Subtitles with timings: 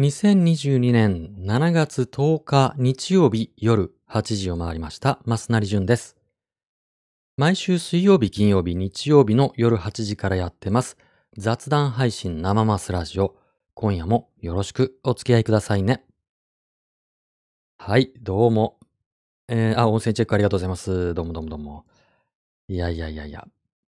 [0.00, 6.16] 2022年7月10日日曜日夜8時を回りました、増成淳です。
[7.36, 10.96] 毎週水曜日、金曜日、日曜日の夜8時からやってます。
[11.36, 13.36] 雑談配信生マスラジオ。
[13.74, 16.02] 今夜もよろしくお付き合いくださいね。
[17.76, 18.78] はい、どうも。
[19.48, 21.12] えー、あ、音声チェックありがとうございます。
[21.12, 21.84] どうもどうもどうも。
[22.68, 23.46] いやいやいやいや。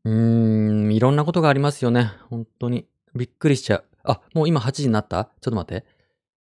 [0.05, 2.13] うーん、いろんなことがありますよね。
[2.31, 2.87] 本当に。
[3.17, 3.85] びっくりしちゃう。
[4.05, 5.25] あ、もう今8時になった？
[5.41, 5.96] ちょっと待って。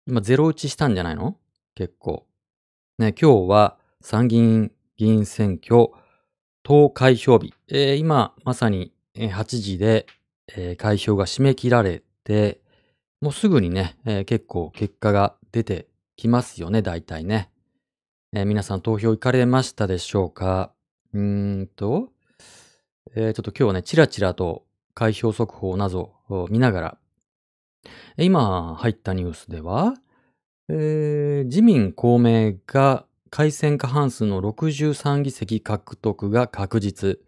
[0.07, 1.37] 今ゼロ打ちしたんじゃないの？
[1.75, 2.25] 結構。
[2.97, 5.89] ね、今日は参議院議員選挙
[6.63, 7.53] 投開票日。
[7.67, 10.07] えー今まさに8時で、
[10.55, 12.61] えー開票が締め切られて、
[13.21, 17.51] もうすぐにね、えー結構結果が出てきますよね、大体ね。
[18.33, 20.71] えー皆さん投票行かれましたでしょうか？
[21.13, 22.09] うーんと、
[23.15, 24.65] えーちょっと今日はね、ちらちらと
[24.95, 26.97] 開票速報などを見ながら、
[28.17, 29.95] 今入ったニュースでは、
[30.69, 37.19] えー自民公明が改選過半数の63議席獲得が確実。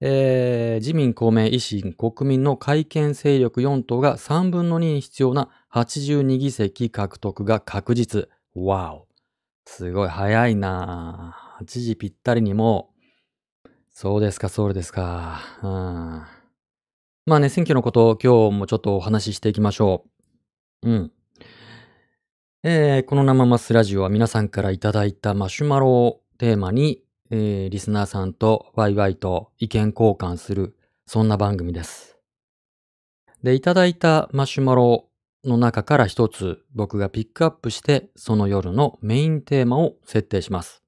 [0.00, 8.28] えー自民公明維新国民の改憲勢力4党が3分の2に必要な82議席獲得が確実。
[8.54, 9.08] わお。
[9.66, 12.90] すごい早いな8時ぴったりにも
[13.64, 15.40] う、そうですか、そうですか。
[15.62, 16.33] うん。
[17.26, 20.04] まあね、選挙のことを今日もちょっとお話ししていきましょ
[20.82, 20.90] う。
[20.90, 21.12] うん。
[22.62, 32.18] えーこの生マスラジオは皆さんからいただいたマシュマロをテーマに、えーリスナーさんとワイワイと意見交換する、そんな番組です。
[33.42, 35.08] で、いただいたマシュマロ
[35.46, 40.82] の中から一つ僕がピックアップして、その夜のメインテーマを設定します。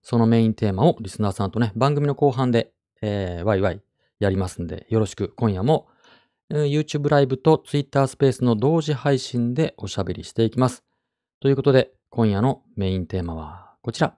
[0.00, 2.70] そのメインテーマをリスナーさんとね、番組の後半で、
[3.02, 3.80] えーワイワイ
[4.18, 5.88] やりますんで、よろしく今夜も、
[6.50, 10.84] YouTube ライブと Twitter スペースの同時配信でおしゃべりしていきます。
[11.40, 14.16] ということで、今夜のメインテーマはこちら。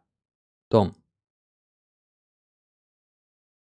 [0.70, 0.96] ドン。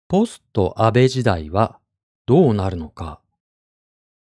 [0.08, 1.80] ポスト安倍時代は
[2.26, 3.20] どうなるのか。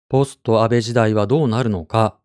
[0.09, 2.19] ポスト安倍時代はどうなるのか。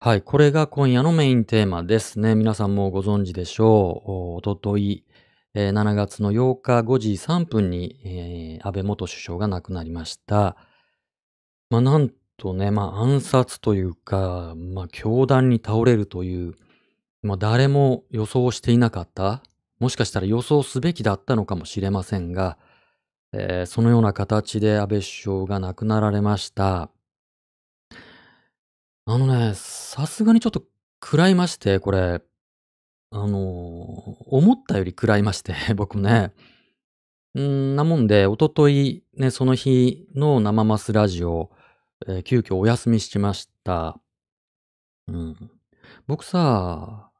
[0.00, 2.34] はい、これが今夜のメインテーマですね。
[2.34, 4.36] 皆さんもご存知でしょう。
[4.36, 5.04] おととい、
[5.54, 10.56] えー7月の8日5時3分に、えー安倍元首相が亡くなりました。
[11.70, 16.54] まあ、なんとね、まあ、暗殺というか、まあ、凶弾に倒れるという、
[17.22, 19.42] まあ、誰も予想していなかった。
[19.78, 22.58] もしかしたら予想すべきだったのかもしれませんが、
[23.32, 26.90] えーそのような形で安倍首相が亡くなられました。
[29.06, 30.62] あのね、さすがにちょっと
[31.02, 32.20] 食らいまして、これ、
[33.12, 36.32] あの思ったより食らいまして、 僕ね。
[37.38, 41.50] んなもんで、おととい、ね、その日の生マスラジオ、
[42.06, 44.00] えー急遽お休みしました。
[45.08, 45.50] うん。
[46.06, 47.10] 僕さ、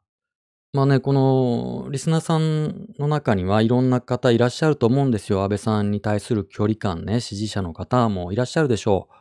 [0.73, 5.43] まあね、このリスナーさんの中にはいろんな方いらっしゃると思うんですよ。
[5.43, 9.15] 安倍さんに対する距離感ね、支持者の方もいらっしゃるでしょう。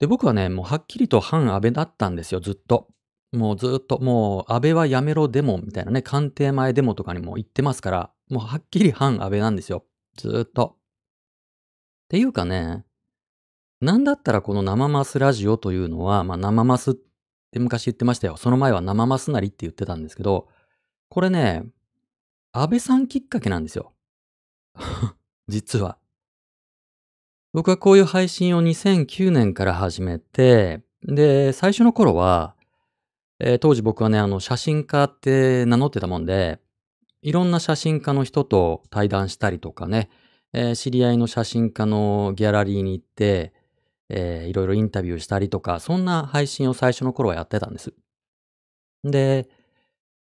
[0.00, 2.88] で、僕はね、もうはっきりと反安倍だったんですよ、ずっと。
[3.32, 9.84] もうずっと、もう安倍はやめろデモみたいなね、官邸前デモとかにも言ってますから、もうはっきり反安倍なんですよ。
[10.16, 10.76] ずっと。
[10.76, 10.78] っ
[12.08, 12.84] ていうかね、
[13.80, 18.36] なんだったらこの生マスラジオというのは、まあ生マスって昔言ってましたよ。
[18.36, 20.48] その前は生マスなりって言ってたんですけど、
[21.08, 21.64] これね、
[22.52, 23.94] 安倍さんきっかけなんですよ。
[25.48, 25.98] 実は。
[27.54, 32.54] 僕はこういう配信を2009年から始めて、で、最初の頃は、
[33.44, 36.60] えー当時僕はね、あの、写真家って名乗ってたもんで、
[37.22, 40.10] いろんな写真家の人と対談したりとかね、
[40.52, 43.52] えー知り合いの写真家のギャラリーに行って、
[44.08, 47.92] えーいろいろインタビューしたりとか、そんな配信を最初の頃はやってたんです。
[49.04, 49.48] で、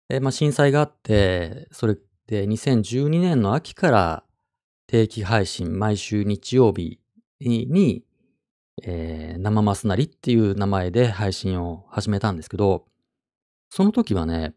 [0.09, 4.23] えーまあ、震災があって、それで2012年の秋から
[4.87, 6.99] 定期配信、毎週日曜日
[7.41, 8.03] に、
[8.83, 12.86] えー生マスなりっていう名前で配信を始めたんですけど、
[13.69, 14.55] その時はね、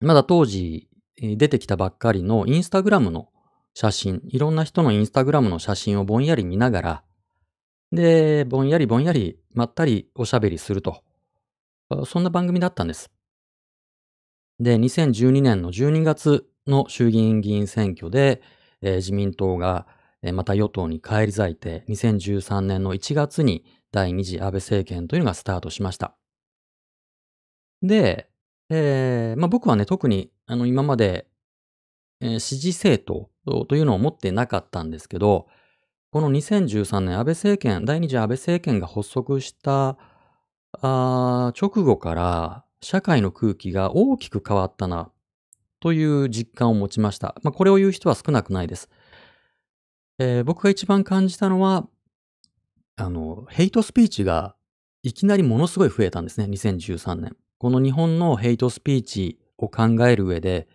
[0.00, 3.28] まだ当時出てきたばっかりのインスタグラムの
[3.74, 7.04] 写真、いろんな人のインスタグラムの写真をぼんやり見ながら、
[7.92, 11.02] で、ぼんやりぼんやりまったりおしゃべりすると。
[12.06, 13.10] そんな番組だったんです。
[14.58, 18.42] で、2012年の12月の衆議院議員選挙で、
[18.80, 19.86] えー自民党が、
[20.22, 26.16] えーまた与党に返り咲いて、2013年の1月に第二次安倍政権というのがスタートしました。
[27.82, 28.28] で、
[28.70, 31.26] えーまあ、僕はね、特にあの今まで、
[32.20, 33.02] えー支持政
[33.44, 35.48] 党というのを持ってなかったんですけど、
[36.10, 39.98] この2013年安倍政権、第二次安倍政権が発足した
[40.80, 45.10] あ直後から社会の空気が大きく変わったな、
[45.80, 47.34] という実感を持ちました。
[47.42, 48.88] まあ、これを言う人は少なくないです。
[50.18, 51.88] えー僕が一番感じたのは、
[52.96, 54.54] あの、ヘイトスピーチが
[55.02, 57.36] いきなりものすごい増えたんですね、2013年。
[57.62, 60.66] この日本のヘイトスピーチを考える上で、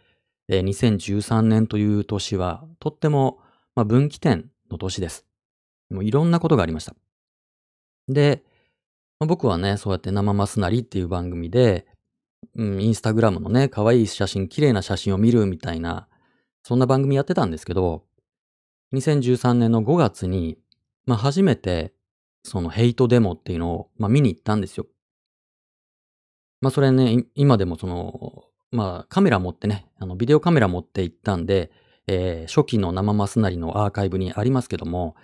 [0.48, 3.40] えー2013年という年はとっても、
[3.76, 5.26] 分岐点の年です。
[5.90, 6.96] もういろんなことがありました。
[8.08, 8.42] で、
[9.20, 11.88] 僕はね、そうやって生マスなりっていう番組で、
[12.56, 16.08] うん、インスタグラムのね、可愛い写真、綺麗な写真を見るみたいな、
[16.64, 18.06] そんな番組やってたんですけど、
[18.94, 20.58] 2013年の5月に、
[21.06, 21.94] まあ初めて、
[22.46, 24.86] そのヘイトデモっていうのを、まあ見に行ったんですよ。
[26.62, 31.72] まあそれね、今でもその、まあカメラ持ってね、あのビデオカメラ持って行ったんで、
[32.08, 35.16] えー初期の生マスなりのアーカイブにありますけども、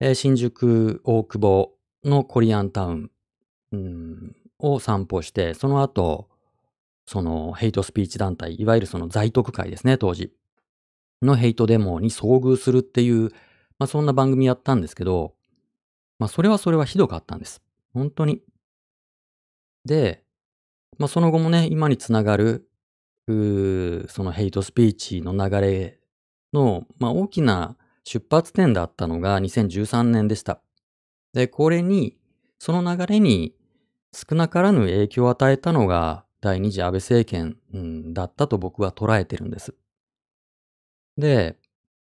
[0.00, 1.72] えー新宿大久保
[2.04, 3.10] のコリアンタウン、
[3.72, 6.28] うん、を散歩して、その後、
[7.06, 10.32] そのヘイトスピーチ団体、いわゆるその在特会ですね、当時。
[11.22, 13.30] のヘイトデモに遭遇するっていう、
[13.78, 15.34] まあそんな番組やったんですけど、
[16.18, 17.62] まあそれはそれはひどかったんです。
[17.94, 18.42] 本当に。
[19.84, 20.24] で、
[20.98, 22.68] まあその後もね、今につながる、
[23.26, 26.00] そのヘイトスピーチの流れ
[26.52, 30.60] の、まあ大きな出発点だったのが2013年でした。
[31.32, 32.16] で、これに、
[32.58, 33.54] その流れに
[34.12, 39.74] 少なからぬ影響を与えたのが第二次安倍政権、うんだったと僕は捉えてるんです。
[41.16, 41.56] で、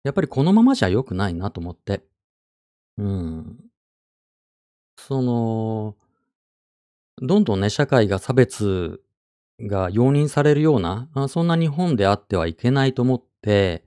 [0.04, 2.04] やっぱりこのままじゃ良くないなと思って。
[2.98, 3.60] うん。
[4.98, 5.96] その、
[7.22, 9.02] どんどんね、社会が差別
[9.62, 13.84] が容認されるような、そんな日本であってはいけないと思って、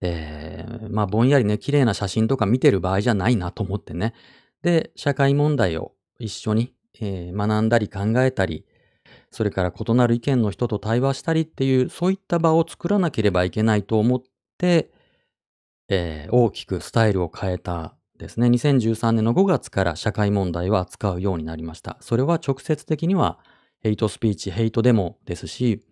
[0.00, 4.14] えーまあぼんやりね、綺麗な写真とか見てる場合じゃないなと思ってね。
[4.62, 8.64] で、社会問題を一緒に、えー学んだり考えたり、
[9.32, 14.22] それから異なる意見の人と対話したりっていう、そういった場を作らなければいけないと思っ
[14.58, 14.90] て、
[15.88, 18.48] えー大きくスタイルを変えたですね。
[18.48, 21.96] 2013年の5月から社会問題を扱うようになりました。
[22.00, 23.38] それは直接的には
[23.80, 25.84] ヘイトスピーチ、ヘイトデモですし、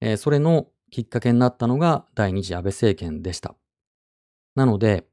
[0.00, 3.54] えーそれのきっかけになったのが第二次安倍政権でした。
[4.54, 5.06] なので、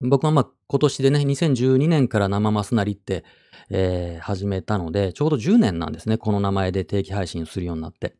[0.00, 3.24] 僕はまあ今年でね、2012年から生マスなりって、
[3.70, 6.18] えー始めたので、ちょうど10年なんですね。
[6.18, 8.16] この名前で定期配信するようになって。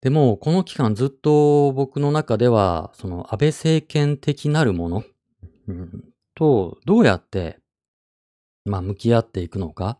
[0.00, 5.04] でも、この期間ずっと僕の中では、その安倍政権的なるもの、
[6.34, 7.58] と、どうやって、
[8.64, 9.98] まあ、向き合っていくのか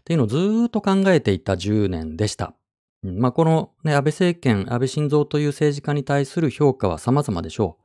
[0.00, 2.54] っていうのをずっと考えていた10年でした。
[3.02, 7.78] まあ、このね、安倍政権、安倍晋三という政治家に対する評価は様々でしょ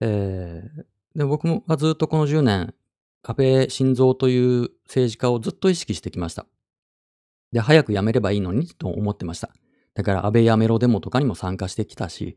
[0.00, 0.06] う。
[0.06, 0.84] えー
[1.14, 2.74] で僕もずっとこの10年、
[3.22, 6.46] 安倍晋三という政治家をずっと意識してきました。
[7.52, 9.50] で、早く辞めればいいのにと思ってました。
[9.94, 12.36] だから安倍やめろデモとかにも参加してきたし。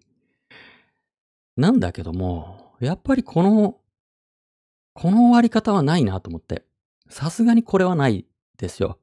[1.55, 3.77] なんだけども、やっぱりこの、
[4.93, 6.63] この終わり方はないなと思って。
[7.09, 8.25] さすがにこれはない
[8.57, 8.99] ですよ。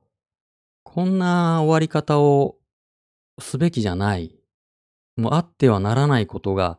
[0.82, 2.56] こんな終わり方を
[3.38, 4.36] すべきじゃない。
[5.16, 6.78] もうあってはならないことが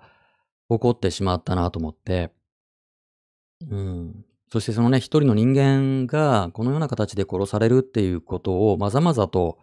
[0.70, 2.34] 起こってしまったなと思って。
[3.70, 4.26] うん。
[4.52, 9.60] そしてそのね、一人の人間がこのような形で殺されるっていうことをまざまざと、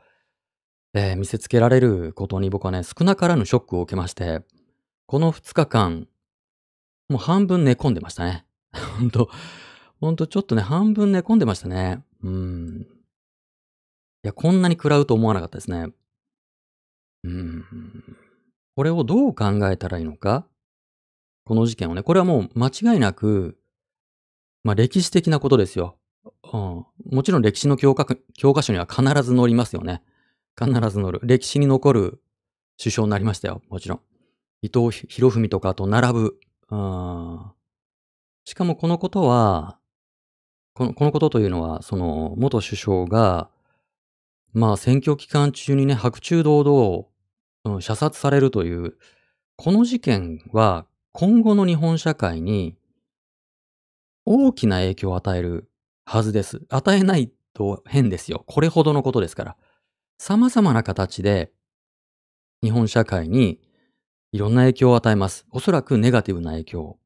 [0.95, 4.41] えー見せつけられることに僕はね、少なからぬショックを受けまして、
[5.07, 6.09] この2日間、
[7.09, 8.47] もう半分寝込んでましたね。
[8.73, 9.31] ほんと、
[10.01, 12.05] ほんとちょっとね、半分寝込んでましたね。
[12.23, 12.87] うん。
[14.25, 15.93] いや、こんなに食らうと思わなかったですね。
[17.25, 17.65] うん。
[18.77, 20.47] これをどう考えたらいいのか？
[21.45, 23.59] この事件をね、これはもう間違いなく、
[24.63, 25.97] まあ歴史的なことですよ。
[26.53, 30.03] うん、もちろん歴史の教科教科書には必ず載りますよね。
[30.57, 31.21] 必ず載る。
[31.23, 32.21] 歴史に残る
[32.79, 33.63] 首相になりましたよ。
[33.69, 34.01] もちろん。
[34.63, 36.41] 伊藤博文とかと並ぶ。
[36.71, 37.58] うん
[38.49, 39.79] しかもこのことは、
[40.73, 43.51] このこのことというのは、その元首相が、
[44.55, 47.05] まあ選挙期間中にね、白昼堂々、
[47.77, 48.97] うん射殺されるという、
[49.57, 52.79] この事件は今後の日本社会に
[54.25, 55.69] 大きな影響を与える
[56.07, 56.63] はずです。
[56.71, 58.45] 与えないと変ですよ。
[58.47, 59.57] これほどのことですから。
[60.17, 61.53] 様々な形で
[62.63, 63.61] 日本社会に
[64.33, 65.45] いろんな影響を与えます。
[65.51, 66.99] おそらくネガティブな影響。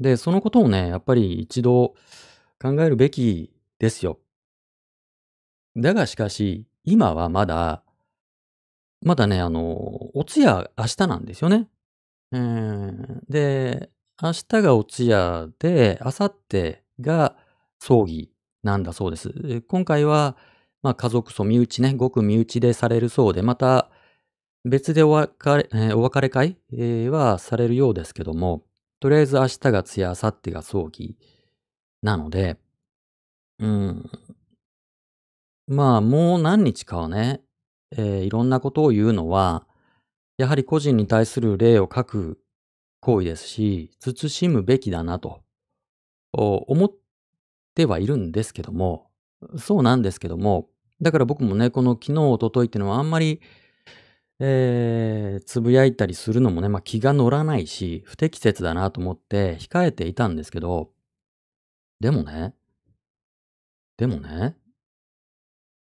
[0.00, 1.94] で、そのことをね、やっぱり一度
[2.60, 4.18] 考えるべきですよ。
[5.76, 7.84] だがしかし、今はまだ、
[9.02, 11.68] まだね、あの、お通夜明日なんですよね。
[12.32, 13.90] えーで、
[14.22, 17.36] 明日がお通夜で、明後日が
[17.78, 18.30] 葬儀
[18.62, 19.62] なんだそうです。
[19.68, 20.36] 今回は、
[20.82, 23.90] まあ、家族葬、身内ね、ごく身内でされるそうで、また
[24.64, 26.58] 別でお別れ、お別れ会、
[27.10, 28.64] はされるようですけども、
[29.00, 31.16] とりあえず明日が通夜、明後日が葬儀。
[32.02, 32.58] なので、
[33.58, 34.10] うん、
[35.66, 37.40] まあもう何日かはね、
[37.92, 39.66] えーいろんなことを言うのは、
[40.36, 42.40] やはり個人に対する礼を書く
[43.00, 45.40] 行為ですし、慎むべきだなと
[46.32, 46.92] 思っ
[47.74, 49.10] てはいるんですけども、
[49.58, 50.68] そうなんですけども、
[51.00, 53.40] だから僕もね、この昨日、一昨日っていうのはあんまり、
[54.42, 60.90] えー、つぶやいたりするのもね、まあ気が乗らないし、不適切だなと思って控えていたんですけど、
[62.00, 62.54] でもね、
[63.98, 64.56] でもね、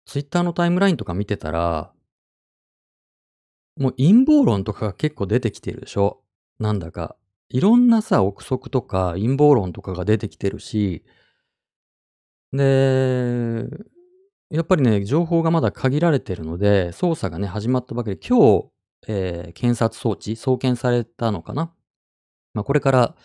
[0.06, 1.94] ツイッターのタイムラインとか見てたら、
[3.78, 6.22] もう陰謀論とかが結構出てきてるでしょ？
[6.60, 7.16] なんだか。
[7.50, 11.06] いろんなさ、憶測とか陰謀論とかが出てきてるし、
[12.52, 13.66] で、
[14.54, 18.70] やっぱりね、情報がまだ限られてるので、捜査がね、始まったばかりで、今日、
[19.08, 21.74] えー検察装置、送検されたのかな？
[22.54, 23.16] まあ、これから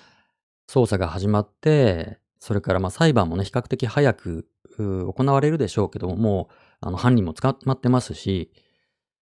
[0.70, 8.50] 捜査が始まって、それからまあ裁判もね、比較的早く行われるでしょうけども、もうあの犯人も捕まってますし、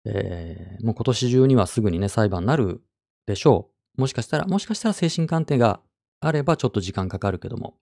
[0.05, 2.81] えーもう今年中にはすぐにね、裁判になる
[3.27, 4.01] でしょう。
[4.01, 5.81] もしかしたら、もしかしたら精神鑑定が
[6.21, 7.75] あればちょっと時間かかるけども。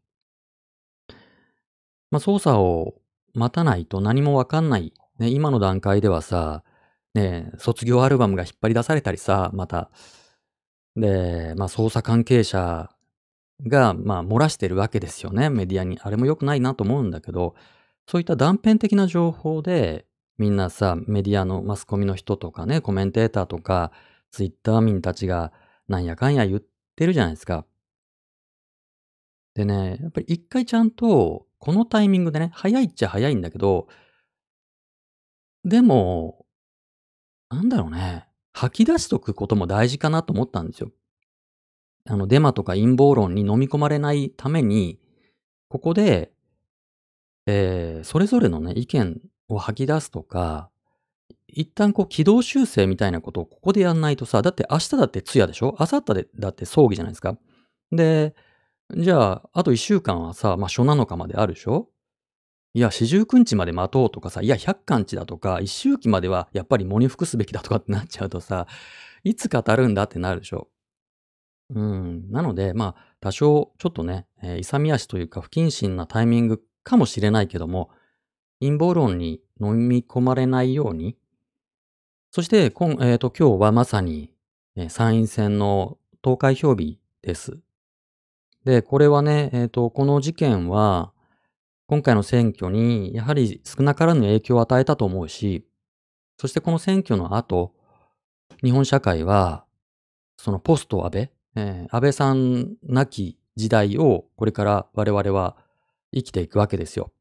[2.11, 2.95] まあ、捜査を
[3.37, 4.93] 待たないと何もわかんない。
[5.19, 6.63] ね、今の段階ではさ、
[7.15, 9.91] ね、卒業アルバムが引っ張り出されたりさ、また。
[10.97, 12.91] で、まあ、捜査関係者
[13.67, 15.99] が、まあ、漏らしてるわけですよね、メディアに。
[16.01, 17.55] あれも良くないなと思うんだけど、
[18.09, 20.07] そういった断片的な情報で、
[20.39, 23.93] みんなさ、メディアのマスコミの人とかね、コメンテーターとか、
[24.31, 25.53] ツイッター民たちが、
[25.89, 26.63] なんやかんや言っ
[26.97, 27.67] てるじゃないですか。
[29.55, 33.89] でね、やっぱり一回ちゃんと、このタイミングでね、早いっちゃ早いんだけど、
[35.65, 36.47] でも、
[37.51, 40.91] なんだろうね、吐き出しとくことも大事かなと思ったんですよ。
[42.09, 45.01] あの、デマとか陰謀論に飲み込まれないために、
[45.69, 46.33] ここで、
[47.47, 50.71] えーそれぞれのね、意見を吐き出すとか、
[51.49, 55.77] 一旦こう軌道修正みたいなことをここでやんないとさ、だって明日だって通夜でしょ？
[55.81, 57.37] 明後日だって葬儀じゃないですか。
[57.91, 58.35] で、
[58.95, 61.89] じゃあ、あと一週間はさ、まあ、初7日まであるでしょ？
[62.73, 68.67] いや、四十九日まで待とうとかさ、いや、百貫地だとか、一周期まではやっぱり喪に服すべきだとかってなっちゃうとさ、
[69.25, 70.69] いつ語るんだってなるでしょ？
[71.75, 72.31] うん。
[72.31, 77.91] なので、まあ、多少、ちょっとね、えー勇み足というか不謹慎なタイミングかもしれないけども、
[78.61, 81.17] 陰謀論に飲み込まれないように、
[82.31, 84.31] そして、今、えーと、今日はまさに、
[84.77, 87.59] えー参院選の投開票日です。
[88.67, 91.13] で、これはね、えっ、と、この事件は、
[91.87, 95.65] 今回の選挙にやはり少なからぬ影響を与えたと思うし、
[96.37, 97.75] そしてこの選挙の後、
[98.65, 99.65] 日本社会は、
[100.37, 105.57] そのポスト安倍、えー安倍さんなき時代をこれから我々は
[106.13, 107.13] 生きていくわけですよ。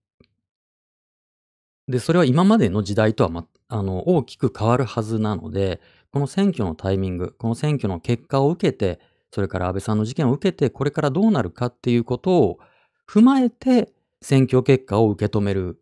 [1.88, 5.80] で、それは今までの時代とは、ま、あの、大きく変わるはずなので、
[6.12, 9.00] この選挙のタイミング、この選挙の結果を受けて、
[9.36, 12.60] それから安倍さんの事件を受けて、これからどうなるかっていうことを
[13.06, 15.78] 踏まえて、選挙結果を受け止める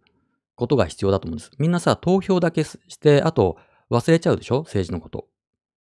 [0.56, 1.52] ことが必要だと思うんです。
[1.60, 3.58] みんなさ、投票だけして、あと
[3.92, 4.64] 忘れちゃうでしょ？
[4.64, 5.28] 政治のこと。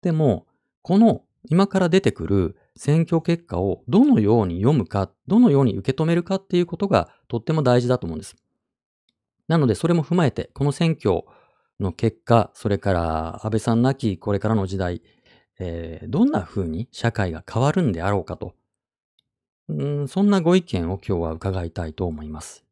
[0.00, 0.46] でも、
[0.80, 8.36] この今から出てくる選挙結果をどのように読むか、どのように受け止めるかっていうことがとっても大事だと思うんです。
[9.48, 11.24] なので、それも踏まえて、この選挙
[11.78, 15.02] の結果、それから安倍さんなきこれからの時代、
[15.60, 18.54] えーどんな風に社会が変わるんであろうかと、
[19.68, 22.64] うんそんなご意見を今日は伺いたいと思います。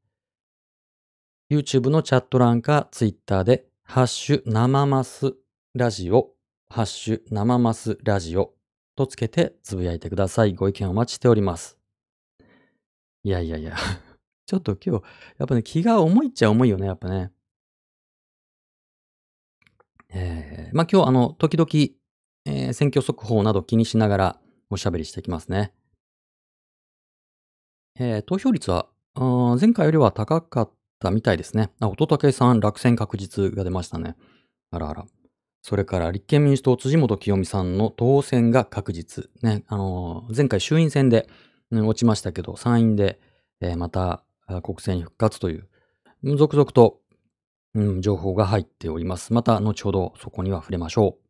[1.51, 5.35] YouTube のチャット欄か Twitter で、ハッシュ生マス
[5.75, 6.31] ラジオ、
[6.69, 8.53] ハッシュ生マスラジオ
[8.97, 10.55] とつけてつぶやいてください。
[10.55, 11.79] ご意見お待ちしております。
[13.23, 13.77] いやいやいや、
[14.47, 15.05] ちょっと今日、
[15.39, 17.33] やっぱね、気が重いっちゃ重いよね、やっぱね。
[20.11, 21.69] えー、まあ今日あの、時々、
[22.49, 24.41] えー選挙速報など気にしながら
[24.71, 25.73] おしゃべりしていきますね。
[27.99, 28.87] えー投票率は、
[29.61, 31.71] 前回よりは高かったみたいですね。
[31.81, 34.17] あ、乙武さん落選確実が出ましたね。
[34.71, 35.07] あらあら。
[35.63, 39.29] それから立憲民主党辻元清美さんの当選が確実。
[39.43, 41.29] ね、あのー前回衆院選で、
[41.71, 43.21] ね落ちましたけど、参院で、
[43.61, 44.25] えーまた
[44.63, 45.69] 国政に復活という、
[46.37, 47.01] 続々と、
[47.75, 49.35] うん、情報が入っております。
[49.35, 51.28] また後ほどそこには触れましょう。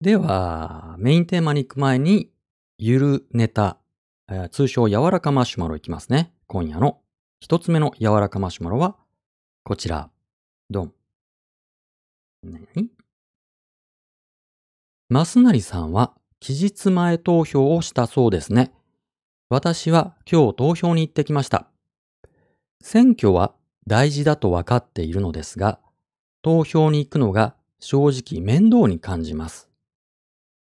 [0.00, 2.30] では、メインテーマに行く前に、
[2.78, 3.78] ゆるネタ、
[4.28, 6.32] えー通称柔らかマシュマロいきますね。
[6.46, 7.00] 今夜の
[7.40, 8.96] 一つ目の柔らかマシュマロは、
[9.62, 10.10] こちら。
[10.68, 10.92] ドン。
[12.42, 12.90] 何？
[15.08, 18.72] マスナリさんは期日前投票をしたそうですね。
[19.48, 21.68] 私は今日投票に行ってきました。
[22.82, 23.54] 選挙は
[23.86, 25.78] 大事だと分かっているのですが、
[26.42, 29.70] 投票に行くのが正直面倒に感じます。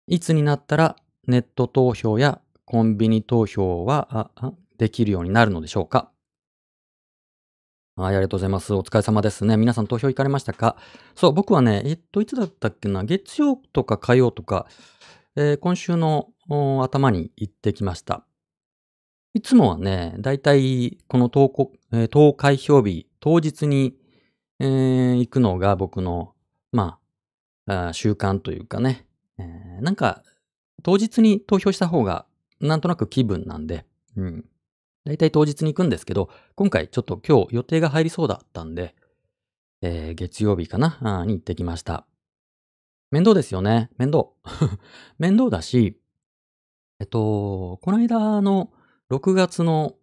[0.09, 0.95] いつになったら
[1.27, 4.25] ネット投票やコンビニ投票は
[4.79, 6.11] できるようになるのでしょうか？
[7.95, 8.73] はい、ありがとうございます。
[8.73, 9.55] お疲れ様ですね。
[9.55, 10.77] 皆さん投票行かれましたか？
[11.15, 14.65] そう、僕はね、えっと、いつだったっけな、月曜とか火曜とか、
[15.35, 16.29] えー、今週の
[16.81, 18.25] 頭に行ってきました。
[19.35, 23.95] いつもはね、だいたいこの投稿、えー、投開票日、当日に、
[24.59, 26.33] えー、行くのが僕の、
[26.71, 26.97] ま
[27.67, 29.05] あ、あ習慣というかね、
[29.39, 30.23] えー、なんか、
[30.83, 32.25] 当日に投票した方が、
[32.59, 34.45] なんとなく気分なんで、うん。
[35.05, 38.95] だいたい当日に行くんですけど、今回ちょっと今日予定が入りそうだったんで、
[39.81, 41.23] えー、月曜日かな？
[41.25, 42.05] に行ってきました。
[43.11, 43.89] 面倒ですよね。
[43.97, 44.27] 面倒。
[45.17, 45.99] 面倒だし、
[46.99, 48.71] えっと、この間の
[49.09, 49.95] 6月の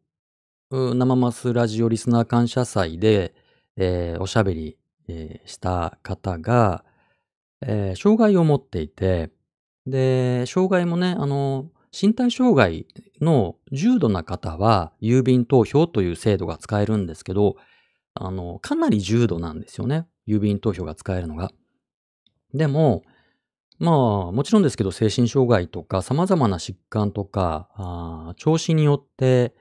[0.70, 3.34] 生マスラジオリスナー感謝祭で、
[3.76, 4.78] えー、おしゃべり、
[5.08, 6.84] えー、した方が、
[7.62, 9.30] えー、障害を持っていて、
[9.86, 12.86] で、障害もね、あの、身体障害
[13.20, 17.56] の重度な方は郵便投票という制度が使えるんですけど、
[18.14, 20.06] あの、かなり重度なんですよね。
[20.26, 21.50] 郵便投票が使えるのが。
[22.52, 23.02] でも、
[23.78, 29.54] まあ、もちろんですけど、精神障害とか様々な疾患とか、調子によって、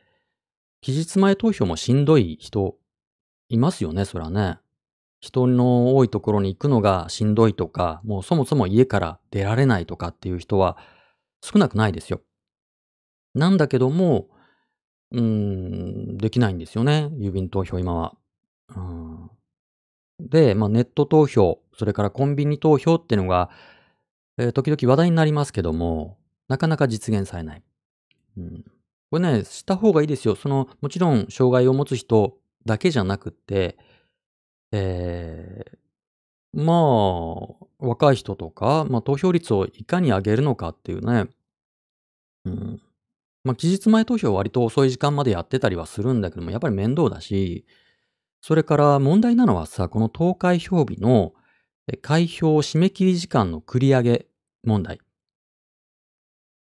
[0.81, 2.77] 期日前投票もしんどい人
[3.49, 4.57] いますよね、そらね。
[5.25, 10.77] 人の多いところに行くのがしんどいとか、もうそもそも家から出られないとかっていう人は、
[11.41, 12.21] 少なくないですよ。
[13.33, 14.27] なんだけども、
[15.11, 17.09] うーん、できないんですよね。
[17.13, 18.15] 郵便投票今は。
[18.75, 19.29] うん、
[20.19, 23.49] で、まあ、ネット投票、それからコンビニ投票っていうのが、
[24.37, 27.63] えー、時々話題になりますけども、なかなか実現されない。
[28.37, 28.63] うん、
[29.09, 30.35] これね、した方がいいですよ。
[30.35, 33.77] その、もちろん、障害を持つ人だけじゃなくって、
[34.77, 41.29] えー、まあ、若い人とか、まあ、投票率をいかに上げるのかっていうね、
[42.43, 42.81] うん。
[43.45, 47.65] まあ、期日前投票は割と遅い時間までやってたりはするんだけども、やっぱり面倒だし、
[48.41, 51.33] それから問題なのはさ、この投開票日の
[52.01, 54.25] 開票締め切り時間の繰り上げ
[54.63, 54.99] 問題。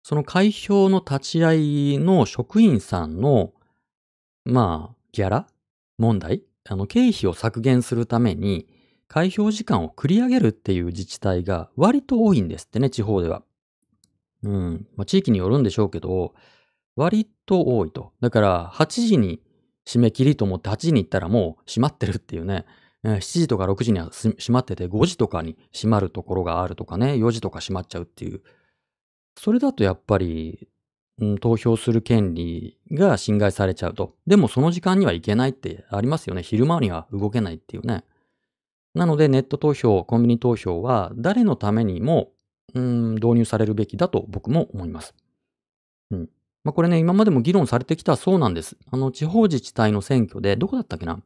[0.01, 3.53] その開票の立ち会いの職員さんの、
[4.45, 5.47] まあ、ギャラ
[5.97, 8.67] 問題あの、経費を削減するために、
[9.07, 13.43] 開票時間を繰り上げるっていう自治体が割と多いんですってね、地方では。
[14.43, 14.87] うん。
[14.95, 16.33] まあ、地域によるんでしょうけど、
[16.95, 18.11] 割と多いと。
[18.19, 19.41] だから、8時に
[19.85, 22.65] 締め切りと思って8時に行ったらもう閉まってるっていうね。
[23.03, 28.41] 7時とか6時には閉まってて、5時とかに閉まるところがあるとかね、4時とか閉まっちゃうっていう。
[29.39, 30.67] それだとやっぱり、
[31.39, 34.15] 投票する権利が侵害されちゃうと。
[34.27, 36.43] でもその時間には行けないってありますよね。
[36.43, 38.03] 昼間には動けないっていうね。
[38.93, 42.31] なのでネット投票、コンビニ投票は誰のためにも、
[42.73, 45.15] うん、導入されるべきだと僕も思います。
[46.11, 46.29] うん。
[46.63, 48.77] まあ、これね、今までも議論されてきたそうなんです。
[48.91, 51.21] あの、地方自治体の選挙で、どこだったっけな？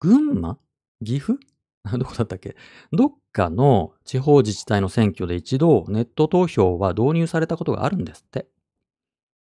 [0.00, 0.58] 群馬？
[1.04, 1.38] 岐阜？
[1.98, 2.54] どこだったっけ？
[2.92, 8.46] どっかの地方自治体の選挙で一度ネット投票は導入されたことがあるんですって。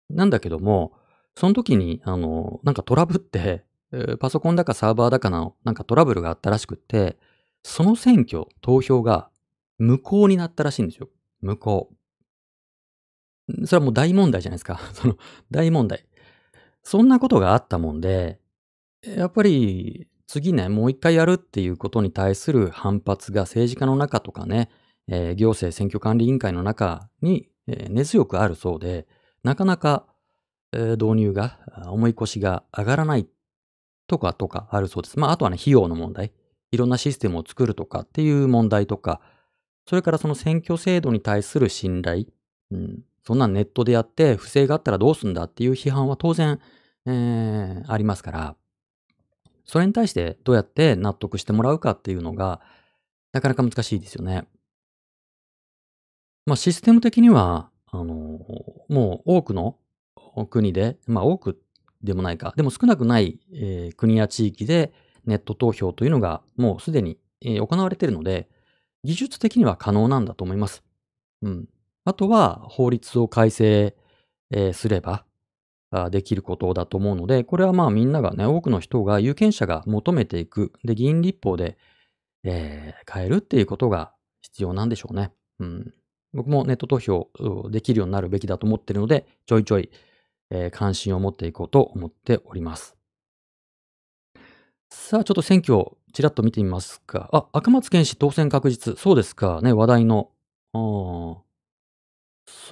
[0.09, 0.93] なんだけども、
[1.35, 3.65] その時に、あの、なんかトラブって、
[4.19, 7.17] パソコンだかサーバーだかのなんかトラブルがあったらしくって、
[7.63, 9.29] その選挙、投票が
[9.77, 11.09] 無効になったらしいんですよ。
[11.41, 11.91] 無効。
[13.65, 14.79] それはもう大問題じゃないですか。
[14.93, 15.17] その
[15.49, 16.05] 大問題。
[16.83, 18.39] そんなことがあったもんで、
[19.01, 24.69] やっぱり次ね、もう一回やるっていうことに対する反発が政治家の中とかね、
[25.07, 29.07] えー、行政選挙管理委員会の中に、えー、根強くあるそうで、
[29.43, 30.05] なかなか、
[30.71, 33.27] えー、導入が、重い腰が上がらない
[34.07, 35.19] とかとかあるそうです。
[35.19, 36.33] まあ、あとはね、費用の問題。
[36.71, 39.21] いろんなシステムを作るとかっていう問題とか、
[39.87, 42.25] それからその選挙制度に対する信頼。
[42.71, 46.59] うん、そんなネットでやって不正があったらどうすんだっていう批判は当然、
[47.05, 48.55] えー、ありますから、
[49.65, 52.61] それに対してどうやって納得してもらうかっていうのが、
[53.33, 54.45] なかなか難しいですよね。
[56.45, 58.39] まあシステム的には、あの、
[58.87, 59.77] もう多くの
[60.49, 61.61] 国で、まあ多く
[62.03, 64.93] でもないか、でも少なくない、えー、国や地域で
[65.25, 68.47] ネット投票というのがもうすでに、えー、行われているので、
[69.03, 70.83] 技術的には可能なんだと思います。
[71.41, 71.69] うん。
[72.05, 73.95] あとは法律を改正、
[74.51, 75.25] えー、すれば、
[75.91, 80.71] あできることだと思うので、これはまあみんながね、多くの人が、有権者が求めていく。
[80.83, 81.77] で、議員立法で、
[82.43, 85.31] えー変えるっていうことが必要なんでしょうね。
[85.59, 85.93] うん。
[86.33, 87.29] 僕もネット投票
[87.71, 89.89] できるようになるべきだと思っているので、ちょいちょい、
[90.51, 92.95] えー関心を持っていこうと思っております。
[94.91, 97.29] さあ、ちょっと選挙をちらっと見てみますか。
[97.31, 98.97] あ、赤松健氏当選確実。
[98.97, 99.61] そうですか。
[99.61, 100.31] ね、話題の。
[100.73, 101.43] そ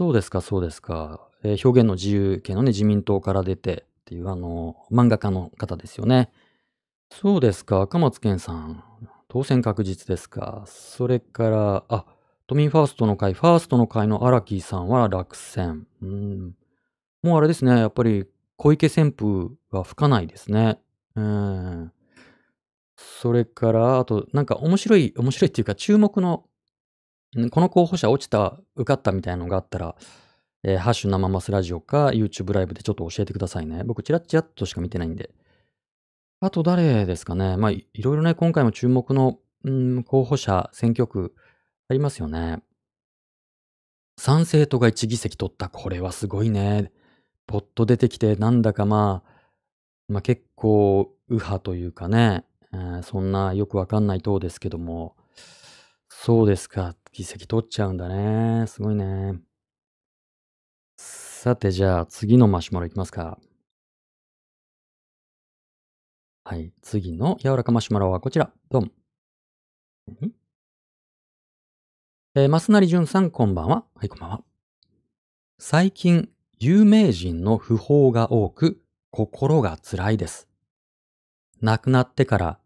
[0.10, 1.28] うですか、そうですか。
[1.44, 6.32] えー表現の自由系のね、自民党から出てっていう、あの、漫画家の方ですよね。
[7.12, 8.84] そうですか、赤松健さん。
[9.28, 10.64] 当選確実ですか。
[10.68, 12.06] それから、あ、
[12.48, 15.86] 都民ファーストの会、ファーストの会の荒木さんは落選。
[16.02, 16.56] うん。
[17.22, 20.80] もうあれですね、やっぱり小池旋風は吹かないですね。
[21.16, 21.92] うん。
[22.96, 26.46] それから、あと、なんか面白い、面白いっていうか、注目の、
[27.52, 29.96] この候補者落ちた、受かったみたいなのがあったら、
[30.64, 33.84] えーハッシュ生マスラジオか YouTube ライブでちょっと教えてくださいね。
[33.84, 35.32] 僕、チラッチラッとしか見てないんで。
[36.40, 37.58] あと誰ですかね。
[37.58, 41.36] まあ、いろいろね、今回も注目の、うん、候補者、選挙区
[41.90, 42.62] ありますよね。
[44.18, 45.70] 参政党が1議席取った。
[45.70, 46.92] これはすごいね。
[47.48, 49.32] ポッと出てきて、なんだかまあ、
[50.10, 55.16] まあ結構右派というかね、えーそんなよくわかんない党ですけども、
[56.10, 56.96] そうですか。
[57.14, 58.68] 議席取っちゃうんだね。
[58.68, 59.42] すごいね。
[60.98, 63.40] さて、じゃあ次のマシュマロいきますか。
[66.44, 66.72] はい。
[66.82, 68.52] 次の柔らかマシュマロはこちら。
[68.70, 68.92] ドン。
[72.40, 73.84] えー、増成淳さん、こんばんは。
[73.96, 74.44] はい、こんばんは。
[75.58, 80.48] 最近、有名人の訃報が多く、心が辛いです。
[81.64, 82.60] 亡くなってから、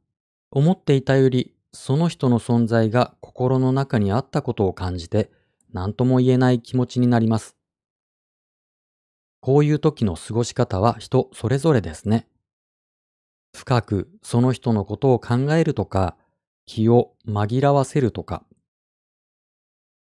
[0.51, 5.31] 思っていたより、その人の存在が心の中にあったことを感じて、
[5.71, 7.55] 何とも言えない気持ちになります。
[9.39, 12.27] こういう時の過ごし方は人それぞれですね。
[13.55, 16.17] 深くその人のことを考えるとか、
[16.65, 18.43] 気を紛らわせるとか。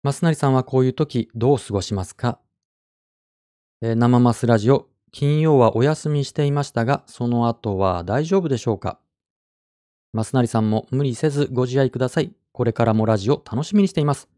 [0.05, 2.41] マスナリさんはこういう時どう過ごしますか、
[3.83, 8.99] えー生マスラジオ、金曜はお休みしていましたが、その後は大丈夫でしょうか？
[10.13, 12.33] マスナリさんも無理せずご自愛ください。
[12.51, 14.29] これからもラジオ楽しみにしています。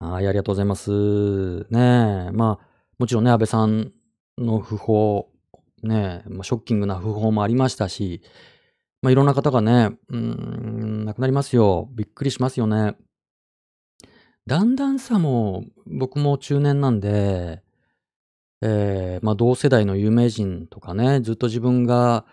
[0.00, 1.66] はい、ありがとうございます。
[1.68, 2.66] ねえ、まあ、
[2.98, 3.92] もちろんね、安倍さん
[4.38, 5.28] の訃報、
[5.82, 8.22] ねえ、まあ、ショッキングな訃報もありましたし、
[9.02, 11.90] まあ、いろんな方がね、うん、亡くなりますよ。
[11.92, 12.96] びっくりしますよね。
[14.46, 17.62] だんだんさ、も、僕も中年なんで、
[18.60, 22.24] えーまあ、同世代の有名人とかね、ずっと自分が、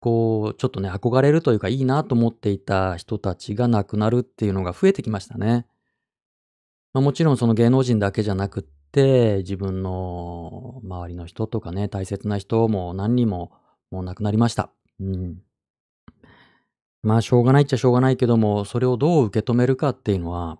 [0.00, 5.66] こう、ちょっとね、憧れるというか、いいなと思っていた人たちが亡くなるっていうのが増えてきましたね。
[6.92, 13.52] まあ、もちろんその芸能人だけじゃなくって、自分の周りの人とかね、大切な人も何人も
[13.90, 14.70] もう亡くなりました。
[15.00, 15.42] うん。
[17.02, 20.58] まあ、しょうがないっちゃしょうがないけども、それをどう受け止めるかっていうのは、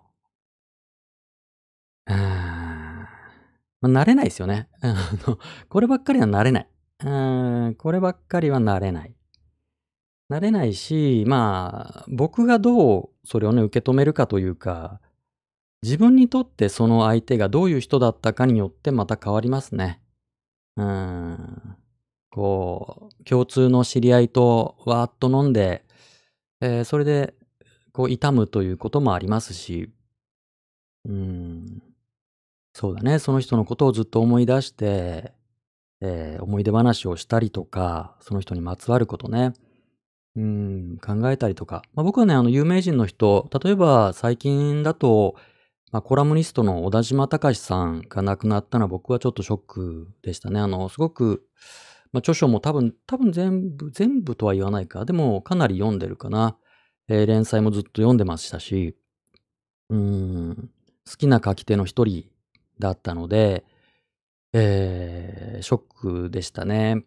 [3.85, 4.69] あ、慣れないですよね。
[5.69, 6.67] こればっかりは慣れない。
[7.03, 7.09] う
[7.69, 9.15] ん、こればっかりは慣れない。
[10.29, 14.99] 慣れないし、まあ、僕がどうそれをね、受け止めるかというか、
[15.83, 20.01] 自分にとってその相手がどういう人だったかによってまた変わりますね。
[20.77, 21.77] うん。
[22.31, 25.85] こう、共通の知り合いとわーっと飲んで、
[26.61, 27.35] えーそれで、
[27.93, 29.91] こう、痛むということもありますし、
[31.05, 31.81] うん。
[32.77, 33.19] そうだね。
[33.19, 35.31] その人のことをずっと思い出して、
[36.01, 39.53] えー思い出話をしたりとか、その人にまつわることね。
[40.35, 41.83] うん、考えたりとか。
[41.93, 45.35] まあ、僕はね、あの、有名人の人、例えば最近だと、
[45.93, 50.59] まあ、コラムニストの小田島隆さんが亡くなったのは僕はちょっとショックでしたね。
[50.59, 51.45] あの、すごく、
[52.11, 55.05] まあ、著書も多分、多分全部、全部とは言わないか。
[55.05, 56.57] でも、かなり読んでるかな。
[57.07, 58.97] えー連載もずっと読んでましたし、
[59.89, 60.69] うん、
[61.09, 62.34] 好きな書き手の一人
[62.79, 63.65] だったので、
[64.53, 65.81] えーショッ
[66.25, 67.03] クでしたね。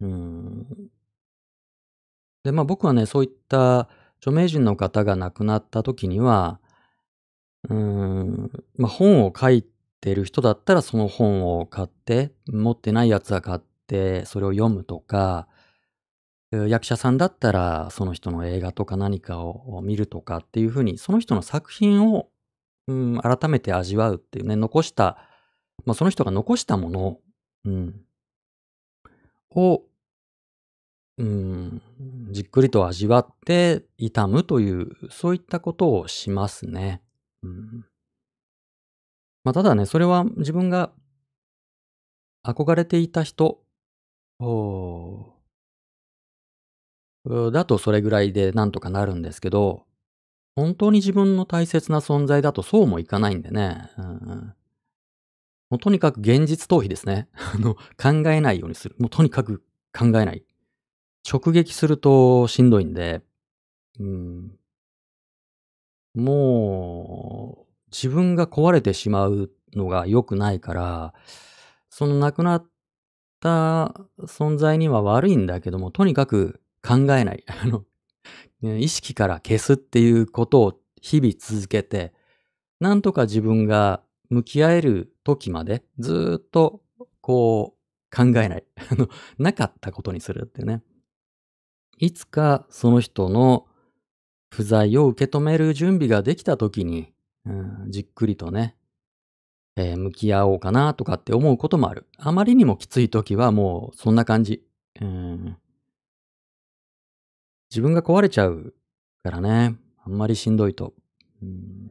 [0.00, 0.66] うん。
[2.44, 6.60] で、まあ僕はね、そういった著名人の方が亡くなった時には、
[7.68, 9.64] うん、まあ本を書い
[10.00, 15.48] てる人だったらその本を買って、持ってないやつは買って、それを読むとか、
[16.52, 22.28] 役者さんだったらその人の映画とか何かを見るとかっていうふうに、その人の作品を、
[22.88, 25.18] うん、改めて味わうっていうね、残した、
[25.84, 27.18] まあその人が残したもの、
[27.64, 28.00] うん、
[29.50, 29.82] を、
[31.18, 31.82] うん、
[32.30, 37.02] じっくりと味わって痛むという、そういったことをしますね。
[37.42, 37.86] うん、
[39.44, 40.92] まあただね、それは自分が
[42.44, 43.62] 憧れていた人
[47.50, 49.86] だとそれぐらいでなんとかなるんですけど、
[50.56, 53.90] 本当に自分の大切な存在だとそうもいかないんでね。
[53.98, 54.54] うん
[55.68, 57.28] もうとにかく現実逃避ですね。
[57.34, 58.94] あの、考えないようにする。
[58.98, 60.44] もうとにかく考えない。
[61.28, 63.22] 直撃するとしんどいんで、
[63.98, 64.56] うん、
[66.14, 71.14] もう、自分が壊れてしまうのが良くないから、
[71.90, 72.66] その亡くなっ
[73.40, 77.44] た存在には悪いんだけども、とにかく考えない。
[77.48, 77.84] あの、
[78.62, 82.12] 意識から消すっていうことを日々続けて、
[82.80, 86.82] なんとか自分が向き合える時までずっと
[87.20, 88.64] こう考えない。
[89.38, 90.82] なかったことにするってね。
[91.98, 93.66] いつかその人の
[94.50, 97.12] 不在を受け止める準備ができた時に、
[97.46, 98.76] うん、じっくりとね、
[99.76, 102.06] えー向き合おうかなとかって思うこともある。
[102.18, 104.62] あまりにもきつい時はもうそんな感じ。
[105.00, 105.56] うん、
[107.76, 108.72] 自分が壊れちゃう
[109.22, 109.76] からね。
[110.02, 110.94] あんまりしんどいと。
[111.42, 111.90] うん、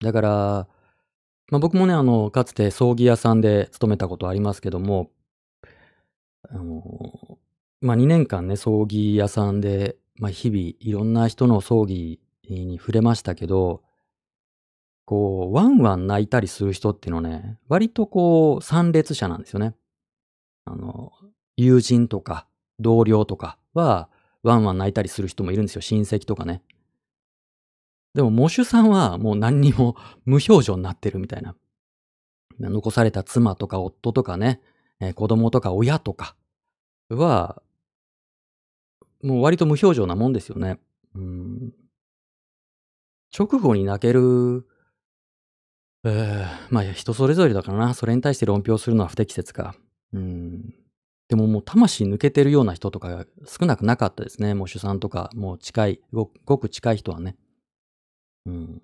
[0.00, 0.30] だから、
[1.50, 5.10] まあ、僕もね、あの、かつて葬儀屋さんで勤めたことありますけども、
[6.48, 7.38] あの、
[7.82, 13.82] まあ、2年間ね、葬儀屋さんで、まあ、日々いろんな人の葬儀に触れましたけど、
[15.04, 19.74] こう、ワンワン泣いたりする人っていうのね、割とこう、参列者なんですよね。
[20.64, 21.12] あの、
[21.58, 22.46] 友人とか
[22.78, 24.08] 同僚とかは、
[24.44, 25.80] ワンワン泣いたりする人もいるんですよ。
[25.80, 26.62] 親戚とかね。
[28.14, 31.56] でも、喪主さんはもう何にも 無表情になってるみたいな。
[32.60, 34.60] 残された妻とか夫とかね、
[35.00, 36.36] えー子供とか親とか
[37.08, 37.62] は、
[39.22, 40.78] もう割と無表情なもんですよね。
[41.14, 41.74] うん
[43.36, 44.68] 直後に泣ける、
[46.04, 47.94] えーまあ人それぞれだからな。
[47.94, 49.74] それに対して論評するのは不適切か。
[50.12, 50.74] うん
[51.34, 54.54] でももう魂抜けてるような人とかが少なくなかったですね。
[54.54, 57.34] 喪主さんとか、もう近い、ごごく近い人はね。
[58.46, 58.82] うん。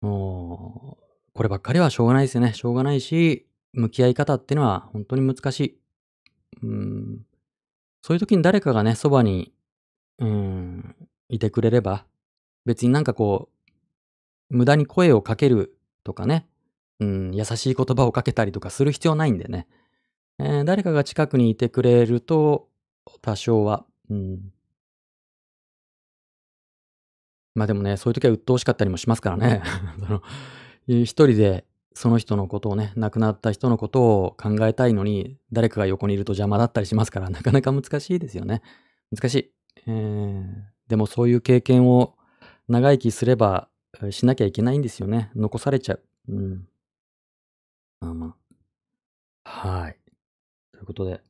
[0.00, 2.52] もう、こればっかりはしょうがないですよね。
[2.52, 5.78] しょうがないし、向き合い方っていうのは本当に難しい。
[6.64, 7.20] うん。
[8.02, 9.52] そういう時に誰かがね、そばに、
[10.18, 10.96] うん、
[11.28, 12.06] いてくれれば、
[12.66, 13.50] 別になんかこ
[14.50, 16.48] う、無駄に声をかけるとかね、
[16.98, 19.68] うん、優しい言葉をかけたりとかする必要ないんでね。
[20.44, 22.68] えー誰かが近くにいてくれると、
[23.20, 24.52] 多少は、うん。
[27.54, 29.62] まあでもね、そういう時は鬱陶しかったりもしますからね。
[30.00, 30.22] その
[30.86, 38.62] 一人でその人のことをね、亡くなった人のことを考えたいのに、誰かが横にいると邪魔だったりしますから、なかなか難しいですよね。
[39.14, 39.52] 難しい。
[39.86, 42.18] えーでもそういう経験を
[42.68, 43.68] 長生きすれば、
[44.10, 45.30] しなきゃいけないんですよね。
[45.34, 46.02] 残されちゃう。
[46.28, 46.68] うん。
[48.00, 48.36] まあま
[49.44, 49.48] あ。
[49.48, 50.01] はい。
[50.82, 51.20] ということで、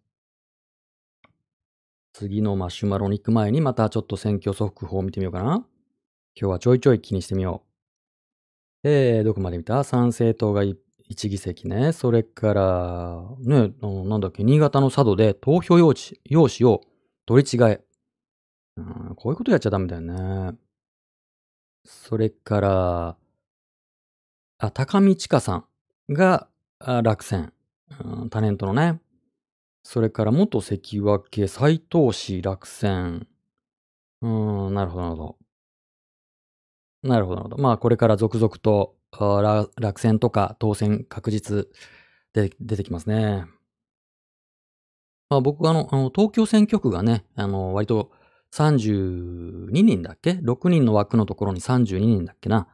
[2.14, 5.66] 次のマシュマロに行く前にまたちょっと選挙速報を見てみようかな。
[6.34, 7.62] 今日はちょいちょい気にしてみよ
[8.82, 8.88] う。
[8.88, 9.84] えー、どこまで見た？
[9.84, 10.76] 参政党が1
[11.28, 11.92] 議席ね。
[11.92, 16.80] それから、ね、あのなんだっけ、新潟の佐渡で投票用紙用紙を
[17.26, 17.84] 取り違え。
[18.78, 20.56] うん、こういうことやっちゃダメだよね。
[21.84, 23.16] それから、
[24.56, 25.66] あ、高見千佳さん
[26.14, 26.48] が
[27.02, 27.52] 落選。
[28.02, 29.00] うんタレントのね。
[29.84, 33.28] それから元関脇斎藤氏落選。
[34.22, 35.38] うーん、なるほど、なるほど。
[37.02, 37.62] なるほど、なるほど。
[37.62, 38.96] まあ、これから続々と
[39.80, 41.66] 落選とか当選確実
[42.32, 43.46] で出てきますね。
[45.30, 48.10] まあ、僕はあの、あの東京選挙区がね、あの、割と
[48.50, 52.68] 32人だっけ ?6 人の枠のところに32人だっけな？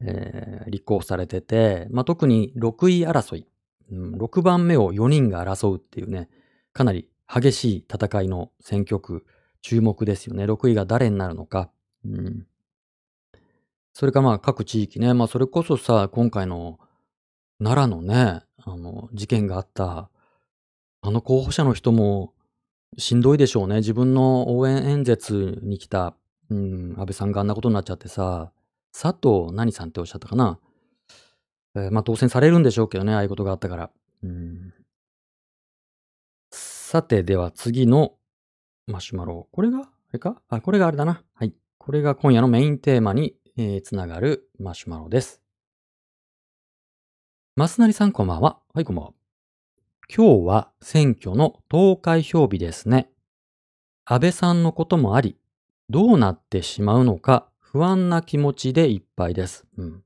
[0.00, 3.46] えー立候補されてて、まあ、特に6位争い、
[3.92, 6.28] 6番目を4人が争うっていうね、
[6.72, 9.24] かなり激しい戦いの選挙区、
[9.62, 10.44] 注目ですよね。
[10.44, 11.70] 6位が誰になるのか。
[12.04, 12.46] うん、
[13.92, 16.78] それかまあ各地域ね、まあそれこそさ、今回の
[17.62, 20.10] 奈良のね、あの、事件があった、
[21.00, 22.32] あの候補者の人も
[22.98, 23.76] しんどいでしょうね。
[23.76, 26.14] 自分の応援演説に来た、
[26.50, 28.52] うん、安倍さんがあんなことになっちゃってさ、
[28.92, 30.58] 佐藤何さんっておっしゃったかな。
[31.76, 33.90] えーまあ当選されるんでしょうけどね、ああいうことがあったから。
[36.50, 38.14] さて、では次の
[38.86, 39.48] マシュマロ。
[39.50, 39.78] これが？
[39.80, 40.40] あれか？
[40.48, 41.22] あ、これがあれだな。
[41.34, 41.52] はい。
[41.78, 45.40] これが今夜のメインテーマに、えーつながるマシュマロです。
[47.56, 48.60] マスナリさんこんばんは。
[48.72, 49.12] はい、こんばんは。
[50.14, 53.10] 今日は選挙の投開票日ですね。
[54.04, 55.36] 安倍さんのこともあり、
[55.88, 59.66] どうなってしまうのか不安な気持ちでいっぱいです。
[59.76, 60.03] うん。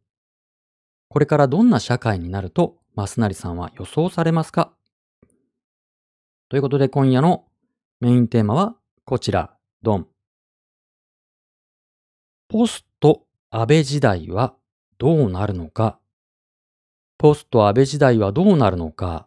[1.08, 4.72] これからどんな社会になるとマスナリさんは予想されますか？
[6.48, 7.44] ということで今夜の
[8.00, 10.06] メインテーマはこちら、ドン。
[12.48, 14.54] ポスト安倍時代は
[14.98, 15.98] どうなるのか？
[17.16, 19.26] ポスト安倍時代はどうなるのか？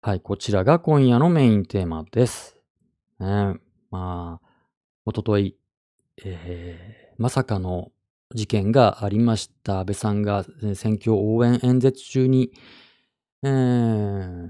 [0.00, 2.56] はい、こちらが今夜のメインテーマです。
[3.20, 3.56] ね、
[3.90, 4.48] まあ、
[5.04, 5.56] おととい、
[6.24, 7.90] えー、まさかの
[8.34, 9.80] 事件がありました。
[9.80, 12.52] 安倍さんが選挙応援演説中に、
[13.42, 14.48] えー、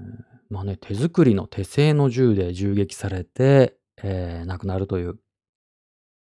[0.49, 5.17] まあね、手作りの手製の銃で銃撃されて、えー、亡くなるという、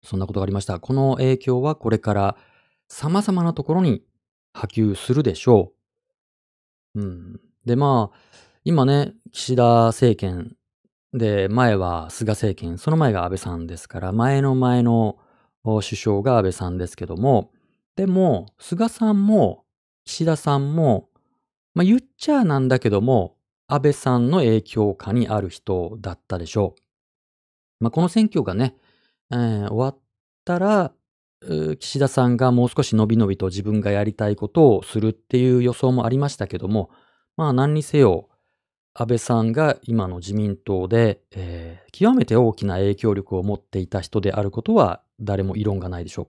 [0.04, 0.80] そんなことがありました。
[0.80, 2.38] この影響はこれから
[2.88, 4.04] 様々なところに
[4.54, 5.74] 波及するでしょ
[6.96, 7.02] う。
[7.02, 7.40] うん。
[7.66, 8.18] で、まあ、
[8.64, 10.56] 今ね、岸田政権
[11.14, 15.18] で、前は菅政権、その前が安倍さんですから、前の前の
[15.64, 17.52] 首相が安倍さんですけども、
[17.96, 19.66] でも、菅さんも
[20.06, 21.10] 岸田さんも、
[21.74, 23.36] まあ、言っちゃなんだけども、
[23.68, 27.84] 安倍さんの影響下にある人だったでしょう。
[27.84, 28.76] まあ、この選挙がね、
[29.32, 30.00] えー、終わっ
[30.46, 30.94] たら、
[31.80, 36.90] 岸田さんがもう少し伸び伸びと自分がやりたいことをするっていう予想もありましたけども、
[37.38, 38.30] まあ何にせよ、
[39.02, 46.28] 安倍さんが今の自民党で、えー、極めて大きな影響力を持っていた人であることは誰も異論がないでしょう。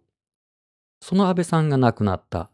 [1.00, 2.48] その安倍さんが亡くなった、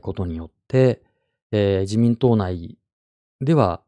[0.00, 1.02] ことによって、
[1.50, 2.78] えー、自民党内
[3.40, 3.82] では、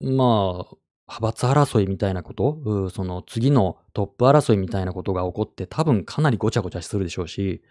[0.00, 7.62] まあ、派閥争いみたいなこと、その次のトップ争いみたいなことが起こって多分かなりごちゃごちゃするでしょうし、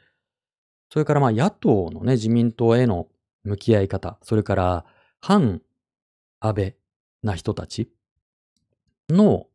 [0.89, 3.09] それからまあ野党のね、自民党への
[3.43, 4.85] 向き合い方、それから
[5.19, 5.61] 反
[6.39, 6.77] 安倍
[7.23, 7.89] な人たち？
[9.09, 9.47] の、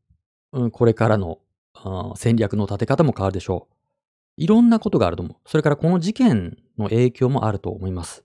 [0.53, 1.39] うん、これからの
[2.17, 3.75] 戦略の立て方も変わるでしょう。
[4.37, 5.37] いろんなことがあると思う。
[5.47, 8.25] それからこの事件の影響もあると思います。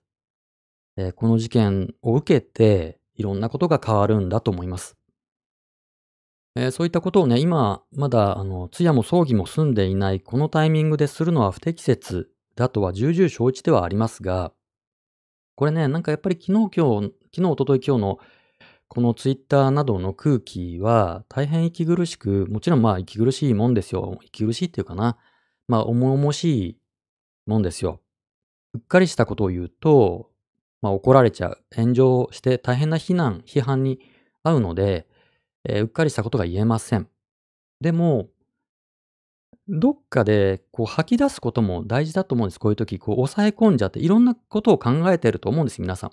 [0.96, 4.96] えー、この事件を受けて、いろんなことが変わるんだと思います。
[6.56, 14.52] えー、そういったことをね、今、まだ、あの、通夜も葬儀も済んでいないこのタイミングでするのは不適切だとは重々承知ではありますが、
[15.56, 18.20] これね、なんかやっぱり昨日今日、昨日、おととい今日の
[18.88, 24.20] このツイッターなどの空気は大変息苦しく、もちろんまあ息苦しいもんですよ。
[24.24, 25.18] 息苦しいっていうかな。
[25.68, 26.78] まあ重々しい
[27.46, 28.02] もんですよ。
[28.74, 30.30] うっかりしたことを言うと、
[30.82, 31.64] まあ怒られちゃう。
[31.76, 34.00] 炎上して大変な非難、批判に
[34.44, 35.08] 遭うので、
[35.66, 37.08] えー、うっかりしたことが言えません。
[37.82, 38.30] でも、
[39.68, 42.60] どっかでこう吐き出すことも大事だと思うんです。
[42.60, 46.12] こういう時、こう抑え込んじゃっていろんなことを考えてると思うんです、皆さん。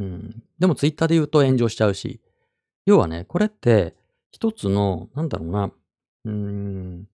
[0.00, 0.42] うん。
[0.58, 2.20] でもツイッターで言うと炎上しちゃうし。
[2.84, 3.96] 要はね、これって
[4.30, 5.72] 一つの、なんだろうな、
[6.24, 7.08] うん、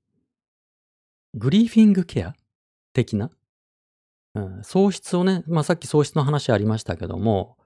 [1.35, 2.35] グリーフィングケア？
[2.93, 3.31] 的な、
[4.35, 7.57] うん、喪失をね、まあさっき喪失の話ありましたけども、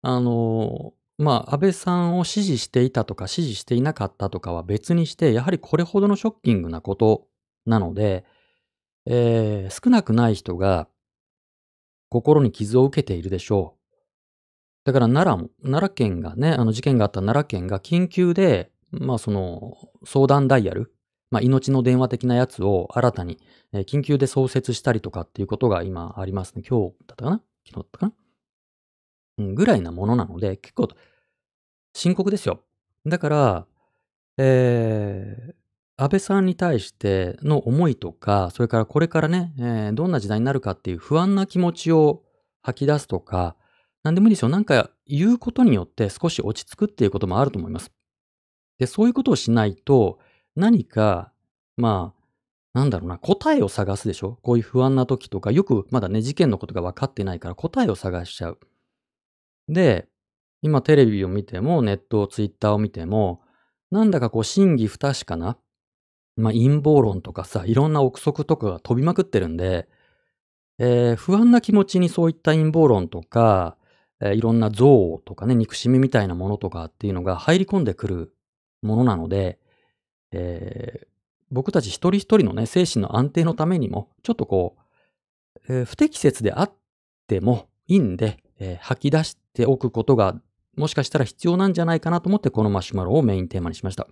[0.00, 7.26] あの、まあ安倍さんを支持していたとか支持していなかったとかは別にして、やはりこれほどのショッキングなこと
[7.66, 8.24] なので、
[9.04, 10.88] えー、少なくない人が
[12.08, 13.83] 心に傷を受けているでしょう。
[14.84, 20.92] だから奈良も、奈良県がね、あの事件があった奈良県が緊急で、まあその相談ダイヤル、
[21.30, 23.38] まあ命の電話的なやつを新たに、
[23.72, 26.62] えー、緊急で創設したりとかっていうことが今ありますね。
[26.68, 27.40] 今日だったかな？
[27.66, 28.12] 昨日だったかな？
[29.38, 30.88] うん、ぐらいなものなので、結構
[31.94, 32.60] 深刻ですよ。
[33.06, 33.66] だから、
[34.36, 35.54] えー、
[35.96, 42.22] 安倍さんに対しての思いとか、それからこれからね、えー、どんな時代になるかっていう不安な気持ちを
[42.62, 43.56] 吐き出すとか、
[44.04, 44.48] なんでもいいですよ。
[44.48, 47.90] なんか言うことによって少し落ち着くっていうこともあると思います。
[48.78, 50.20] で、そういうことをしないと、
[50.54, 51.32] 何か、
[51.76, 54.38] まあ、なんだろうな、答えを探すでしょ？
[54.42, 58.58] こういう不安な時とか、よくまだね、事件のことが分かってないから答えを探しちゃう。
[59.68, 60.08] で、
[60.60, 63.42] 今テレビを見ても、ネット、ツイッターを見ても、
[63.90, 65.56] なんだかこう、真偽不確かな、
[66.36, 69.88] まあ、陰謀論とかさ、いろんな憶測とかが飛びまくってるんで、
[70.78, 73.76] えー、不安な気持ちにそういった陰謀論とか、
[74.24, 78.34] えー、いろんな憎悪とかね、憎しみみたいなものとかっていうのが入り込んでくる
[78.82, 79.58] ものなので、
[80.32, 81.06] えー、
[81.50, 84.76] 僕たち一人一人のね、精神の安定のためにも、ちょっとこ
[85.68, 86.72] う、えー、不適切であっ
[87.28, 90.40] てもいいんで、えー、吐き出しておくことが、
[90.76, 94.08] もしかしたら必要なんじゃないかなと思って、このマシュマロをメインテーマにしました。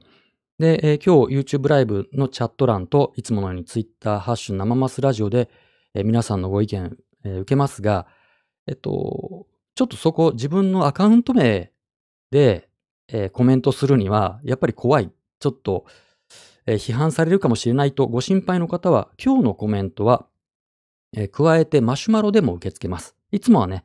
[0.58, 5.48] で、えー、今日 YouTube ライブのチャット欄といつものように Twitter、ハッシュ生マスラジオで、
[5.94, 8.06] えー、皆さんのご意見、えー、受けますが、
[8.66, 11.72] えっと、ちょっとそこ自分のアカウント名
[12.30, 12.68] で、
[13.08, 15.10] えー、コメントするには、やっぱり怖い。
[15.38, 15.86] ちょっと、
[16.66, 20.26] えー、批判されるかもしれないとご心配の方は、今日のコメントは、
[21.14, 23.16] えー、加えてマシュマロでも受け付けます。
[23.30, 23.84] いつもはね、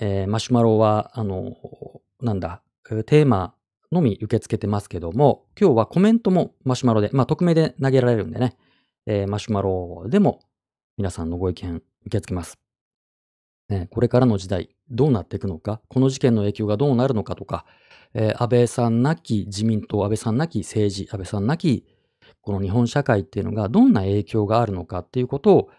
[0.00, 1.56] えーマシュマロは、あの、
[2.20, 2.62] なんだ、
[3.06, 3.54] テーマ
[3.92, 8.56] のみ受け付けてますけども、今日はコメントもマシュマロで、まあ、匿名で投げられるんでね、
[9.06, 10.40] えーマシュマロでも
[10.96, 12.67] 皆さんのご意見受け付けます。
[13.68, 17.66] ね、これからの時代、どうなっていくのか、この事件の影響がどうなるのかとか、
[18.14, 21.86] えー安倍さんなき自民党、安倍さんなき政治、安倍さんなき
[22.40, 25.70] この日本社会っていうのがどんな影響があるのかっていうことを、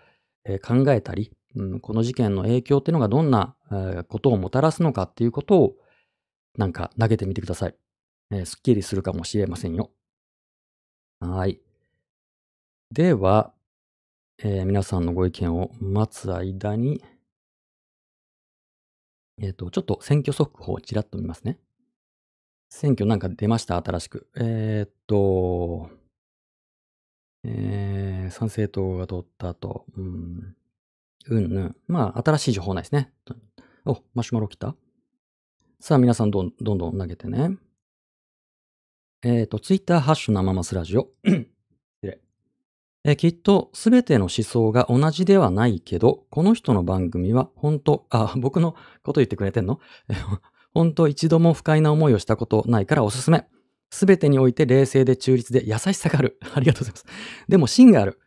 [0.46, 5.76] えー考えたり、うん、この事件の影響っていうのがどんな、えーことをもたらすのかっていうことを
[6.58, 7.76] なんか投げてみてください。
[8.32, 9.90] えーすっきりするかもしれませんよ。
[11.22, 11.60] はい。
[12.92, 13.54] では、
[14.40, 17.04] えー皆さんのご意見を待つ間に、
[19.42, 21.58] えっ、と、ちょっと選挙速報をちらっと見ますね。
[22.70, 23.78] 選挙なんか出ました？
[23.78, 24.28] 新しく。
[24.36, 25.90] えーっと、
[27.44, 30.56] えー、参政党が取った後、うん、
[31.28, 31.76] うんぬん。
[31.88, 33.14] まあ、新しい情報ないですね。
[33.86, 34.76] お、マシュマロ来た
[35.80, 37.58] さあ、皆さんどんどんどん投げてね。
[39.24, 41.10] えーっと、ツイッターハッシュ生マスラジオ。
[43.06, 49.80] えきっとすべての思想が同じではないけど、この人の番組は本当、あ、僕のこと言ってくれてんの？
[50.10, 50.40] え ー
[50.74, 53.48] 本当一度も不快な思いをしたことないからおすすめ。
[53.90, 56.38] すべてにおいて冷静で中立で優しさがある。
[56.54, 57.06] ありがとうございます。
[57.48, 58.20] でも芯がある。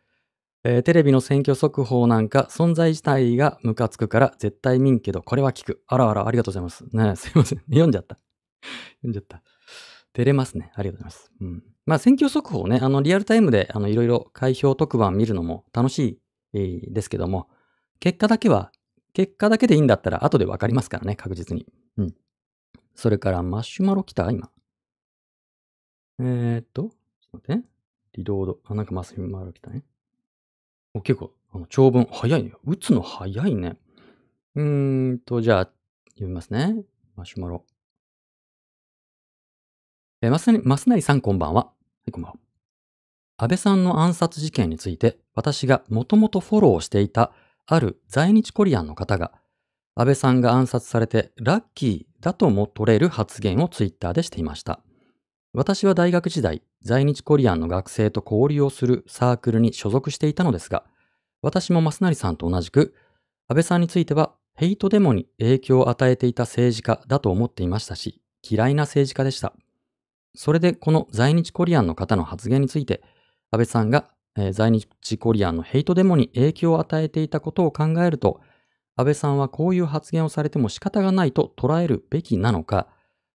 [0.65, 5.83] えーテレビの選挙速報なんか存在自体がムカつくから絶対見んけどこれは聞く。
[5.87, 6.83] あらあら、ありがとうございます。
[6.91, 7.59] ねすいません。
[7.69, 8.17] 読んじゃった。
[8.97, 9.41] 読んじゃった。
[10.13, 10.71] 照れますね。
[10.75, 11.31] ありがとうございます。
[11.39, 11.63] うん。
[11.85, 16.19] まあ選挙速報ね、あのリアルタイムであのいろいろ開票特番見るのも楽し
[16.53, 17.49] い、ですけども、
[17.99, 18.71] 結果だけは、
[19.13, 21.65] 結果だけでいいんだったら後でわかりますからね、確実に。
[21.97, 22.15] うん。
[22.95, 24.29] それからマシュマロ来た？
[24.29, 24.51] 今。
[26.19, 27.67] えー、っと、ちょっと待って。
[28.13, 28.59] リロード。
[28.65, 29.83] あ、なんかマシュマロ来たね。
[30.93, 32.53] お、結構、あの長文、早いね。
[32.65, 33.77] 打つの早いね。
[34.53, 35.69] うーんと、じゃあ、
[36.11, 36.75] 読みますね。
[37.15, 37.65] マシュマロ。
[40.23, 40.39] えー、マ
[40.77, 41.65] スナリ、さんこんばんは。
[41.65, 41.71] は
[42.07, 42.37] い、こんばんは。
[43.35, 47.33] 安倍さんの暗殺事件について、私がもともとフォローしていた、
[47.65, 49.33] ある在日コリアンの方が、
[49.95, 54.79] 安倍さんが暗殺されてラッキーだとも取れる発言をツイッターでしていました。
[55.51, 60.85] 私は大学時代、在日コリアンの学生と交流をするサークルに所属していたのですが、
[61.41, 62.95] 私も増成さんと同じく、
[63.49, 69.53] 安倍さんについてはヘイトデモに影響を与えていた政治家だと思っていましたし、嫌いな政治家でした。
[70.35, 73.01] それでこの在日コリアンの方の発言について、
[73.51, 78.41] 安倍さんが、えー在日コリアンのヘイトデモに影響を与えていたことを考えると、
[78.95, 82.87] 安倍さんはこういう発言をされても仕方がないと捉えるべきなのか、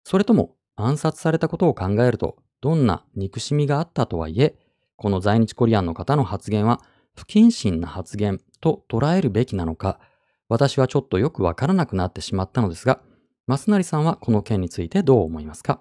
[0.05, 4.57] それとも暗殺されたことを考えると、どんな憎しみがあったとはいえ、
[4.96, 6.80] この在日コリアンの方の発言は
[7.14, 10.01] 不謹慎な発言と捉えるべきなのか、
[10.49, 13.01] 私はちょっとよくわからなくなってしまったのですが、
[13.46, 15.80] 増成さんはこの件についてどう思いますか？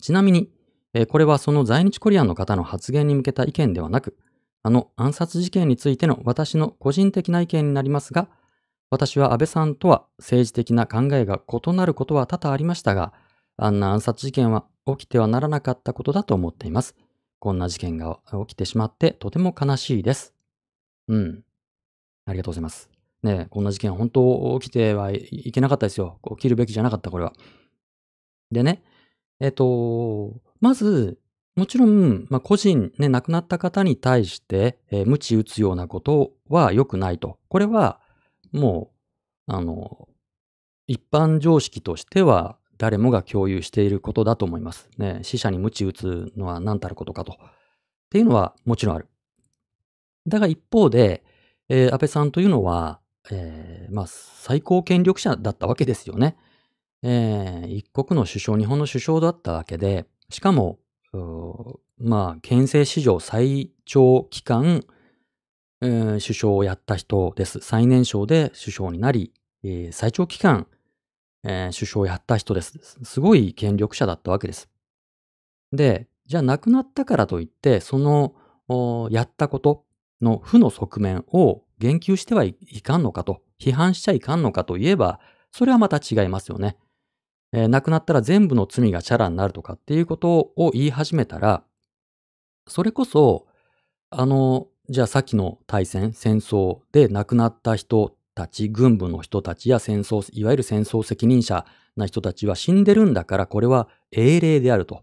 [0.00, 0.50] ちなみに、
[0.94, 4.16] えーこれはその在日コリアンの方の発言に向けた意見ではなく、
[4.62, 8.28] あの暗殺事件についての私の個人的な意見になりますが、
[8.90, 13.12] 私は安倍さんとは政治的な考えが異なることは多々ありましたが、
[13.56, 16.96] あんな暗殺事件は起きてはならなかったことだと思っています。
[17.38, 20.34] こんな事件が起きてしまってとても悲しいです。
[21.08, 21.44] うん。
[22.26, 22.90] ありがとうございます。
[23.22, 26.18] ねこんな事件本当起きてはいけなかったですよ。
[26.30, 27.32] 起きるべきじゃなかった、これは。
[28.50, 28.82] でね、
[29.40, 31.18] えっと、まず、
[31.56, 37.38] もちろん、まあ、個人、ね、亡くなった方に対して、えー、鞭打つようなことは良くないと。
[37.48, 38.00] これは、
[38.52, 38.92] も
[39.48, 40.08] う、あの、
[40.86, 44.88] 一般常識としては誰もが共有していることだと思います。
[44.98, 47.32] ね、死者に鞭打つのは何たることかと。
[47.32, 47.36] っ
[48.10, 49.06] ていうのはもちろんある。
[50.26, 51.22] だが一方で、
[51.68, 52.98] えー安倍さんというのは、
[53.30, 56.36] えーまあ、最高権力者だったわけですよね。
[57.02, 60.78] えー一国の首相、日本の首相だったわけで、しかも、
[61.98, 64.84] まあ、憲政史上最長期間、
[65.82, 67.60] えー首相をやった人です。
[67.60, 69.32] 最年少で首相になり、
[69.62, 70.66] えー最長期間、
[71.44, 72.78] えー首相をやった人です。
[73.02, 74.68] すごい権力者だったわけです。
[75.72, 78.34] で、じゃあ亡くなったからといって、その
[79.10, 79.84] やったこと
[80.20, 85.18] の負の側面を言及してはいかんのかと、批判しちゃいかんのかといえば、
[85.50, 86.76] それはまた違いますよね。
[87.52, 91.64] えー亡くなったら全部の罪がチャラになるとかっていうことを言い始めたら、
[92.66, 93.46] それこそ、
[94.10, 101.64] あの、じゃあさっきの大戦、戦争で亡くなった人たち、軍部の人たちや戦争、いわゆる戦争責任者
[101.96, 105.02] な人たちは死んでるんだから、これは英霊であると。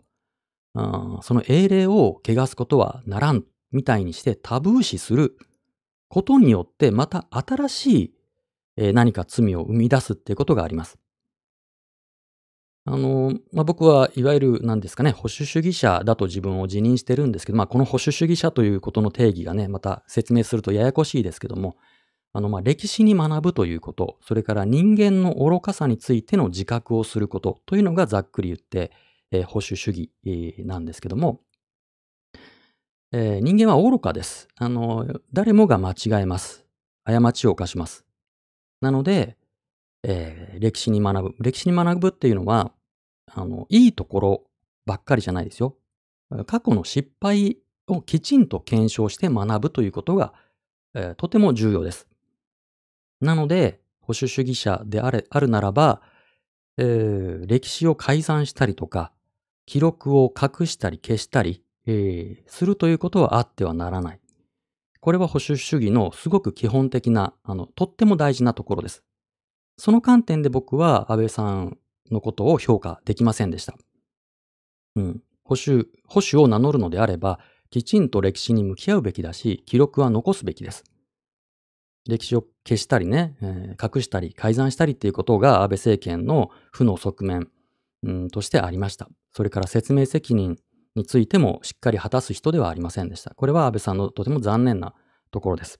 [0.73, 5.37] あーその英霊を汚すことはならん、みたいにしてタブー視する
[6.09, 8.13] ことによって、また新しい、
[8.77, 10.97] えー何か罪を生み出すっていうことがあります。
[12.89, 21.75] あの、まあ、僕はいわゆる何ですかね、保守主義者だと自分を自認してるんですけど、まあ、この保守主義者ということの定義がね、また説明するとややこしいですけども、
[22.31, 28.91] あの、ま、歴史に学ぶということ、それから人間の愚かさについての自覚をすることというのがざっくり言って、
[29.31, 29.87] えー保守主
[30.23, 31.41] 義、なんですけども、
[33.11, 34.47] えー人間は愚かです。
[34.55, 36.65] あの、誰もが間違えます。
[37.03, 38.05] 過ちを犯します。
[38.81, 39.37] なので、
[40.03, 41.35] えー歴史に学ぶ。
[41.39, 42.73] 歴史に学ぶっていうのは、
[43.27, 44.43] あの、いいところ
[44.85, 45.77] ばっかりじゃないですよ。
[46.45, 47.57] 過去の失敗
[47.87, 50.33] をきちんと検証して学ぶということが、
[50.93, 52.07] えーとても重要です。
[53.21, 56.01] なので、保守主義者であれあるならば、
[56.77, 59.11] えー歴史を改ざんしたりとか、
[59.65, 64.19] 記録を隠したり消したり、えーするということはあってはならない。
[64.99, 69.03] これは保守主義のすごく基本的な、あの、とっても大事なところです。
[69.77, 71.77] その観点で僕は安倍さん
[72.11, 73.75] のことを評価できませんでした。
[74.95, 75.21] うん。
[75.43, 77.39] 保守、保守を名乗るのであれば、
[77.69, 80.83] きちんと歴史に向き合うべきだし、記録は残すべきです。
[82.07, 87.49] 歴史を消したりね、えー隠したり改ざんしたりっていうことが安倍政権の負の側面、
[88.03, 89.09] うん、としてありました。
[89.33, 90.57] それから説明責任
[90.95, 93.31] についてもしっかり果たす人ではありませんでした。
[93.35, 94.93] これは安倍さんのとても残念な
[95.31, 95.79] ところです。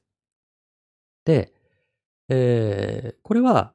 [1.26, 1.54] で、
[2.30, 3.74] えーこれは、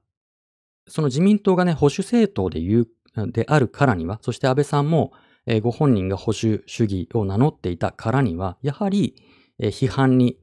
[0.88, 5.12] その自民党がね、保守政党で言う、であるからには、そして安倍さんも、
[5.46, 9.16] えーご本人が保守主義を名乗っていたからには、やはり、
[9.58, 10.38] えー批判に、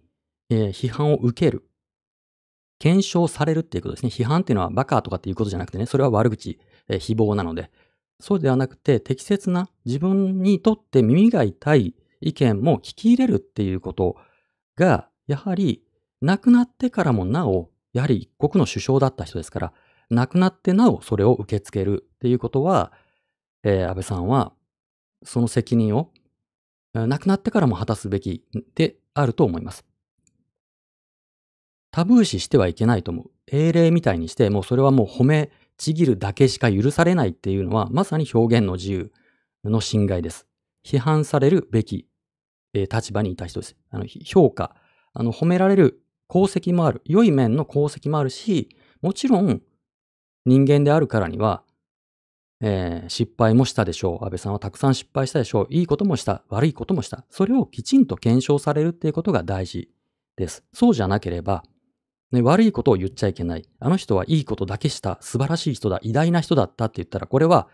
[0.50, 1.66] えー批判を受ける。
[2.80, 4.10] 検証されるっていうことですね。
[4.10, 7.72] 批判っていうのはバカとかっていうことじゃなくてね、それは悪口、えー誹謗なので、
[8.22, 14.16] そうではなくて適切な自分にとって耳が痛い意見も聞き入れるっていうこと
[14.76, 15.84] が、やはり
[16.22, 19.74] 亡くなってからもなお、やはり一国の首相だった人ですから、
[20.10, 22.91] 亡くなってなおそれを受け付けるっていうことは、
[23.64, 24.53] えー安倍さんは
[25.24, 26.12] その責任を
[26.93, 28.43] 亡くなってからも果たすべき
[28.76, 29.86] であると思います。
[31.91, 33.32] タブー視してはいけないと思う。
[33.47, 39.12] 英霊みたいにして、もうそれはもう褒めちぎるだけしか許されないっていうのは、まさに表現の自由
[39.64, 40.47] の侵害です。
[40.86, 42.07] 批判されるべき、
[42.74, 43.76] えー立場にいた人です。
[43.89, 44.76] あの評価、
[45.14, 47.01] あの褒められる功績もある。
[47.05, 48.70] 良い面の功績もあるし、
[49.01, 49.62] もちろん
[50.46, 51.64] 人間であるからには、
[52.62, 54.26] えー失敗もしたでしょう。
[54.26, 55.68] 安倍さんはたくさん失敗したでしょう。
[55.70, 56.44] いいこともした。
[56.50, 57.26] 悪いこともした。
[57.30, 59.90] それをきちんと検証されるっていうことが大事
[60.36, 60.64] です。
[60.74, 61.64] そうじゃなければ、
[62.32, 63.68] ね、悪いことを言っちゃいけない。
[63.80, 65.18] あの人はいいことだけした。
[65.22, 66.00] 素晴らしい人だ。
[66.04, 67.68] 偉大な人だったって言ったら、これは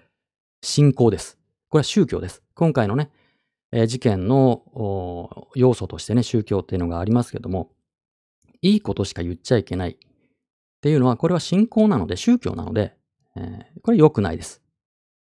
[0.62, 1.38] 信仰です。
[1.70, 2.44] これは宗教です。
[2.54, 3.10] 今回のね、
[3.72, 7.72] えー事件の要素としてね、宗教っていうのがありますけども、
[8.62, 9.98] いいことしか言っちゃいけない
[10.86, 12.96] っていうのは、これは信仰なので、宗教なので、
[13.36, 14.62] えーこれ良くないです。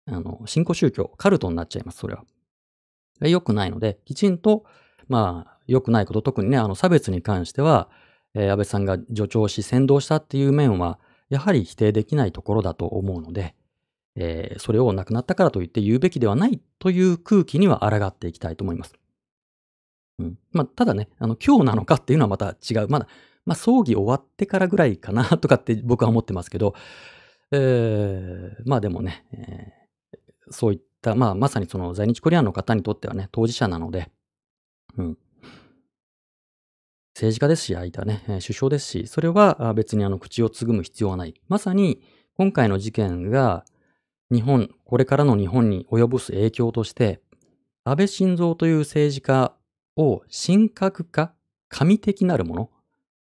[0.06, 2.22] あの、信仰宗教、カルトになっちゃいます、それは。
[3.20, 4.64] 良くないので、きちんと、
[5.08, 7.90] まあ、良くないこと、特にね、あの、差別に関しては、
[8.34, 13.56] えー安倍さんが助長し、先導したっていう面は、やはり否定できないところだと思うので、
[14.14, 18.94] えーそれを亡くなったからといって言うべきではないという空気には抗っていきたいと思います。
[20.20, 20.38] うん。
[20.52, 22.88] まあ、ただね、あの、今日なのかっていうのはまた違う。
[22.88, 23.08] まだ、
[23.46, 26.74] まあ、葬儀終わってからぐらいかな とかって僕は思ってますけど、
[27.52, 29.80] えーまあでもね、えー
[30.50, 34.10] そういった、まあ、まさにその在日コリアンの方にとってはね、当事者なので、
[34.96, 35.18] うん。
[37.14, 41.34] 政治家ですし、相手はね、首相ですし、それは別にあの口をつぐむ必要はない。
[41.48, 42.02] まさに、
[42.36, 43.64] 今回の事件が、
[44.32, 47.20] 日本、これからの日本に及ぼす影響として、
[47.84, 49.54] 安倍晋三という政治家
[49.96, 51.34] を神格化、
[51.68, 52.70] 神的なるもの、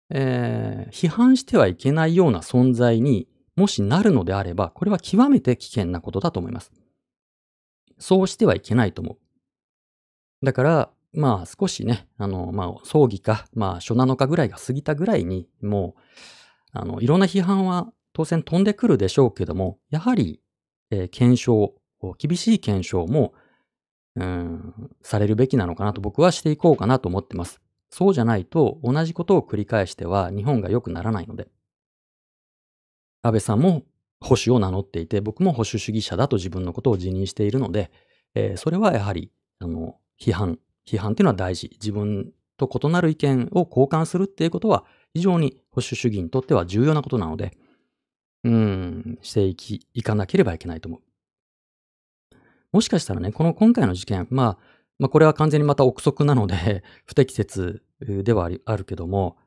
[0.09, 6.71] えー批判してはいけないような存在にもしなるのであれば、これは極めて危険なことだと思います。
[7.97, 9.17] そうしてはいけないと思
[10.41, 10.45] う。
[10.45, 16.01] だから、まあ少しね、あの、まあ葬儀か、まあ初7日ぐらいが過ぎたぐらいに、もう、
[16.71, 20.41] あの、いろんな批判は当然飛んでくるでしょうけども、やはり、
[20.91, 21.75] えー検証、
[22.17, 23.33] 厳しい検証も、
[24.15, 27.59] うん、されるべきなのかなと僕はしていこうかなと思ってます。
[27.89, 31.47] そうじゃないと同じことを繰り返しては日本が良くならないので。
[33.21, 33.83] 安倍さんも
[34.21, 37.91] 保守を名乗っていて、僕も保守主義者だと自分のことを自認しているので、
[38.35, 41.69] えーそれはやはり、あの、批判、批判っていうのは大事。
[41.81, 47.57] 自分と異なる意見を交換するっていうことは非常に保守主義にとっては重要なことなので、
[48.43, 51.01] うん、していき、いかなければいけないと思う。
[52.71, 54.68] もしかしたらね、この今回の事件、まあ、
[54.99, 59.37] まあこれは完全にまた憶測なので、 不適切ではあるけども、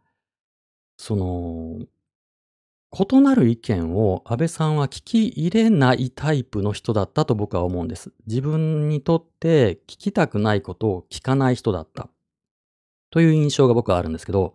[0.96, 1.86] その、
[2.94, 8.12] 異なる意見を安倍さんは聞き入れないタイプの人だったと僕は思うんです。
[8.26, 12.10] 自分にとって聞きたくないことを聞かない人だった。
[13.10, 14.54] という印象が僕はあるんですけど、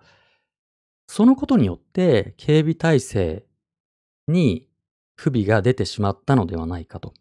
[1.08, 3.46] そのことによって警備体制
[4.28, 4.68] に
[5.16, 7.14] 不備が出てしまったのではないかと。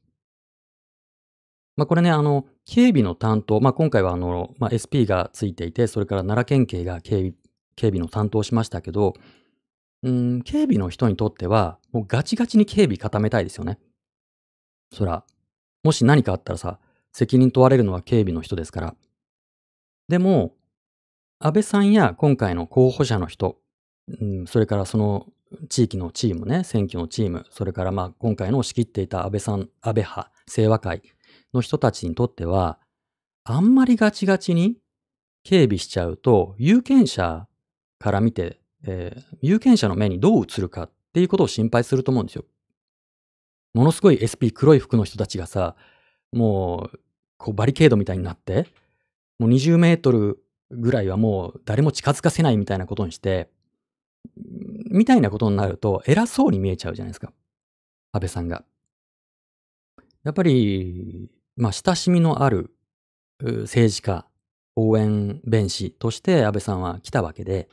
[1.77, 7.32] まあこれね、あの、警備の担当、まあ今回はあの、まあ SP がついていて、それから奈良県警が警備
[7.76, 9.14] 警備の担当をしましたけど、
[10.02, 13.78] うん、警備の人にとっては、もうガチガチに警備固めたいですよね。
[14.92, 15.24] そら、
[15.84, 16.78] もし何かあったらさ、
[17.12, 18.94] 責任問われるのは警備の人ですから。
[20.08, 20.54] でも、
[21.38, 23.58] 安倍さんや今回の候補者の人、
[24.20, 25.26] うん、それからその
[25.68, 31.02] 地域のチームね、選挙のチーム、それからまあ今回の仕切っていた安倍さん、安倍派、清和会
[31.57, 32.78] の人たちにとっては、
[33.44, 34.76] あんまりガチガチに
[35.42, 37.48] 警備しちゃうと、有権者
[37.98, 42.44] から見てえー、有権者の目にどう映るかっていうことを心配すると思うんですよ。
[43.74, 45.76] ものすごい SP 黒い服の人たちがさ、
[46.32, 47.00] もう、
[47.36, 48.68] こうバリケードみたいになって、
[49.38, 50.38] もう20メートル
[50.70, 53.50] ぐらいはもう誰も近づかせないみたいなことにして、
[54.90, 57.32] みたいなことになると偉そうに見えちゃうじゃないですか。
[58.12, 58.64] 安倍さんが。
[60.24, 62.70] やっぱり、まあ親しみのある
[63.40, 64.26] 政治家、
[64.76, 67.68] 応援弁士として安倍さんは来たわけで、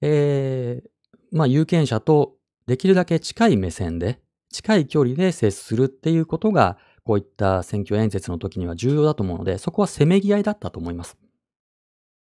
[0.00, 0.88] えー、
[1.32, 2.34] まあ、有権者と
[2.66, 11.16] できるだけ近い目線で、近い距離で接するっていうことが、こういった選挙演説の時には重要だと思うので、そこはせめぎ合いだったと思います。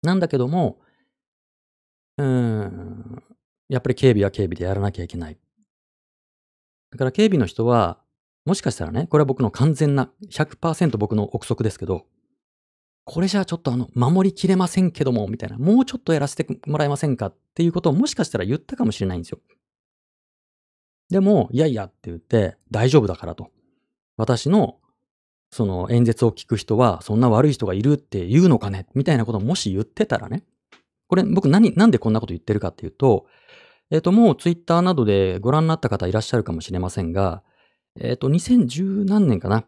[0.01, 0.79] なんだけども、
[2.17, 3.23] うーん、
[3.67, 5.37] やっぱり警備は警備でやらなきゃいけない。
[6.91, 7.99] だから警備の人は、
[8.45, 12.05] もしかしたらね、これは僕の完全な100%僕の憶測ですけど、
[13.03, 19.39] これじゃあちょっとあの、守りきれませんけども、みたいな、もうちょっとやらせてもらえませんかっていうことをもしかしたら言ったかもしれないんですよ。
[21.09, 23.51] でも、いやいやって言って、大丈夫だからと。
[24.17, 24.79] 私の、
[25.51, 28.87] その演説を聞く人は、そんな悪い人がいるって言うのかね？
[28.95, 30.43] みたいなことをもし言ってたらね。
[31.07, 33.27] これ、僕何、なんでこんなこと言ってるかっていうと、
[33.91, 37.43] えっ、ー、と、もうツイッターなどでご覧になった方いらっしゃるかもしれませんが、
[37.99, 39.65] えっ、ー、と、2010何年かな。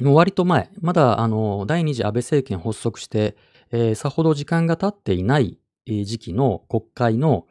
[0.00, 3.36] もう割と前、まだあの第二次安倍政権発足して、
[3.72, 7.46] えー、さほど時間が経っていない時期の国会の、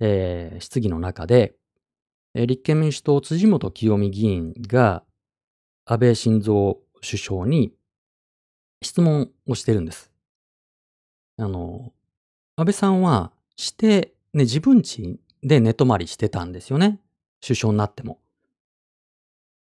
[0.00, 1.54] えー、質疑の中で、
[2.34, 5.04] えー、立憲民主党辻元清美議員が
[5.84, 7.72] 安倍晋三首相に
[8.82, 10.10] 質問をしてるんです。
[11.38, 11.92] あの、
[12.56, 16.98] 安倍さんはして、ね、自分家で寝泊まりしてたんですよね。
[17.40, 18.18] 首相になっても。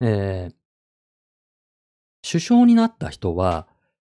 [0.02, 0.56] えー、
[2.30, 3.68] 首相になった人は、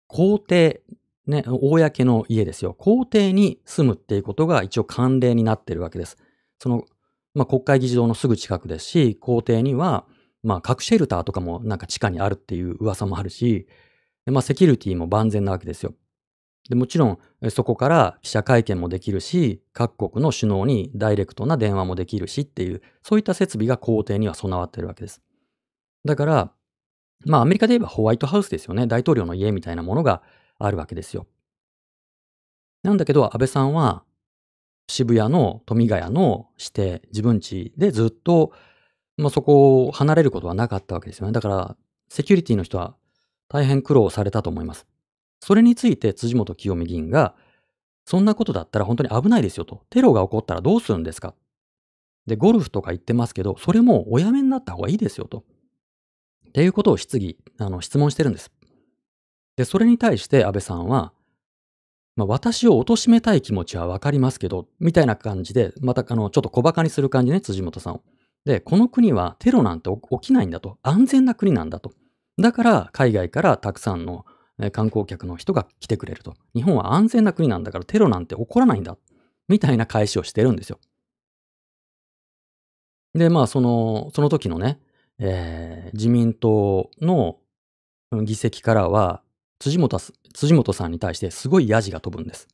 [0.08, 0.82] 皇帝、
[1.26, 2.74] ね、公の家ですよ。
[2.74, 6.18] 皇帝に住むっていうことが一応慣例になってるわけです。
[6.60, 6.86] その、
[7.34, 10.06] まあ、国会議事堂のすぐ近くですし、皇帝には、
[10.44, 13.68] まあ、核シェルターとかもなんか地下にあるっていう噂もあるし、
[14.26, 15.94] まあ、セキュリティも万全なわけですよ。
[16.70, 17.20] でもちろん、
[17.50, 25.22] そこから記者会見もできるし、各国の首脳にダイレクトな電話もできるしっていう、そういった設備が皇帝には備わってるわけです。
[26.06, 26.52] だから、
[27.26, 28.88] まあアメリカで言えばホワイトハウスですよね。
[28.88, 30.22] 大統領の家みたいなものが
[30.60, 31.28] あるわけですよ。
[32.84, 34.04] なんだけど安倍さんは
[34.88, 38.54] 渋谷の富ヶ谷の指定、自分地でずっと、
[39.18, 41.34] まあ、そこを離れることはなかったわけですよね。
[41.34, 41.76] だから
[42.10, 42.96] セキュリティの人は
[43.50, 44.88] 大変苦労されたと思います。
[45.40, 47.36] それについて辻元清美議員が、
[48.06, 49.84] そんなことだったら本当に危ないですよと。
[49.90, 51.36] テロが起こったらどうするんですか
[52.26, 55.44] で、ゴルフとか言ってますけど、それもおやめになった方がいいですよと。
[56.48, 58.52] っていうことを質疑、あの、質問してるんです。
[59.56, 61.14] で、それに対して安倍さんは、
[62.16, 68.04] まあ、私を貶めたい気持ちはわかりますけど、みたいな感じで、また、あの、ちょっと小馬鹿にする感じね、辻元さんを。
[68.46, 70.80] で、この国はテロなんて起きないんだと。
[70.82, 71.92] 安全な国なんだと。
[72.42, 74.26] だから、海外からたくさんの
[74.72, 76.36] 観光客の人が来てくれると。
[76.56, 78.98] 日本は安全な国なんだからテロなんて起こらないんだ。
[79.48, 80.80] みたいな返しをしてるんですよ。
[83.14, 84.80] で、まあ、その、その時のね、
[85.20, 87.38] えー、自民党の
[88.24, 89.22] 議席からは
[89.60, 90.00] 辻元
[90.34, 92.48] 辻元さんに対してすごいヤジが飛ぶんです。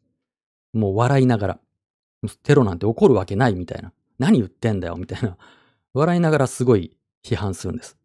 [0.74, 1.59] もう笑いながら。
[2.43, 3.91] テロなんて起こるわけないみたいな。
[4.18, 5.38] 何言ってんだよみたいな。
[5.93, 7.97] 笑いながらすごい批判するんです。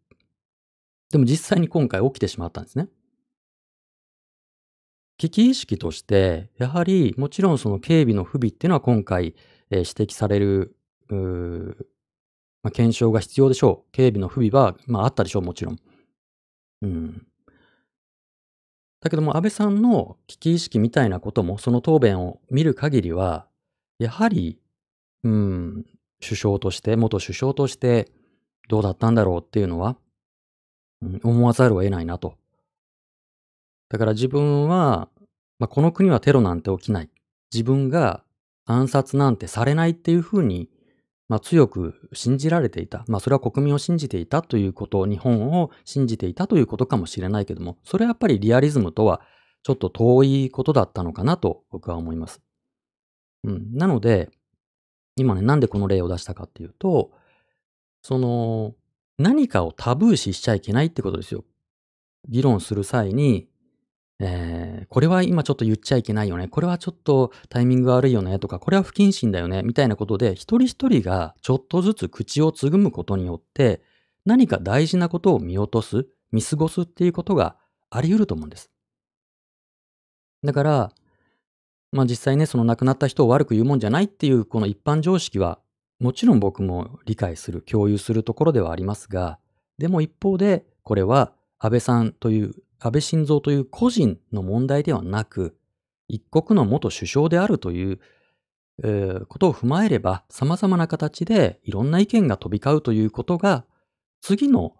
[1.11, 2.89] でも実際に今回起きてしまったんですね。
[5.17, 9.35] 危機意識として、やはりもちろんその警備の不備っていうのは今回、
[9.69, 10.75] えー、指摘される
[12.63, 13.91] まあ、検証が必要でしょう。
[13.91, 15.77] 警備の不備は、まあ、あったでしょう、もちろん。
[16.81, 17.27] うん。
[19.01, 23.47] だけども、安倍さんの危機意識みたいなことも、その答弁を見る限りは、
[23.97, 24.59] やはり、
[25.23, 25.85] うん、
[26.21, 28.11] 首相として、元首相として
[28.67, 29.97] どうだったんだろうっていうのは、
[31.01, 32.35] うん思わざるを得ないなと。
[33.89, 35.07] だから自分は、
[35.59, 37.09] まあ、この国はテロなんて起きない。
[37.53, 38.23] 自分が
[38.65, 40.69] 暗殺なんてされないっていうふうに、
[41.29, 43.05] まあ、強く信じられていた。
[43.07, 49.21] まあ、それは国民を信じていたということ、日本を信じていたということかもしれないけども、それはやっぱりリアリズムとは
[49.61, 52.41] ちょっと遠いことだったのかなと僕は思います。
[53.43, 53.73] うん。
[53.73, 54.31] なので、
[55.15, 57.11] 今ね、なんでこの例を出したかっていうと、
[58.01, 58.73] その、
[59.19, 61.43] 何かをタブー視しちゃいけないってことですよ。
[62.27, 63.49] 議論する際に、
[64.19, 66.47] えーこれは今ちょっと言っちゃいけないよね。
[66.47, 68.39] これはちょっとタイミング悪いよね。
[68.39, 69.61] とか、これは不謹慎だよね。
[69.61, 73.81] みたいなことで、一人一人がちょっとずつ口をつぐむことによって、
[74.25, 77.55] 何か大事なことを見落とす、見過ごすっていうことが
[77.91, 78.71] あり得ると思うんです。
[80.43, 80.91] だから、
[81.91, 85.59] まあ実際ね、その亡くなった人を悪く言うもんじゃないっていうこの一般常識は、
[85.99, 89.37] もちろん僕も理解する、共有するところではありますが、
[89.77, 95.57] でも一方で、これは安倍さんという、安倍晋三という個人の問題ではなく、
[96.07, 97.99] 一国の元首相であるという、
[98.83, 103.65] えーことを踏まえれば、様々な形でいろんな意見が飛び交うということが、
[104.21, 104.75] 次の、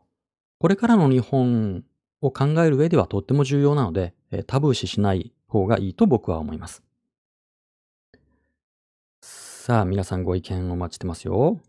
[0.59, 1.83] これからの日本
[2.21, 6.83] を考える上ではとっても重要なので、えータブー視しない方がいいと僕は思います。
[9.21, 11.59] さあ、皆さんご意見お待ちしてますよ。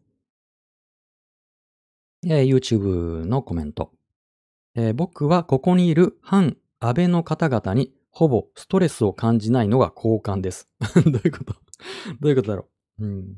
[2.24, 3.92] えー YouTube のコメント。
[4.74, 10.68] えー僕はここにいる反安倍の方々にほぼストレスを感じないのが好感です。
[10.94, 11.54] どういうこと？
[12.20, 12.68] どういうことだろ
[12.98, 13.04] う？
[13.04, 13.36] うん。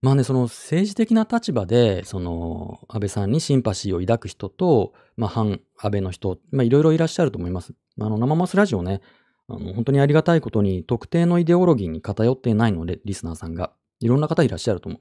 [0.00, 7.74] まあね、その政治的な立場で、その安倍さんにシンパシーを抱く人と、まあ反安倍の人、まあいろいろいらっしゃると思います。
[8.00, 9.00] あの、生マスラジオね、
[9.48, 13.72] あの、本当にありがたいことに特定のイデオロギーに偏っていないので、リスナーさんが。
[13.98, 15.00] いろんな方いらっしゃると思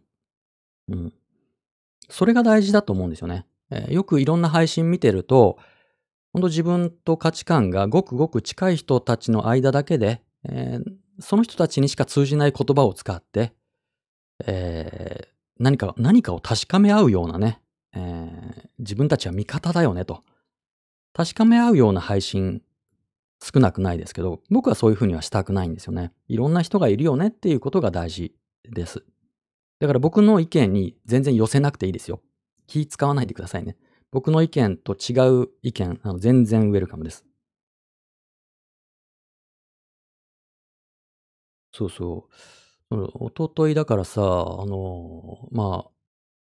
[0.89, 0.95] う。
[0.95, 1.13] うん。
[2.09, 3.45] それが大事だと思うんですよね。
[3.71, 5.57] えーよくいろんな配信見てると、
[6.33, 10.83] 本当自分と価値観がごくごく近い人たちの間だけで、えー
[11.19, 13.53] その人たちにしか通じない言葉を使って、
[14.45, 15.27] えー
[15.59, 17.59] 何か、何かを確かめ合うようなね、
[17.93, 20.23] えー自分たちは味方だよねと。
[21.13, 22.61] 確かめ合うような配信
[23.43, 26.11] 少なくないですけど、僕はそういうふうにはしたくないんですよね。
[26.27, 28.35] いろんな人がいるよねっていうことが大事
[28.69, 29.03] です。
[29.79, 32.21] だから僕の意見に全然寄せなくていいですよ。
[32.67, 33.75] 気使わないでくださいね。
[34.11, 35.13] 僕の意見と違
[35.43, 37.25] う意見、あの全然ウェルカムです。
[41.71, 42.35] そうそう。
[42.89, 44.25] その一昨日だからさ、あ
[44.65, 45.91] の、まあ、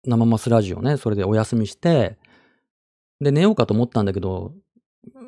[0.05, 2.17] 生マスラジオね、それでお休みして、
[3.19, 4.53] で、寝ようかと思ったんだけど、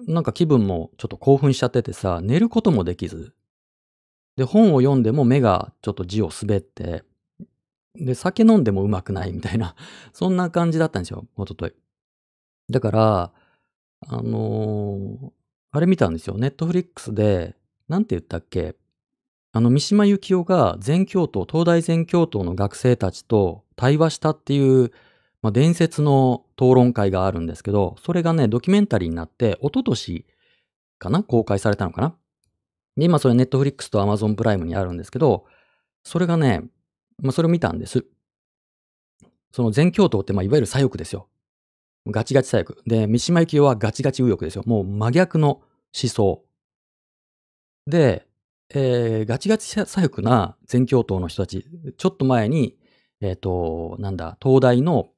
[0.08, 3.34] なんか気分もちょっと興奮しちゃっててさ、寝ることもできず。
[4.38, 7.04] で、本を読んでも目がちょっと字を滑って、
[8.00, 9.76] で、酒飲んでもうまくないみたいな、
[10.14, 11.76] そんな感じだったんですよ、一昨日
[12.70, 13.34] だから、
[14.08, 15.32] あのー
[15.72, 16.38] あれ見たんですよ。
[16.38, 17.56] ネットフリックスで、
[17.88, 18.76] なんて言ったっけ
[19.52, 24.91] あの、三島由紀夫が全教頭、東大全教頭の学生たちと対話したっていう、
[25.41, 30.26] まあ、伝説の討論会があるんですけど、それがね、ドキュメンタリーになって、一昨年
[31.00, 32.16] かな公開されたのかな
[32.95, 35.45] で、今それネットフリックスとアマゾンプライムにあるんですけど、
[36.04, 36.64] それがね、
[37.22, 38.05] まあ、それを見たんです。
[39.51, 41.28] その全教頭って、まあ、いわゆる左翼ですよ。
[42.05, 42.82] ガチガチ左翼。
[42.86, 44.63] で、三島由紀夫はガチガチ右翼ですよ。
[44.65, 45.61] もう真逆の
[45.99, 46.43] 思想。
[47.86, 48.28] で、
[48.70, 51.65] えーガチガチ左翼な全教頭の人たち、
[51.97, 52.78] ちょっと前に、
[53.22, 55.09] えっ、と、なんだ、東大の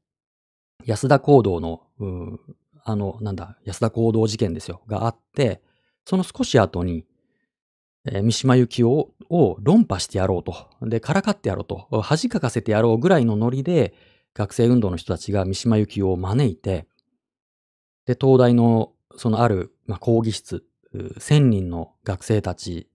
[0.85, 2.39] 安田講堂の、うん
[2.83, 5.61] あの、なんだ、安田講堂事件ですよ、があって、
[6.05, 7.05] その少し後に、
[8.05, 10.69] 三島由紀夫を論破してやろうと。
[10.81, 12.01] で、からかってやろうと。
[12.01, 13.93] 恥かかせてやろうぐらいのノリで、
[14.33, 16.87] 学生運動の人たちが三島由紀夫を招いて、
[18.05, 22.87] で、東大の、そのある、まあ、講義室、う1000人の学生たち、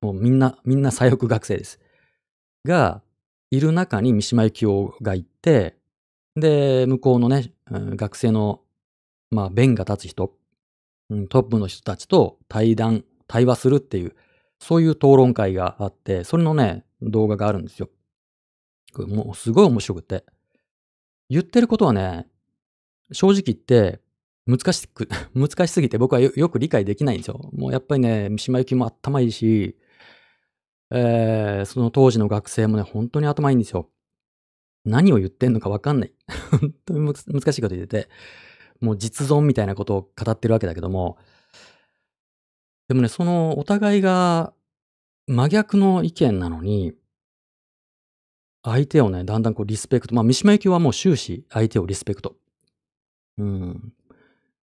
[0.00, 1.80] もうみんな、みんな左翼学生です。
[2.64, 3.02] が、
[3.50, 5.76] いる中に三島由紀夫がいて、
[6.36, 8.60] で、向こうのね、学生の、
[9.30, 10.32] まあ、弁が立つ人、
[11.28, 14.14] トップの人たちと対談、対話するっていう、
[14.62, 17.90] そういう討論会があって、それのね、動画があるんですよ。
[18.94, 20.24] これもうすごい面白くて。
[21.28, 22.28] 言ってることはね、
[23.10, 24.00] 正直言って、
[24.46, 27.40] 難しく、 難しすぎて僕はよく理解できないんですよ。
[27.52, 29.76] もうやっぱりね、三島由紀も頭いいし、
[30.92, 33.90] えーその当時の学生もね、本当に頭いいんですよ。
[34.84, 36.12] 何を言ってんのかわかんない。
[36.60, 38.08] 本当に難しいこと言ってて、
[38.80, 41.18] もう実存みたいなことを語ってるわけだけども、
[42.88, 44.52] でもね、そのお互いが
[45.26, 46.94] 真逆の意見なのに、
[48.64, 50.14] 相手をね、だんだんこうリスペクト。
[50.14, 52.36] まあ、三島由紀夫はもう終始相手をリスペクト。
[53.38, 53.92] うん。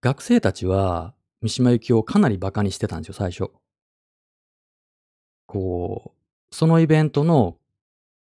[0.01, 3.51] 学生たちは三島由紀夫をかなり馬鹿にしてたんですよ、最初。
[5.47, 7.57] こう、そのイベントの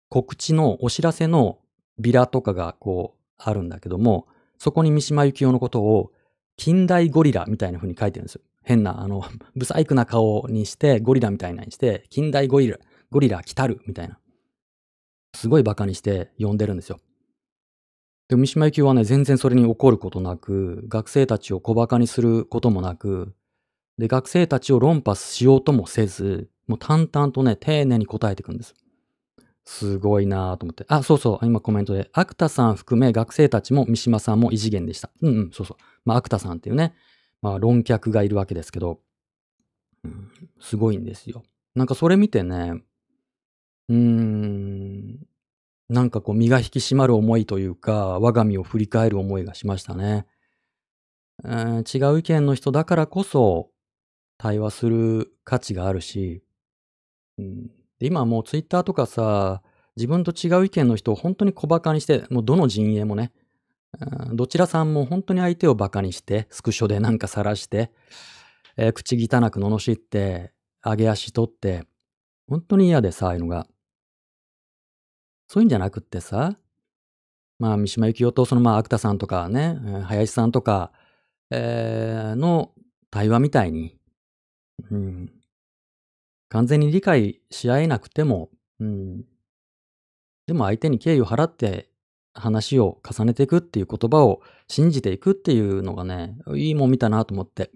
[0.09, 1.59] 告知のお知らせの
[1.99, 4.27] ビラとかがこうあるんだけども、
[4.59, 6.13] そこに三島由紀夫のことを
[6.57, 8.43] 近代ゴリラみたいな風に書いてるんですよ。
[8.67, 12.79] 変な、あの、 ブサイクな顔にして、ゴリラみたいなにして、近代ゴリラ、
[13.11, 14.19] ゴリラ来たるみたいな。
[15.35, 16.99] すごい馬鹿にして呼んでるんですよ。
[18.29, 23.35] で、三島由紀夫はね、全然それに怒ることなく、学生たちを小馬鹿にすることもなく、
[23.99, 28.75] で、学生たちを論破しようともせず、もう淡々とね、丁寧に答えていくんです。
[29.65, 30.85] すごいなぁと思って。
[30.89, 35.11] あ、そうそう、今コメントで、アクタさん含め学生たちも三島さんも異次元でした。
[35.23, 35.77] うんうん、そうそう。
[36.05, 36.95] まあ、アクタさんっていうね、
[37.43, 39.01] まあ、論客がいるわけですけど、
[40.05, 40.31] うん、
[40.61, 41.43] すごいんですよ。
[41.75, 42.83] なんかそれ見てね、
[43.89, 45.19] うーん、
[45.89, 50.27] なんかこう身が引き締まる思いというか、我が身を振り返る思いがしましたね。
[51.45, 53.71] うん違う意見の人だからこそ
[54.39, 56.43] 対話する価値があるし、
[57.39, 57.71] うん、
[58.01, 59.63] 今もうツイッターとかさ、
[59.97, 63.33] 自分と違う意見の人を本当に小馬鹿にして、もうどの陣営もね、
[64.33, 67.91] どちらさんも本当に相手を馬鹿にして、スクショでなんか晒して、
[68.77, 70.53] えー、口汚く罵って、
[70.85, 71.85] 上げ足取って、
[72.49, 73.67] 本当に嫌でさ、ああいうのが。
[75.49, 76.57] そういうんじゃなくってさ、
[77.59, 80.93] まあ、三島由紀夫とそのまあ、芥さんとかね、林さんとか、
[81.51, 82.73] えー、の
[83.11, 83.97] 対話みたいに、
[84.91, 85.33] うん、
[86.49, 89.25] 完全に理解し合えなくても、うん、
[90.47, 91.89] でも相手に敬意を払って
[92.41, 97.71] 話を重ねていくっていう言葉を信じていくっていうのがね、いいもん見たなと思って、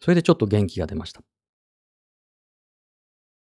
[0.00, 1.22] それでちょっと元気が出ました。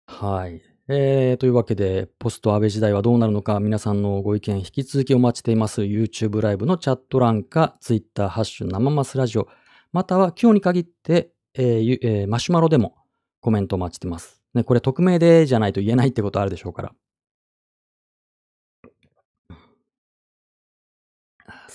[0.06, 0.62] はい。
[0.88, 5.82] えー、というわけで、ポスト安倍時代はどうなるのか、皆さんのご意見引き続きお待ちしています。
[5.82, 9.48] YouTube ライブのチャット欄か、Twitter、ハッシュ生マスラジオ、
[9.92, 12.96] または今日に限って、えーえー、マシュマロでも
[13.40, 14.40] コメントお待ちしてます。
[14.54, 16.92] ね、これ匿名でじゃないと言えないってことあるでしょうから。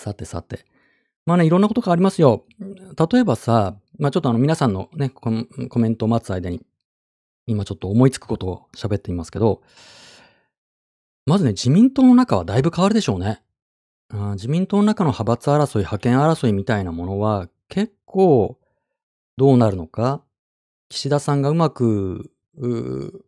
[0.02, 0.66] さてさて。
[1.26, 2.46] まあね、いろんなことがありますよ。
[2.60, 6.66] 例えばさ、まあちょっとあの皆さんのね、コメントを待つ間に、
[7.46, 9.62] 今ちょっと思いつくことを喋っていますけど、
[11.28, 13.44] まずね、自民党の中はだいぶ変わるでしょうね。
[14.34, 18.58] 自民党の中の派閥争い、派遣争いみたいなものは結構
[19.38, 20.24] どうなるのか、
[20.90, 22.32] 岸田さんがうまく、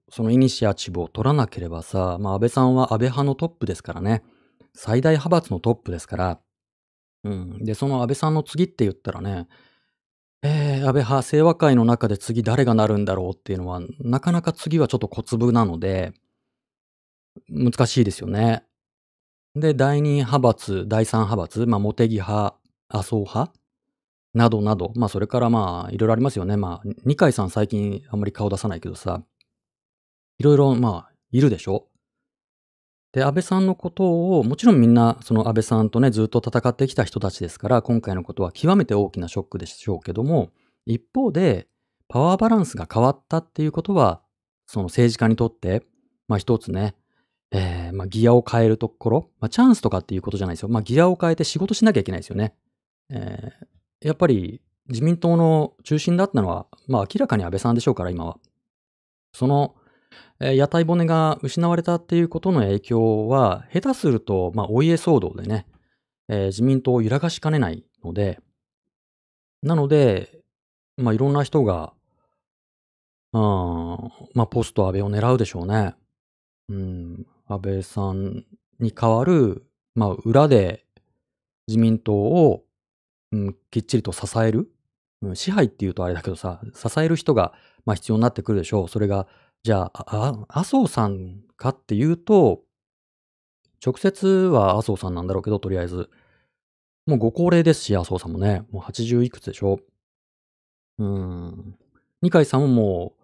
[0.10, 4.24] そのイニシアチブを取らなければさ、まあ安倍さんは安倍派のトップですからね、
[4.74, 6.40] 最大派閥のトップですから、
[7.24, 9.48] で、その安倍さんの次って言ったらね、
[10.42, 16.14] えー、安倍派、清和会の中で次誰がなるんだろうっていうのは、なかなか次はちょっと小粒なので、
[17.50, 18.64] 難しいですよね。
[19.56, 22.58] で、第二派閥、第三派閥、まあ、茂木派、
[22.90, 23.54] 麻生派
[24.34, 26.58] などなど、まあ、それからまあ、いろいろありますよね。
[26.58, 29.24] まあ、二階さん最近あんまり顔出さないけどさ、
[30.40, 31.88] いろいろまあ、いるでしょ
[33.14, 40.50] で、安倍さんのことを、もちろんみんな、その安倍さんとね、ずっと戦ってきた人たちですから、今回のことは極めて大きなショックでしょうけども、
[40.86, 41.68] 一方で、
[42.08, 44.22] パワーバランスが変わったっていうことは、
[44.66, 45.84] その政治家にとって、
[46.28, 46.96] まあ一つね、
[47.52, 50.70] えー、まあギアを変えるところ、まあチャンスとかっていうことじゃないですよ。
[50.70, 52.56] まあギアを変えて仕事しなきゃいけないですよね。
[53.12, 58.40] えー、やっぱり自民党の中心だったのは、まあ明らかに安倍さんでしょうから、今は。
[59.34, 59.76] その
[60.40, 65.66] え屋台骨が失われたっていうことの影響は、下手すると、まあ、お家騒動でね、
[66.28, 68.40] えー、自民党を揺らがしかねないので、
[69.62, 70.40] なので、
[70.98, 71.94] まあ、いろんな人が、
[73.34, 73.42] うん、
[74.34, 75.96] まあ、ポスト安倍を狙うでしょうね。
[76.70, 78.46] うん、安倍さん
[78.80, 80.86] に代わる、まあ、裏で
[81.68, 82.64] 自民党を、
[83.32, 84.70] うん、きっちりと支える、
[85.22, 87.54] うん、支配っていうとあれだけどさ、支える人が、
[87.86, 88.88] まあ、必要になってくるでしょう。
[88.90, 89.28] それが、
[89.64, 92.64] じゃあ、あ、麻生さんかっていうと、
[93.86, 96.10] 直接は麻生さんなんだろうけど、とりあえず。
[97.06, 98.66] もうご高齢ですし、麻生さんもね。
[98.72, 99.80] もう80いくつでしょ。
[101.00, 101.76] うん。
[102.22, 103.24] 二階さんももう、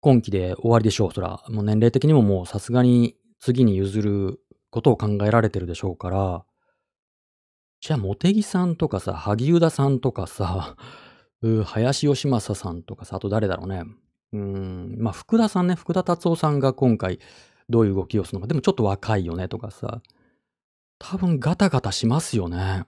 [0.00, 1.12] 今期で終わりでしょう。
[1.12, 4.40] そら、もう年齢的にももうさすがに次に譲る
[4.70, 6.44] ことを考えられてるでしょうから、
[7.80, 10.76] じゃあ、茂木さんとかさ、萩生田さんとかさ、
[11.64, 13.84] 林義正さんとかさ、あと誰だろうね。
[14.36, 17.18] うん、まあ、福田さんね、福田達夫さんが今回
[17.68, 20.02] どういう動きをするのか、でもちょっと若いよねとかさ、
[20.98, 22.84] 多分ガタガタしますよね。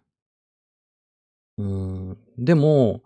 [1.57, 3.03] うん、でも、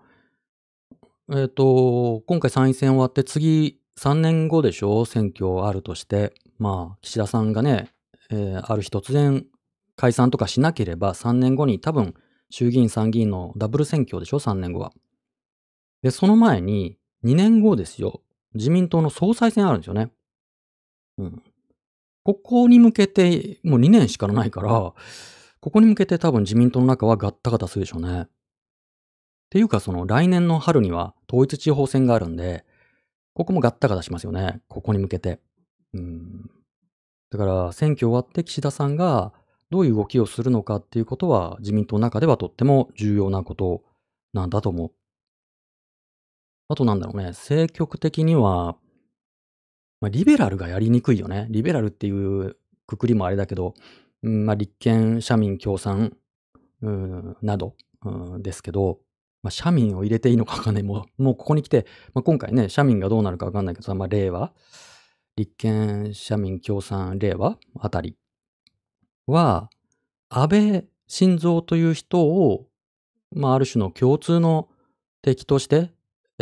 [1.31, 5.05] えっ、ー、と、今回参院選終わって次3年後でしょ？
[5.05, 6.35] 選挙あるとして。
[6.59, 7.91] まあ、岸田さんがね、
[8.31, 9.45] えーある日突然
[9.97, 12.15] 解散とかしなければ3年後に多分
[12.51, 14.93] 衆議院参議院のダブル選挙でしょ ?3 年後は。
[16.03, 18.23] で、その前に2年後ですよ。
[18.55, 20.11] 自民党の総裁選あるんですよね。
[21.19, 21.43] うん。
[22.25, 24.95] ここに向けて、もう2年しかないから、こ
[25.61, 28.23] こに向けて多分自民党の中はガッタガタするでしょうね。
[28.23, 28.27] っ
[29.51, 32.65] ていうか、その来年の春には統一地方選があるんで、
[33.35, 34.61] ここもガッタガタしますよね。
[34.69, 35.41] ここに向けて。
[35.95, 36.51] うん。
[37.31, 39.33] だから、選挙終わって岸田さんが
[39.71, 43.83] どういう動きをするのかっていうことは、自民党の中ではとっても重要なこと
[44.33, 44.93] なんだと思う。
[46.73, 48.77] あとなんだろうね、政局的には、
[50.01, 51.47] まあ、リベラルがやりにくいよね。
[51.51, 52.57] リベラルっていう
[52.87, 53.75] くくりもあれだけど、
[54.23, 56.17] うんまあ、立憲、社民、共産、
[57.43, 57.75] など、
[58.39, 59.01] ですけど、
[59.43, 60.83] まあ、社民を入れていいのかわかんない。
[60.83, 64.53] もう、もうここに来て、まあ、今回ね、社民がどうなるかわかんないけどさ、まあ、令和、
[65.37, 68.17] 立憲、社民、共産、令和あたり
[69.27, 69.69] は、
[70.31, 72.67] 安倍晋三という人を、
[73.31, 74.69] まあ、ある種の共通の
[75.21, 75.93] 敵として、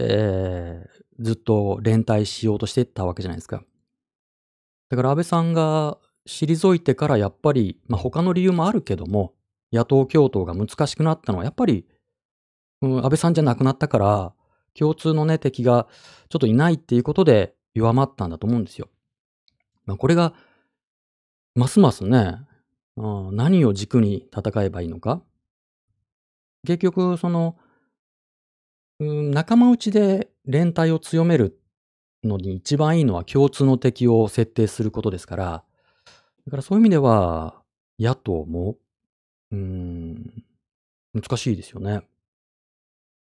[0.01, 3.63] えーずっと連帯しようとしてたわけじゃないですか。
[4.89, 9.35] だから安倍さんが退いてからやっぱり、まあ、他の理由もあるけども、
[9.73, 11.87] 野党共闘が難しくなったのはやっぱり、
[12.83, 14.33] うん、安倍さんじゃなくなったから、
[14.75, 15.87] 共通のね、敵が
[16.29, 18.89] ちょっといないっていうことで弱まったんだと思うんですよ。
[19.85, 20.35] まあ、これが、
[21.55, 22.39] ますますね、
[22.97, 25.23] うん何を軸に戦えばいいのか。
[26.67, 27.57] 結局、その、
[29.01, 31.59] うん仲間内で連帯を強める
[32.23, 35.65] のに一番いいのは共通の敵を設定することですから、
[36.47, 37.63] だからそういう意味では、
[37.99, 38.77] 野党も、
[39.53, 40.45] うーん、
[41.15, 42.03] 難しいですよね。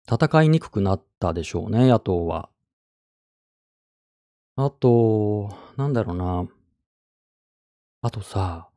[0.06, 2.50] 戦いにくくなったでしょうね、野党は。
[4.56, 5.48] あと、
[5.78, 6.46] なんだろうな。
[8.02, 8.68] あとさ、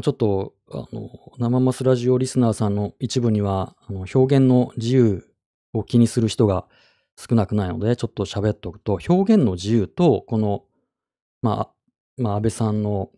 [0.00, 5.31] ちょっと、あの、生マスラジオリスナーさんの一部には、あの表現の自由
[5.72, 6.66] を気にする人が
[7.16, 10.64] 少なくないので、ちょっと喋っておくと、表現の自由と、この、
[11.42, 11.72] ま
[12.18, 13.10] あ、まあ、安倍さんの、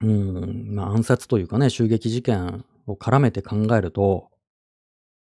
[0.00, 4.30] うん、まあ、暗殺というかね、襲撃事件を絡めて考えると、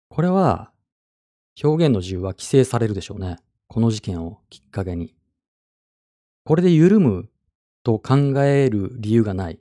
[0.09, 0.73] これは、
[1.63, 3.37] 表現の自由は規制されるでしょうね。
[3.67, 5.15] この事件をきっかけに。
[6.45, 7.29] これで緩む
[7.83, 9.59] と考える理由がない。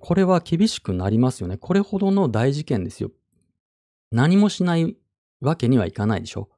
[0.00, 1.56] これは厳しくなりますよね。
[1.56, 3.10] これほどの大事件ですよ。
[4.10, 4.96] 何もしない
[5.40, 6.48] わけにはいかないでしょ。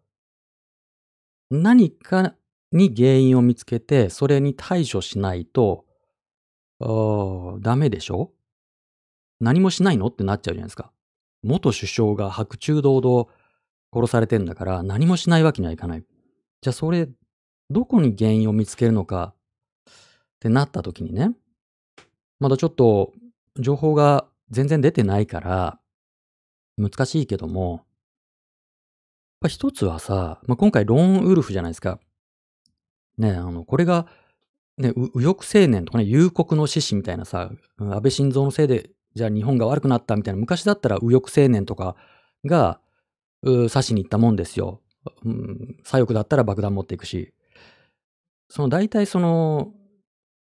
[1.51, 2.35] 何か
[2.73, 5.85] に原因を見つけて、それに対処しないと、
[7.61, 8.33] ダメでしょ
[9.41, 10.93] 何もしないのってなっちゃうじゃないですか。
[11.43, 13.27] 元首相が白昼堂々
[13.93, 16.05] 殺されてんだから何もしないわけにはいかない。
[16.61, 17.09] じゃあそれ、
[17.71, 19.35] どこに原因を見つけるのか
[19.91, 19.93] っ
[20.39, 21.33] てなった時にね、
[22.39, 23.13] まだちょっと
[23.59, 25.80] 情報が全然出てないから
[26.81, 27.83] 難しいけども、やっ
[29.43, 31.99] ぱ一つはさ、まあ、今回ローンウルフじゃないですか。
[33.19, 34.07] ね、あの、これが、
[34.79, 41.97] ね、右翼青年とかね、幽谷の志士みたいなさ、安倍晋三のせいで、じゃあ日本が悪くなったみたいな、昔だったら右翼青年とか
[42.45, 42.81] が、
[43.43, 44.81] う刺しに行ったもんですよ。
[45.25, 47.33] うん、左翼だったら爆弾持っていくし。
[48.49, 49.73] その大体その、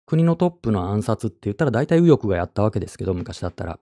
[0.06, 3.78] 国のトップの暗殺って言ったら大体右翼がやったわけですけど、昔だったら。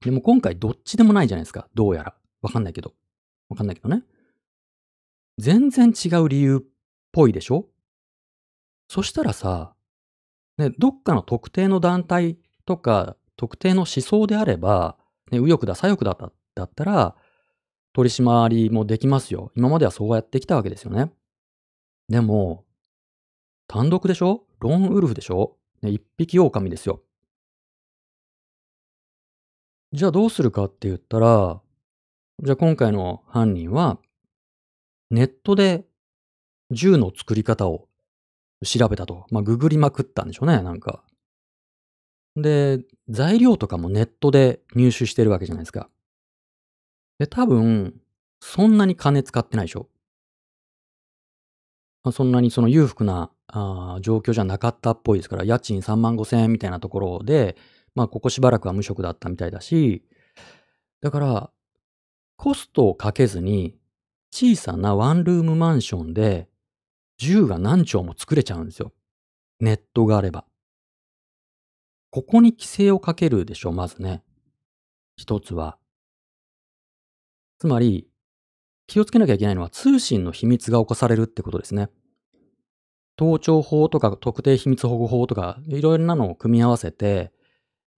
[0.00, 1.68] でも今回どっちでもないじゃないですか。
[1.74, 2.14] どうやら。
[2.42, 2.94] わかんないけど。
[3.48, 4.02] わかんないけどね。
[5.38, 6.60] 全然違う理由っ
[7.12, 7.66] ぽいでしょ？
[8.88, 9.74] そしたらさ、
[10.58, 14.96] ね、どっかの特定の団体とか、特定の思想であれば、
[15.30, 17.16] ね、右翼だ、左翼だっただったら、
[17.92, 19.52] 取り締まりもできますよ。
[19.56, 21.12] 今まではそうやってきたわけですよね。
[22.08, 22.64] でも、
[23.66, 24.46] 単独でしょ？
[24.60, 27.02] ローンウルフでしょ、ね、一匹狼ですよ。
[29.92, 31.60] じゃあどうするかって言ったら、
[32.42, 33.98] じゃあ今回の犯人は、
[35.10, 35.84] ネットで
[36.70, 37.88] 銃の作り方を
[38.64, 39.26] 調べたと。
[39.30, 41.04] まあ、ググりまくったんでしょうね、なんか。
[42.34, 45.88] で、材料とかもネットで入手してるわけじゃないですか。
[47.18, 47.94] で、多分、
[48.40, 49.88] そんなに金使ってないでしょ。
[52.04, 57.56] まあ、そんなにその裕福なあ状況じゃなかったっぽいですから、家賃3万5千円みたいなところで、
[57.96, 60.04] まあ、ここしばらくは無職だったみたいだし、
[61.00, 61.50] だから、
[62.36, 63.76] コストをかけずに、
[64.30, 66.48] 小さなワンルームマンションで、
[67.16, 68.92] 銃が何丁も作れちゃうんですよ。
[69.60, 70.44] ネットがあれば。
[72.10, 74.22] ここに規制をかけるでしょ、まずね。
[75.16, 75.78] 一つは。
[77.58, 78.10] つまり、
[78.86, 81.88] 気をつけなきゃいけないのは通信の秘密が侵されるってことですね。
[83.16, 87.32] 盗聴法とか特定秘密保護法とか、いろいろなのを組み合わせて、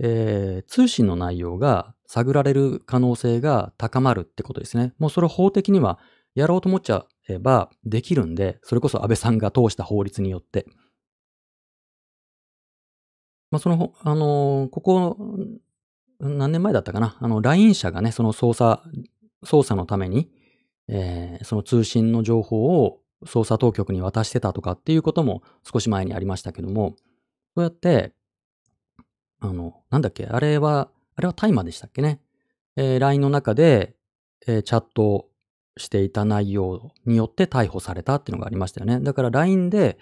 [0.00, 4.94] えー、通信の内容が探られる可能性が高まるってことですね。
[4.98, 5.98] もうそれ法的には
[6.34, 10.66] やろうと思っちゃえばできるんで、それこそ安倍さんが通した法律によって。
[13.50, 15.16] まあ、その、あのー、ここ、
[16.20, 17.16] 何年前だったかな？
[17.18, 18.82] あの、LINE 社がね、その捜査、
[19.44, 20.30] 捜査のために、
[20.86, 26.94] えー、その通信の情報を捜査当局に渡してたとかっていうことも少し前にありましたけども、
[27.54, 28.12] そうやって、
[29.40, 32.20] あの、なんだっけ、あれは、あれは大麻でしたっけね。
[32.76, 33.96] えー、LINE の中で、
[34.46, 35.28] えー、チャット
[35.76, 39.00] していた内容によって逮捕されたっていうのがありましたよね。
[39.00, 39.98] だから LINE で、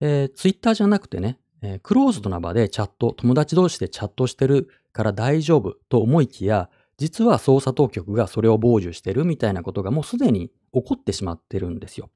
[0.00, 12.10] えー、Twitter じゃなくてね、えー、クローズドな場でチャット、友達同士でチャットしてるから大丈夫と思いきや、実は捜査当局がそれを傍受してるみたいなことがもうすでに起こってしまってるんですよ。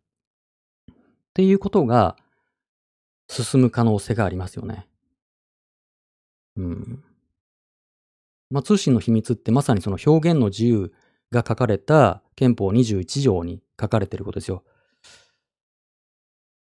[0.90, 0.94] っ
[1.34, 2.16] ていうことが
[3.28, 4.86] 進む可能性がありますよね。
[6.56, 7.04] うん。
[8.50, 10.92] まあ、通信の秘密ってまさにその表現の自由
[11.30, 14.62] が書かれた憲法21条に書かれてることですよ。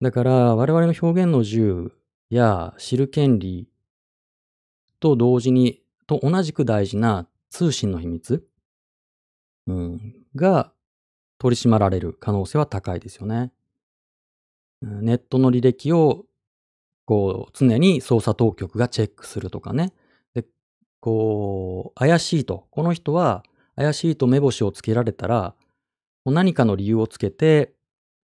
[0.01, 1.93] だから我々の表現の自由
[2.30, 3.68] や知る権利
[5.01, 8.47] と同時に、と同じく大事な通信の秘密、
[9.66, 10.72] うん、が
[11.39, 13.53] 取り締まられる可能性は高いですよね。
[14.80, 16.26] ネットの履歴を
[17.09, 19.95] こう常に捜査当局がチェックするとかね。
[20.35, 20.45] で、
[21.01, 22.67] こう、怪しいと。
[22.71, 23.45] この人は
[23.77, 25.55] 怪しいと目星をつけられたら、
[26.27, 27.73] もう何かの理由をつけて、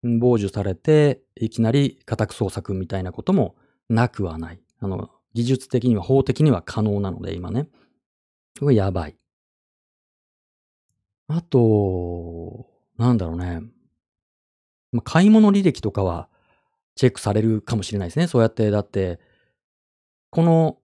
[0.03, 3.55] 傍受されて、いきなり家宅捜索みたいなことも
[3.89, 4.61] なくはない。
[4.81, 7.69] あの、技術的には法的には可能なので、今ね。
[8.59, 9.17] これやばい。
[11.29, 12.67] あと、
[12.99, 13.61] なんだろうね。
[14.91, 16.29] ま、買い物履歴とかは
[16.95, 18.27] チェックされるかもしれないですね。
[18.27, 19.19] そうやって、だって、
[20.31, 20.79] この、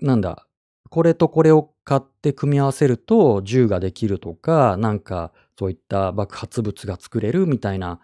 [0.00, 0.46] なんだ、
[0.90, 8.00] これとこれを買って組み合わせると銃ができるとか、なんかそういった爆発物が作れるみたいな、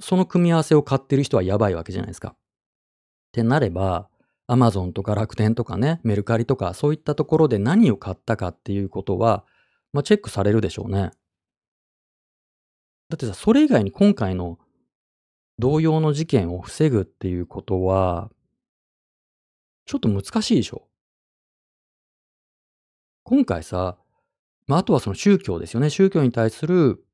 [0.00, 2.34] その組み合わせを買ってる人はやばいわけじゃないですか。
[2.34, 2.36] っ
[3.32, 4.08] てなれば、
[4.46, 9.44] アマゾンとか楽天とかね、メルカリとか、そういったところで何を買ったかっていうことは、
[9.92, 11.12] まあ、チェックされるでしょうね。
[13.10, 14.58] だってさ、それ以外に今回の
[15.60, 18.30] 同様の事件を防ぐっていうことは、
[19.86, 20.88] ちょっと難しいでしょ？
[23.22, 23.98] 今回さ、
[24.66, 25.90] まあ、あとはその宗教ですよね。
[25.90, 27.04] 宗教に対する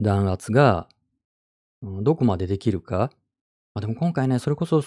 [0.00, 0.88] 弾圧が、
[1.82, 3.10] どこまでできるか。
[3.74, 4.82] まあ、でも今回ね、それこそ、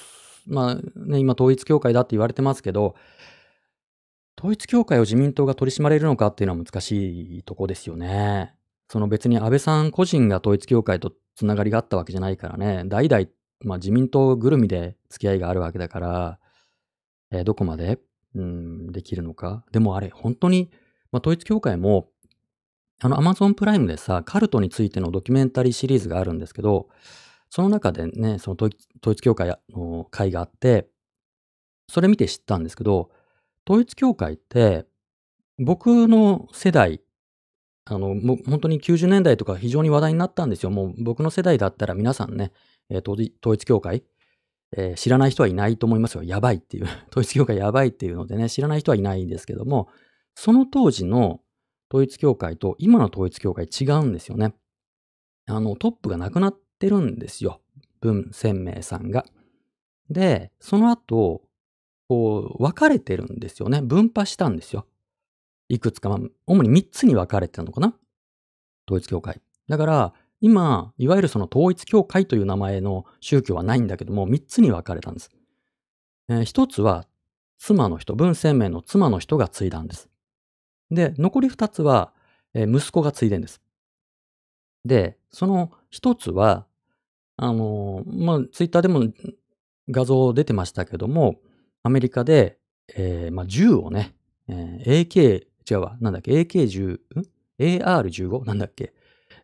[0.46, 2.96] まあね、今統一教会だって言われてますけど、
[4.38, 8.54] 統一教会を自民党が取り締まれるのかっていうのは難しいとこですよね。
[8.88, 13.28] その別に安倍さん個人が統一教会とつながりがあったわけじゃないからね、代々、
[13.62, 16.40] まあ、自民党ぐるみで付き合いがあるわけだから、
[17.32, 17.98] えー、どこまで、
[18.36, 19.64] うん、できるのか。
[19.72, 20.70] でもあれ、本当に、
[21.14, 22.10] まあ、統一教会も、
[23.02, 26.90] あの、アマゾンプライムでさ、カルトについてのドキュメンタリーシリーズがあるんですけど、
[27.50, 28.70] その中でね、その統
[29.14, 30.90] 一教会の会があって、
[31.88, 33.12] それ見て知ったんですけど、
[33.66, 34.86] 統一教会って、
[35.58, 37.00] 僕の世代
[37.90, 40.70] あの、もう本当に90年代とか非常に話題になったんですよ。
[40.70, 42.52] もう僕の世代だったら皆さんね、
[42.90, 44.04] えー、統一教会、
[44.78, 46.24] えー、知らない人はいないと思いますよ。
[46.24, 46.84] やばいっていう。
[47.10, 49.90] 統一教会やばいっていうのでね、知らない人はいないんですけども、
[50.36, 51.42] その当時の
[51.92, 54.54] 統一教会と今の統一教会違うんですよね。
[55.48, 57.60] あの、トップがなくなってるんですよ。
[58.02, 59.26] 文鮮明さんが。
[60.12, 61.42] で、その後、
[62.08, 63.82] こう、分かれてるんですよね。
[63.82, 64.86] 分派したんですよ。
[65.70, 67.94] いくつか、まあ、主に3つに分かれてたのかな？
[68.88, 69.40] 統一教会。
[69.68, 75.30] だから、今、いわゆるその統一教会という名前の宗教はないんだけども、3つに分かれたんです。
[76.30, 77.06] えー、1つは、
[77.58, 80.10] 妻の人、文鮮明の妻の人が継いだんです。
[80.92, 82.14] で、残り2つは、
[82.54, 83.62] えー、息子が継いでんです。
[84.86, 86.66] で、その1つは、
[87.36, 89.04] あのー、まあ、ツイッターでも
[89.92, 91.36] 画像出てましたけども、
[91.84, 92.58] アメリカで、
[92.96, 94.16] えー、まあ、銃をね、
[94.48, 95.98] えー、AK 違うわ。
[96.02, 98.46] なんだっけ ?AK10?AR15?
[98.46, 98.94] なんだっけ？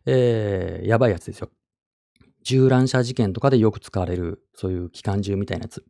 [0.06, 1.50] えー、やばいやつですよ。
[2.42, 5.84] 銃乱射事件とかでよく使われる、そういう機関銃みたいなやつ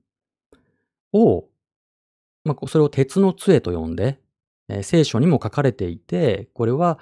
[1.12, 1.46] を、
[2.44, 4.20] まあ、それを鉄の杖と呼んで、
[4.68, 6.98] えー、聖書にも書かれていて、これは、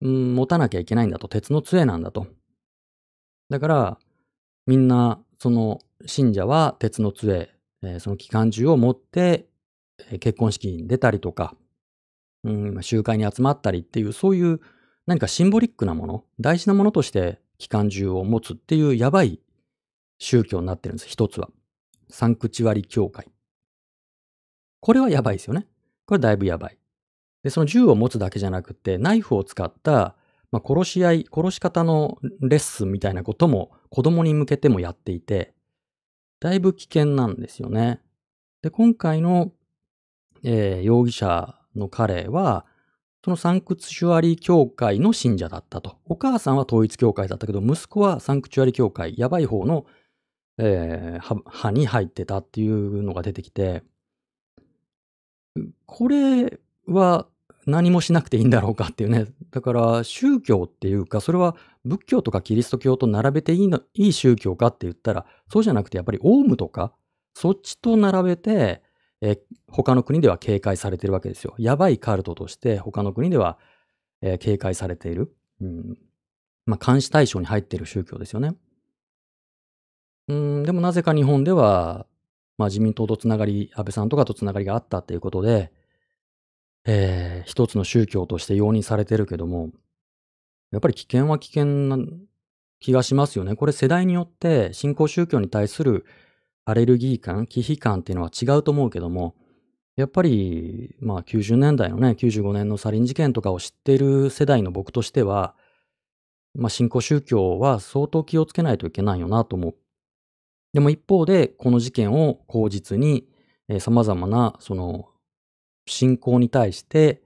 [0.00, 2.26] うん、持たなきゃいけないんだと、鉄の杖なんだと。
[3.50, 3.98] だから、
[4.66, 7.50] みんな、その信者は鉄の杖、
[7.82, 9.46] えー、その機関銃を持って、
[10.10, 11.54] え、結婚式に出たりとか、
[12.44, 14.60] うん、集会に集まったりっていう、そういう
[15.06, 19.40] 何かシンボリックなもの、大事なものとして機関銃を持つっていうやばい
[20.18, 21.08] 宗教になってるんです。
[21.08, 21.48] 一つは。
[22.10, 23.26] サンクチュアリ教会。
[24.80, 25.66] これはやばいですよね。
[26.06, 26.78] これだいぶやばい。
[27.42, 30.14] で、その銃を持つだけじゃなくて、ナイフを使った、
[30.50, 35.54] まあ、殺し合い、殺し方のレッスンみたいなことも子供に向けてもやっていて、
[36.40, 38.00] だいぶ危険なんですよね。
[38.62, 39.52] で、今回の、
[40.42, 42.66] えー、容疑者の彼は、
[43.24, 45.96] そのサンクチュアリ教会の信者だったと。
[46.04, 49.86] お母さんは統一教会だったけど、息子はサンクチュアリ教会、やばい方の、
[50.58, 53.82] えー、派に入ってたっていうのが出てきて、
[55.86, 57.26] これは
[57.66, 59.26] 何もしなくていいんだろうかっていうね。
[59.50, 66.92] だから宗教っていうか、それは仏教とかキリスト教と並べていいのいい宗教かって言ったら、そうじゃなくてやっぱりオウムとか、
[67.34, 68.82] そっちと並べて、
[69.26, 71.54] え他の国では警戒されてるわけですよ。
[71.58, 73.58] やばいカルトとして他の国では、
[74.20, 75.34] え、警戒されている。
[75.62, 75.98] うん。
[76.66, 78.54] まあ、監視対象に入っている宗教ですよね。
[80.28, 82.06] うん、でもなぜか日本では、
[82.58, 85.72] まあ自民党とつながり、安倍さんとかとつながりがあったっていうことで、
[86.84, 89.70] えー、一つの宗教として容認されてるけども、
[90.70, 91.98] やっぱり危険は危険な
[92.78, 93.56] 気がしますよね。
[93.56, 96.04] これ世代によって信仰宗教に対する
[96.64, 99.34] アレルギー感、忌避感っていうのは違うと思うけども、
[99.96, 105.54] やっぱり、まあ90年代のね、95年のサリン事件とかを知っている世代の僕としては、
[106.54, 109.74] まあ信仰宗教は相当気をつけないといけないよなと思う。
[110.72, 113.28] でも一方で、この事件を口実に、
[113.68, 115.08] えー、様々な、その、
[115.86, 117.22] 信仰に対して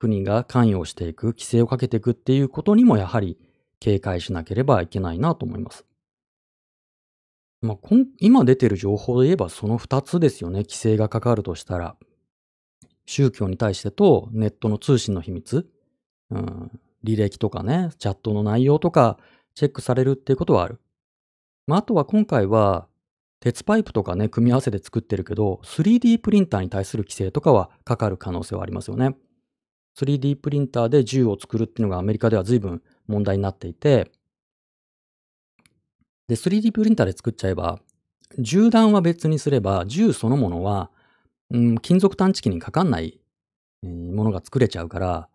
[0.00, 3.38] 国が関与していく、規制をかけていくっていうことにもやはり
[3.78, 5.86] 警戒しなければいけないなと思います。
[7.62, 7.78] まあ、
[8.18, 10.60] 今出てる情報で言えばその2つですよね。
[10.60, 11.96] 規制がかかるとしたら。
[13.06, 15.68] 宗教に対してとネットの通信の秘密、
[16.30, 19.18] うん、履歴とかね、チャットの内容とか
[19.54, 20.80] チェックされるっていうことはある。
[21.66, 22.86] まあ、あとは今回は
[23.40, 29.16] 鉄パイプとかね、組み合わせで作ってるけど、3D プリンターに対する規制とかはかかる可能性はありますよね。
[29.98, 34.12] 3D プリンターで銃を作るっていうのがアメリカでは随分問題になっていて、
[36.30, 37.80] で、3D プリンターで作っちゃえば、
[38.38, 40.92] 銃弾は別にすれば、銃そのものは、
[41.50, 43.20] うん、金属探知機にかかんない、
[43.82, 45.28] ものが作れちゃうから、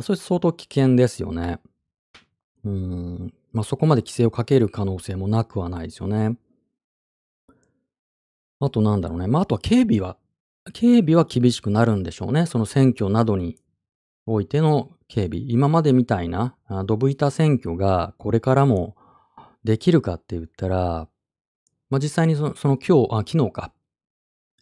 [0.00, 1.60] それ相当危険ですよね。
[2.64, 6.38] うん、まあ、そこまで規制をかける可能性もなくはないですよね。
[8.60, 9.26] あとなんだろうね。
[9.26, 10.16] まあ、あとは警備は、
[10.72, 12.46] 警備は厳しくなるんでしょうね。
[12.46, 13.58] その選挙などに
[14.24, 15.40] おいての警備。
[15.46, 16.56] 今までみたいな、
[16.86, 18.96] ドブ板選挙がこれからも
[19.64, 21.08] できるかって言ったら、
[21.90, 23.72] まあ、実際にそのその今日、あ、昨日か。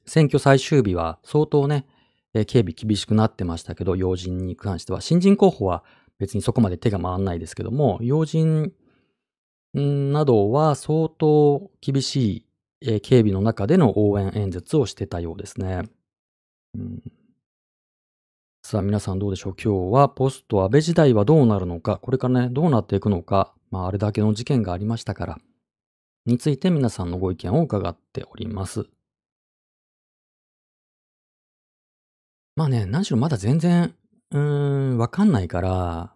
[0.06, 1.86] 選挙最終日は相当ね、
[2.32, 5.00] え警備厳しくなってましたけど、要人に関しては。
[5.00, 5.84] 新人候補は
[6.18, 8.72] 別にそこまで手が回らないですけども、要人
[9.74, 12.48] などは相当厳しい
[12.80, 15.82] え警備の中での応援演説をしてたようですね。
[16.74, 17.02] うん、
[18.70, 19.54] さあ皆さんどうでしょう？
[19.54, 25.38] 今日はポスト安倍時代はどうなるのか、これからね、どうなっていくのか、まああれだけの事件がありましたから、
[26.26, 28.84] について皆さんのご意見を伺っております。
[32.56, 33.94] まあね、何しろまだ全然、
[34.32, 36.12] うーん、わかんないから、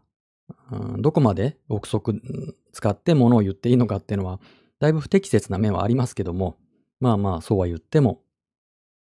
[0.72, 2.20] うん、どこまで憶測
[2.74, 4.40] 使ってものを言っていいのかっていうのは、
[4.78, 6.58] だいぶ不適切な面はありますけども、
[7.00, 8.20] まあまあそうは言っても、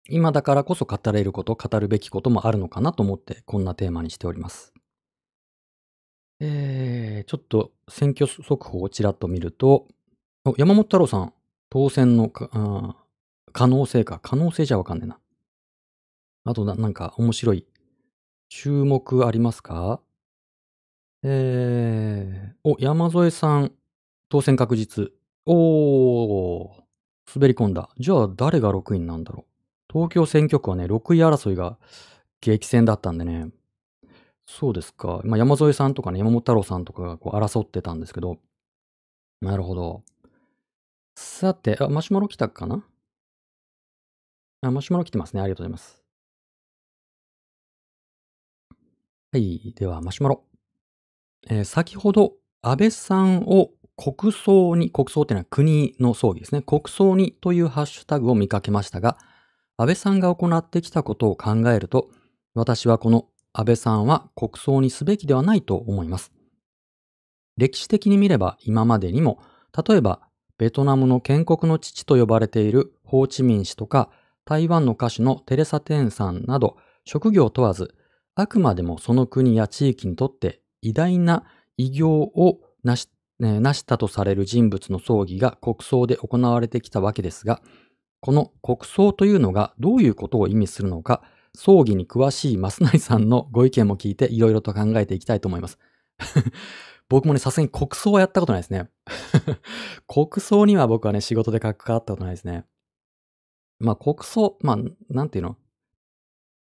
[0.09, 4.73] 今だからこそ語れること、語るべきこともあるのかなと思ってこんなテーマにしております。
[6.41, 9.87] えー、ちょっと選挙速報をちらっと見ると、
[10.57, 11.35] 山本太郎さん、
[11.69, 15.19] 当選の可能性か、可能性じゃわかんねえな。
[16.45, 17.67] あとなんか面白い
[18.49, 20.01] 注目ありますか？
[21.23, 23.73] えー、お、山添さん、
[24.31, 25.13] 当選確実。
[25.45, 26.83] おー、
[27.35, 27.91] 滑り込んだ。
[27.99, 29.50] じゃあ誰が6位なんだろう？
[29.93, 31.79] 東京選挙区はね、6位争いが
[32.41, 33.51] 激戦だったんでね。
[34.47, 35.21] そうですか。
[35.25, 38.39] まあ、山添さんとかね、山本太郎さんとかがこう争ってたんですけど。
[39.41, 40.03] なるほど。
[41.17, 42.85] さて、あ、マシュマロ来たかな？
[44.63, 45.41] あ、マシュマロ来てますね。
[45.41, 46.03] ありがとうございます。
[49.33, 49.73] はい。
[49.77, 50.45] では、マシュマロ。
[51.49, 56.63] えー、先ほど、安倍さんを国葬に、国葬っていうのは国の葬儀ですね。
[56.63, 59.17] 国葬にというハッシュタグを見かけましたが、
[59.81, 62.11] 安倍さんが行ってきたことを考えると、
[62.53, 66.33] 私はこの安倍さんは国葬にすべきではないと思います。
[67.57, 69.41] 歴史的に見れば今までにも、
[69.89, 70.21] 例えば
[70.59, 74.11] ベトナムの建国の父と呼ばれているホーチミン氏とか、
[74.45, 76.77] 台湾の歌手のテレサ・テンさんなど、
[77.07, 77.95] 職業問わず、
[78.35, 81.45] あくまでもその国や地域にとって偉大な
[81.79, 83.09] 偉業を成し
[83.39, 87.63] ね、成したとされる人物の葬儀が国葬で行われてきたわけですが、
[88.21, 91.23] この国葬というのがどういうことを意味するのか、
[91.55, 95.79] 葬儀に詳しい増成さんのご意見も聞いていろいろと考えていきたいと思います。
[97.09, 98.89] 僕もね、さすがに国葬はやったことないですね。
[100.07, 102.65] 国葬には僕はね、仕事で関わったことないですね。
[103.79, 104.79] まあ国葬、まあ、
[105.09, 105.57] なんていうの？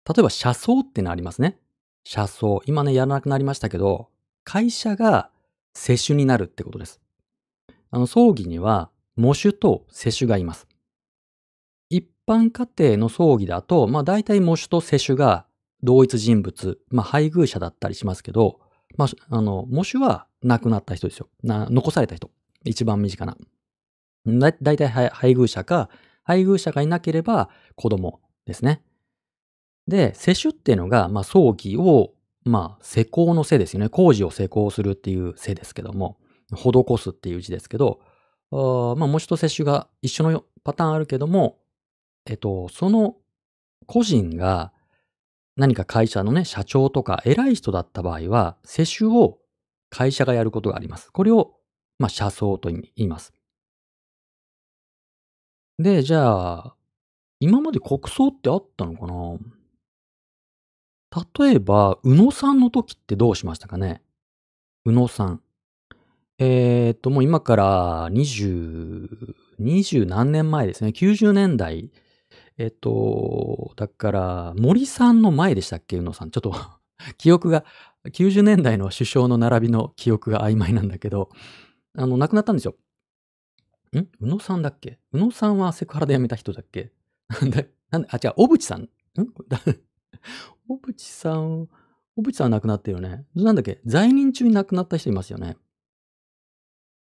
[0.06, 1.58] 例えば車窓ってのありますね。
[2.04, 2.60] 車窓。
[2.66, 4.10] 今ね、やらなくなりましたけど、
[4.42, 5.30] 会社が
[5.72, 7.00] 世主になるってことです。
[7.90, 10.68] あの、葬儀には、喪主と世主がいます。
[12.26, 15.46] 一般家庭の葬儀だと、まあ大体喪主と世主が
[15.82, 18.60] 同一人物、まあ配偶者だったりしますけど、
[18.96, 21.28] まあ、あの、喪主は亡くなった人ですよ。
[21.42, 22.30] な残された人。
[22.64, 23.36] 一番身近な。
[24.26, 25.90] だ大体配偶者か、
[26.22, 28.82] 配偶者がいなければ子供ですね。
[29.86, 32.14] で、世主っていうのが、まあ、葬儀を、
[32.44, 33.90] まあ、施工のせですよね。
[33.90, 36.16] 工事を施工するっていうせですけども、
[36.54, 38.00] 施すっていう字ですけど、
[38.50, 41.58] あまあ、模試と世主が一緒のパターンあるけども、
[42.26, 43.16] えっと、その
[43.86, 44.72] 個人が
[45.56, 49.38] 何か会社のね、社長とか偉い人だった場合は、世主を
[49.90, 51.10] 会社がやることがあります。
[51.12, 51.54] これを、
[51.98, 53.32] まあ、社葬と言います。
[55.78, 56.76] で、じゃあ、
[57.40, 59.38] 今まで国葬ってあったのかな？
[61.46, 64.02] 例えば、宇野さんの時ってどうしましたかね？
[64.84, 65.40] 宇野さん。
[66.38, 70.90] えー、っと、もう今から20、20何年前ですね。
[70.90, 71.92] 90年代。
[72.58, 75.98] えっと、だから、森さんの前でしたっけ？
[75.98, 76.30] 宇野さん。
[76.30, 76.54] ちょっと
[77.18, 77.64] 記憶が、
[78.12, 81.30] 90年代の首相の並びの記憶が曖昧なんだけど、
[81.96, 82.76] あの、亡くなったんですよ。
[83.96, 83.98] ん？
[84.20, 84.98] 宇野さんだっけ？
[85.12, 86.92] 宇野さんはセクハラで辞めた人だっけ？
[87.28, 88.82] なんで、なんで、あ、違う、小渕さん。
[88.82, 88.88] ん？
[90.68, 91.68] 小渕さん、
[92.16, 93.24] 小渕さんは亡くなってるよね。
[93.34, 93.80] なんだっけ？
[93.84, 95.56] 在任中に亡くなった人いますよね。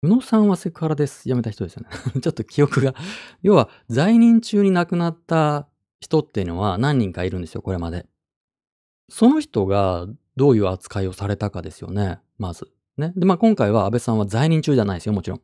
[0.01, 1.23] 宇野さんはセクハラです。
[1.27, 1.89] 辞めた人ですよね。
[2.21, 2.95] ちょっと記憶が。
[3.43, 5.67] 要は、在任中に亡くなった
[5.99, 8.07] 人っていうのは何人かいるんですよ、これまで。
[9.09, 10.07] その人が
[10.37, 12.71] どういう扱いをされたかですよね、まず。
[12.97, 13.11] ね。
[13.17, 15.41] で、まあ今回は安倍さんは在任中じゃないですよ、もちろん。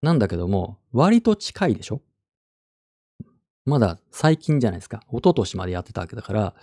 [0.00, 2.02] なんだけども、割と近いでしょ？
[3.64, 5.02] まだ最近じゃないですか。
[5.10, 6.48] 一昨年までやってたわけだから。
[6.48, 6.54] っ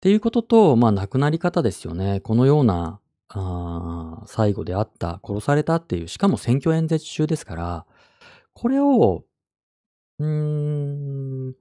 [0.00, 2.20] ていうことと、まあ亡くなり方ですよね。
[2.20, 7.86] このようなあ最後であった、殺されたっていう、しかも選挙演説中ですから、
[8.54, 9.24] これを、
[10.18, 11.54] うーん、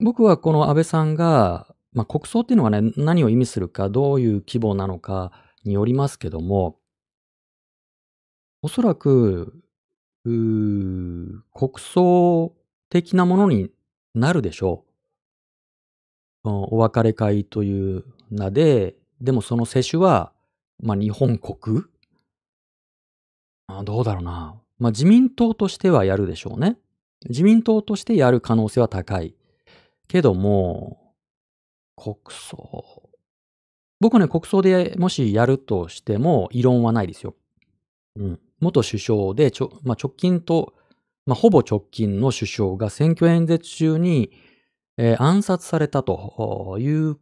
[0.00, 5.32] 僕はこの安倍さんが、まあ、国葬っていうのがね、何を意味するか、どういう規模なのか
[5.64, 6.78] によりますけども、
[8.62, 9.54] おそらく、
[10.24, 12.54] 国葬
[12.90, 13.70] 的なものに
[14.14, 14.90] なるでしょう。
[16.44, 20.32] お別れ会という名で、でもその接種は
[20.82, 21.84] まあ、日本国？
[23.66, 24.60] あどうだろうな。
[24.78, 26.78] まあ、自民党としてはやるでしょうね。
[27.28, 29.34] 自民党としてやる可能性は高い。
[30.08, 31.14] けども、
[31.96, 33.10] 国葬。
[34.00, 37.34] 僕ね、国葬でもしやるとしても異論はないですよ。
[38.16, 38.40] うん。
[38.58, 40.72] 元首相でちょ、まあ、直近と、
[41.26, 44.32] まあ、ほぼ直近の首相が選挙演説中に、
[44.96, 47.18] えー、暗殺されたという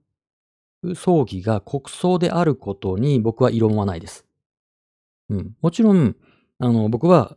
[0.94, 4.24] 葬儀が国葬であることに僕は異論はないです。
[5.28, 5.56] うん。
[5.60, 6.16] もちろん、
[6.58, 7.36] あの、僕は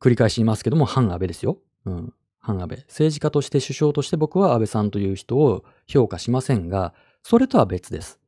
[0.00, 1.58] 繰り返し言いますけども、反安倍ですよ。
[1.84, 2.14] うん。
[2.38, 2.78] 反安倍。
[2.88, 8.20] 政治家として首相として僕は安倍さんという人を評価しませんが、それとは別です。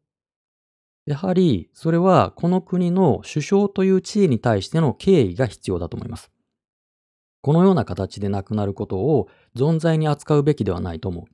[1.07, 6.31] やはり、それはこの国の首相という地位に対しての敬意が必要だと思います。
[7.41, 11.27] このような形で亡くなることを存在に扱うべきではないと思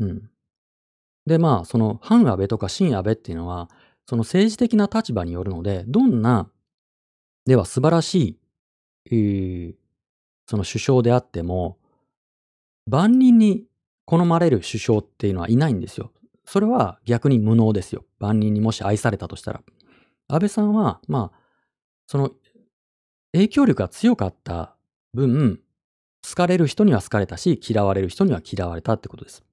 [0.00, 0.04] う。
[0.04, 0.30] うん。
[1.26, 3.68] で、まあ、その反安倍とか新安倍っていうのは、
[4.08, 6.48] その政治的な立場によるので、どんな、
[7.44, 8.38] では素晴らしい、
[9.10, 9.74] えー、
[10.46, 11.78] その首相であっても、
[12.86, 13.64] 万人に
[14.04, 16.12] 好まれる首相っていうのはいないんですよ。
[16.44, 18.04] それは逆に無能ですよ。
[18.20, 19.62] 万人にもし愛されたとしたら。
[20.28, 21.38] 安倍さんは、まあ、
[22.06, 22.30] その
[23.32, 24.76] 影響力が強かった
[25.12, 25.60] 分、
[26.28, 29.44] 好かれる人には好かれたし、嫌われる人には嫌われたってことです。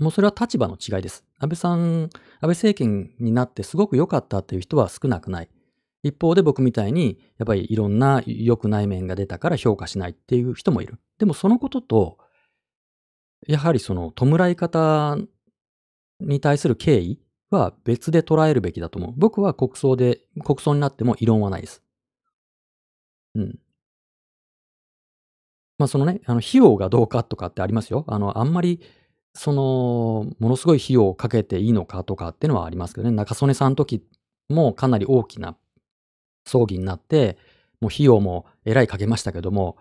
[0.00, 1.24] もうそれは立場の違いです。
[1.38, 2.10] 安倍さん、安
[2.40, 5.50] 倍政権になってすごく良かったっていう人は少なくない。
[6.02, 10.98] 一方で僕みたいに、やっぱりいろんな良くない面が出たから評価しないっていう人もいる。
[11.18, 12.18] でもそのことと、
[13.46, 15.18] やはりその弔い方
[16.20, 17.20] に対する敬意
[17.50, 19.14] は別で捉えるべきだと思う。
[19.16, 21.82] 僕は国葬で、国葬になっても異論はないです。
[23.34, 23.58] うん。
[25.78, 28.04] まあそのね、あの費用がどうかとかってありますよ。
[28.06, 28.80] あの、あんまり
[29.32, 33.14] その、ものすごい費用をかけていいのかとかっていうのはありますけどね。
[33.14, 34.04] 中曽根さんの時
[34.48, 35.56] もかなり大きな
[36.44, 37.38] 葬儀になって、
[37.80, 39.76] もう費用もえらいかけましたけども、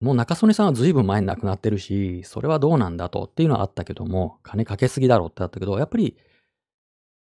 [0.00, 6.16] もう中曽根さんは随分前に亡くなってるし、それはどうなんだとっていうのはあったけども、金かけすぎだろうってあったけど、やっぱり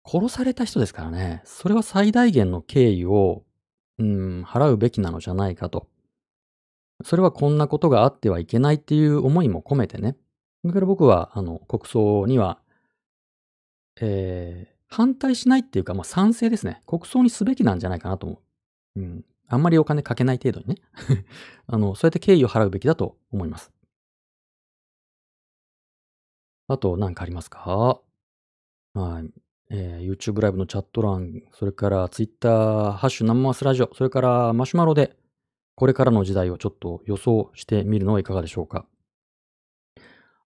[0.04, 3.42] 殺された人ですからね、それは最大限の敬意を、
[3.98, 5.88] うん、払うべきなのじゃないかと。
[7.04, 10.16] それはこんなことがあってはいけないっていう思いも込めてね。
[10.64, 12.60] だから僕は、あの、国葬には、
[14.00, 16.82] えー、反対しないっていうか、まあ、賛成ですね。
[16.86, 18.40] 国葬にすべきなんじゃないかなと思
[18.96, 19.00] う。
[19.00, 19.24] うん。
[19.48, 20.76] あんまりお金かけない程度にね。
[21.66, 23.72] あの、そうやって敬意を払うべきだと思います。
[26.66, 28.00] あと、何かありますか？
[28.94, 29.30] はい。
[29.70, 35.16] えー、YouTube ライブのチャット欄、それから Twitter、ハッシュ生マスラジオ、それからマシュマロで、
[35.76, 38.86] これからの時代をちょっと予想してみるのはいかがでしょうか？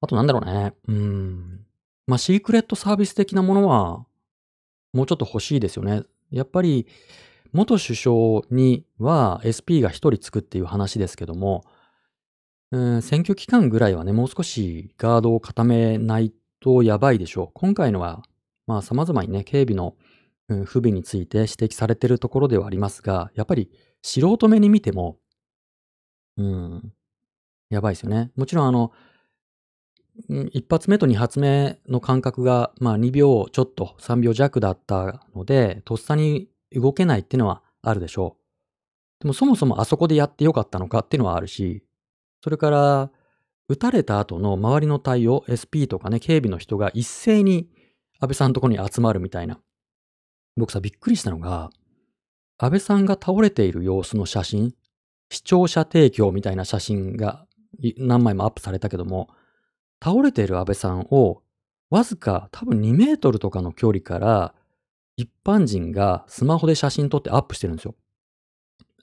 [0.03, 0.75] あとなんだろうね。
[0.89, 1.61] うん。
[2.07, 4.05] まあ、シークレットサービス的なものは、
[4.93, 6.03] もうちょっと欲しいですよね。
[6.31, 6.87] やっぱり、
[7.53, 11.65] 元首相には SP が一人つくっていう話ですけども、
[12.73, 17.49] うん、選挙期間ぐらいはね、もう少しガードを固めないとやばいでしょう。
[17.55, 18.23] 今回のは、
[18.67, 19.95] まあ様々にね、警備の、
[20.65, 23.71] 不備について指摘されてるところではありますが、やっぱり
[24.03, 25.19] 素人目に見ても、
[26.37, 26.93] うん、
[27.71, 28.33] やばいですよね。
[28.37, 28.93] もちろんあの、
[30.53, 39.23] 一発目と二発目の間隔が、まあ2秒ちょっと、3秒弱だったので、とっさに動けないっていうのはあるでしょう。
[39.23, 41.83] でもそもそもあそこでやってよかったのかっていうのはあるし、
[42.43, 43.11] それから、
[43.69, 47.71] 撃たれた後の周りの対応、SP とかね、警備の人が一斉に
[48.21, 49.61] 安倍さんのところに集まるみたいな。
[50.57, 51.71] 僕さ、びっくりしたのが、
[52.59, 54.75] 安倍さんが倒れている様子の写真、
[55.31, 57.47] 視聴者提供みたいな写真が
[57.97, 59.31] 何枚もアップされたけども、
[60.03, 61.43] 倒れている安倍さんを
[61.91, 64.55] わずか多分2メートルとかの距離から
[65.17, 67.95] 一般人がスマホで写真撮ってアップしてるんですよ。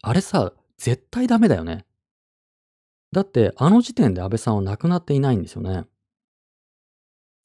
[0.01, 1.85] あれさ、絶対ダメだよね。
[3.11, 5.81] だって、あの時点で安倍さんは亡くなっていないんですよね。
[5.81, 5.85] っ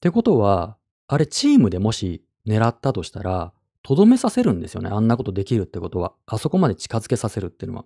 [0.01, 0.77] てことは、
[1.09, 3.53] あれチームでもし狙ったとしたら、
[3.83, 4.91] とどめさせるんですよね。
[4.91, 6.15] あんなことできるってことは。
[6.27, 7.85] あそこまで近づけさせるっていうのは。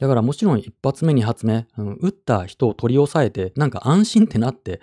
[0.00, 4.80] だからもちろん一発目二発目、うん、撃った人を取り押さえて、なんか安心ってなって、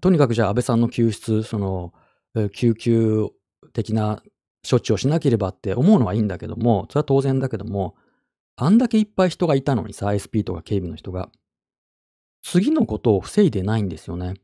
[0.00, 1.92] とにかくじゃあ安倍さんの救出、その、
[2.52, 3.28] 救急
[3.72, 4.22] 的な
[4.68, 7.94] 処置をしなければって思うのはいいんだけども、それは当然だけども、
[8.56, 11.30] あんだけいっぱい人がいたのにさ、SP とか警備の人が。
[12.42, 14.34] 次のことを防いでないんですよね。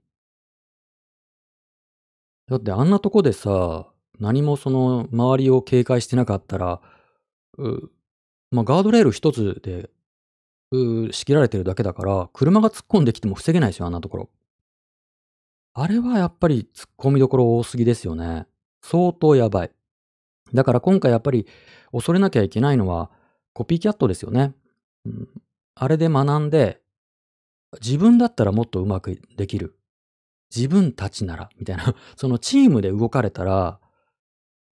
[2.47, 6.81] だってあんなとこでさ、何もその周りを警戒してなかったら、
[8.51, 9.91] まあ、ガードレール一つで、
[11.13, 14.31] 仕切られてるだけだから、車が突っ込んできても防げないですよ、あんなところ。
[15.75, 18.47] あれはやっぱり突っ込みどころ多すぎですよね。
[18.83, 19.71] 相当やばい。
[20.53, 21.47] だから今回やっぱり
[21.93, 23.11] 恐れなきゃいけないのは
[23.53, 24.55] コピーキャットですよね。
[25.05, 25.29] うん、
[25.75, 26.81] あれで学んで、
[27.81, 29.79] 自分だったらもっとうまくできる。
[30.55, 31.95] 自分たちなら、みたいな。
[32.17, 33.79] そのチームで動かれたら、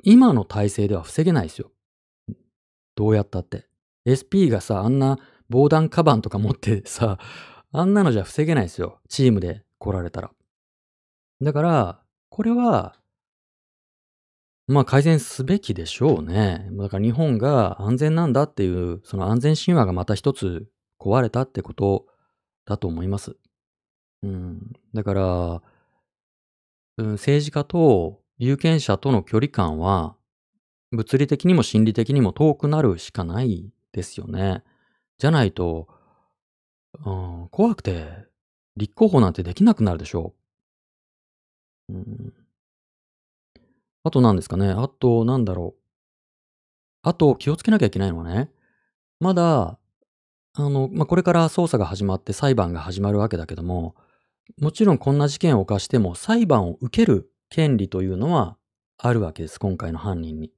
[0.02, 1.70] 今の体制では防げないですよ。
[2.96, 3.68] どうやったって。
[4.04, 5.18] SP がさ、あんな
[5.48, 7.18] 防弾カバンとか持ってさ、
[7.72, 9.00] あんなのじゃ防げないですよ。
[9.08, 10.30] チームで来られたら。
[11.40, 12.96] だから、これは、
[14.66, 16.68] まあ改善すべきでしょうね。
[16.72, 20.66] だから日本が安全なんだっていう、その安全神話がまた一つ
[20.98, 22.06] 壊れたってこと
[22.64, 23.36] だと思います。
[24.22, 24.72] うん。
[24.94, 25.62] だから、
[26.98, 30.15] うん、政治家と有権者との距離感は、
[30.96, 34.64] 物理的にも心理的にも遠くなるしかないですよね。
[35.18, 35.88] じゃないと、
[37.04, 38.26] うん、怖くて
[38.76, 40.34] 立候補なんてできなくなるでしょ
[41.88, 41.94] う。
[41.94, 42.32] うん、
[44.06, 44.68] あと何ですかね。
[44.68, 45.80] あと、なんだろう。
[47.02, 48.50] あと、気をつけなきゃいけないのはね。
[49.18, 49.78] まだ、
[50.54, 53.96] あの、まあ、これから捜査が始まって裁判が始まるわけだけども、
[54.60, 58.56] もちろんこんな事件を犯しても裁判を受ける権利というのは
[58.96, 59.58] あるわけです。
[59.58, 60.52] 今回の犯人に。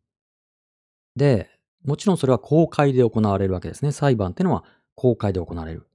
[1.19, 1.51] で、
[1.85, 3.93] もちろんそれは公開で行われるわけですね。
[3.93, 4.65] 裁判ってのは
[4.95, 5.87] 公開で行われる。
[5.87, 5.91] っ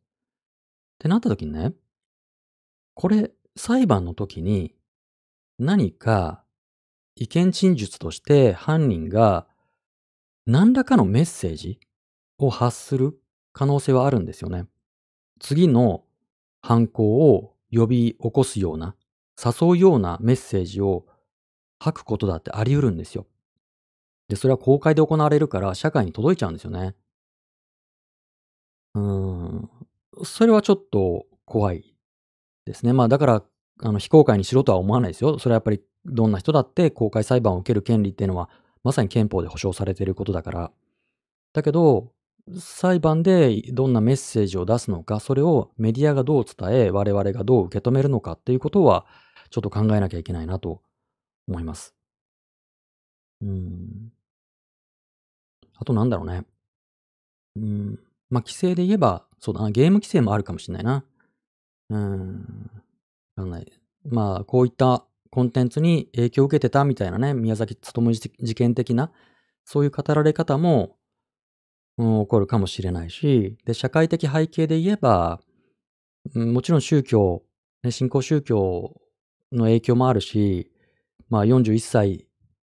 [1.00, 1.74] てなった時にね、
[2.94, 4.76] これ、裁判の時に
[5.60, 6.44] 何か
[7.16, 9.48] 意見陳述として犯人が
[10.46, 11.80] 何らかのメッセージ
[12.40, 13.20] を発する
[13.52, 14.66] 可能性はあるんですよね。
[15.40, 16.04] 次の
[16.62, 18.96] 犯行を呼び起こすような、
[19.38, 21.06] 誘うようなメッセージを
[21.80, 23.28] 吐くことだってあり得るんですよ。
[24.34, 26.96] で、それは公開で行われるから社会に届いちゃうんですよね。
[28.96, 29.70] うん。
[30.24, 31.96] それはちょっと怖い
[32.66, 32.94] ですね。
[32.94, 33.44] まあだから、
[33.84, 35.38] あの、非公開にしろとは思わないですよ。
[35.38, 38.50] それはやっぱりどんな人だって公開裁判を受ける権利っていうのは
[38.84, 40.72] まさに憲法で保障されていることだから。
[41.54, 42.12] だけど、
[42.60, 49.06] 裁判でどんなメッセージを出すのか、それをメディアがどう伝え、我々がどう受け止めるのかっていうことは、
[49.52, 50.82] ちょっと考えなきゃいけないなと
[51.48, 51.96] 思います。
[53.42, 54.12] うん。
[55.76, 56.44] あとなんだろうね。
[57.56, 58.00] うん。
[58.30, 61.04] まあ、規制で言えば、そうだな、ゲーム規制もあるかもしれないな。
[61.90, 62.72] うん。
[63.36, 63.72] わかんない。
[64.06, 69.12] まあ、こういったコンテンツに影響を受けてたみたいなね、宮崎勤事件的な、
[69.66, 70.96] そういう語られ方も、
[71.98, 75.40] うん、起こるかもしれないし、で、社会的背景で言えば、
[76.36, 77.44] うん、もちろん宗教、
[77.84, 79.00] ね、新興宗教
[79.52, 80.72] の影響もあるし、
[81.30, 82.28] まあ41歳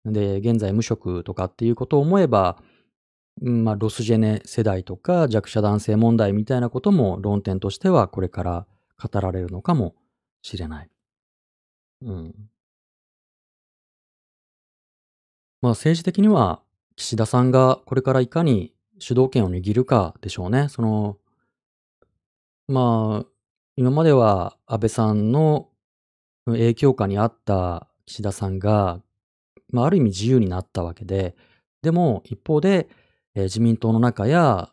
[0.05, 2.61] で現在無職とかっていうことを思えば、
[3.39, 8.67] まあロスジェネ世代とか弱者男性問題みたいなことも論点としてはこれから
[9.01, 9.95] 語られるのかも
[10.41, 10.89] しれない。
[12.01, 12.35] うん。
[15.61, 16.61] まあ政治的には
[16.95, 20.69] 岸田さんがこれからいかに主導権を握るかでしょうね。
[20.69, 21.17] その、
[22.67, 23.25] まあ、
[23.75, 25.69] 今までは安倍さんの
[26.45, 29.01] 影響下にあった岸田さんが、
[29.71, 31.35] まあ、ある意味自由になったわけで、
[31.81, 32.87] でも一方で、
[33.35, 34.71] えー、自民党の中や、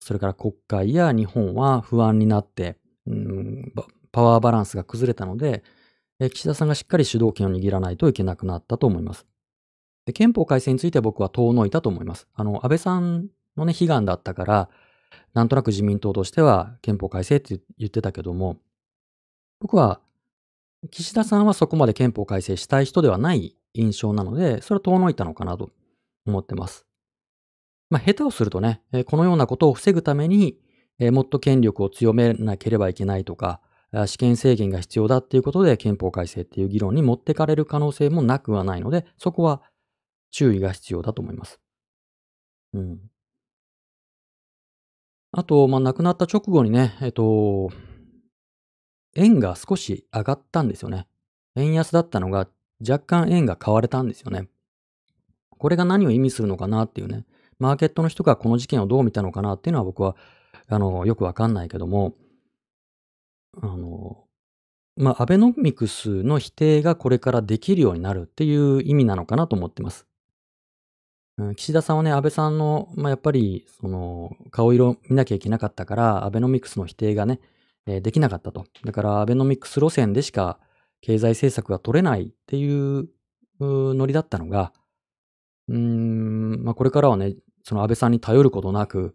[0.00, 3.72] それから国会や日本は不安になって、うん、
[4.10, 5.62] パワーバランスが崩れたので、
[6.18, 9.26] えー、岸田さんがしっかり主導権を握らないといけなくなったと思います。
[10.06, 12.26] で憲法改正について僕は遠のいたと思います。
[12.34, 14.68] あの、安倍さんのね、悲願だったから、
[15.34, 18.58] なんとなく自民党としては憲法改正って言ってたけども、
[19.60, 20.00] 僕は
[20.90, 25.70] 岸田さんはそこまで憲法改正したい人ではない印象なので、それは遠のいたのかなと
[26.26, 26.86] 思ってます。
[27.92, 30.58] まあ、下手をするとね、このようなことを防ぐために、
[30.98, 33.60] もっと権力を強めなければいけないとか、
[34.06, 39.60] 試験制限が必要だっていうことで憲法改正っていう議論に持ってかれる可能性もなくはないので、そこは
[40.30, 41.60] 注意が必要だと思います。
[42.72, 42.98] うん。
[45.32, 47.70] あと、まあ、亡くなった直後にね、えっと、
[49.16, 51.06] 円が少し上がったんですよね。
[51.56, 52.48] 円安だったのが
[52.80, 54.48] 若干円が買われたんですよね。
[55.58, 57.26] これが何を意味するのかなっていうね。
[57.62, 60.16] マーケットの人がこの事件をどう見たのかなっていうのは僕は、
[60.68, 62.14] あの、よくわかんないけども、
[63.62, 64.24] あの、
[64.96, 70.08] まあ、アベノミクスの否定がこれからできるようになるっていう意味なのかなと思ってます。
[71.38, 77.38] うん、岸田さんはね、安倍さんの、まあ、やっぱり、その、顔色見なきゃいけなかったから、アベノミクスの否定がね、
[77.86, 78.66] えー、できなかったと。
[78.84, 80.58] だから、アベノミクス路線でしか
[81.00, 83.08] 経済政策が取れないっていう
[83.60, 84.72] ノリだったのが、
[85.68, 89.14] うーん、まあ、これからはね、その安倍さんに頼ることなく、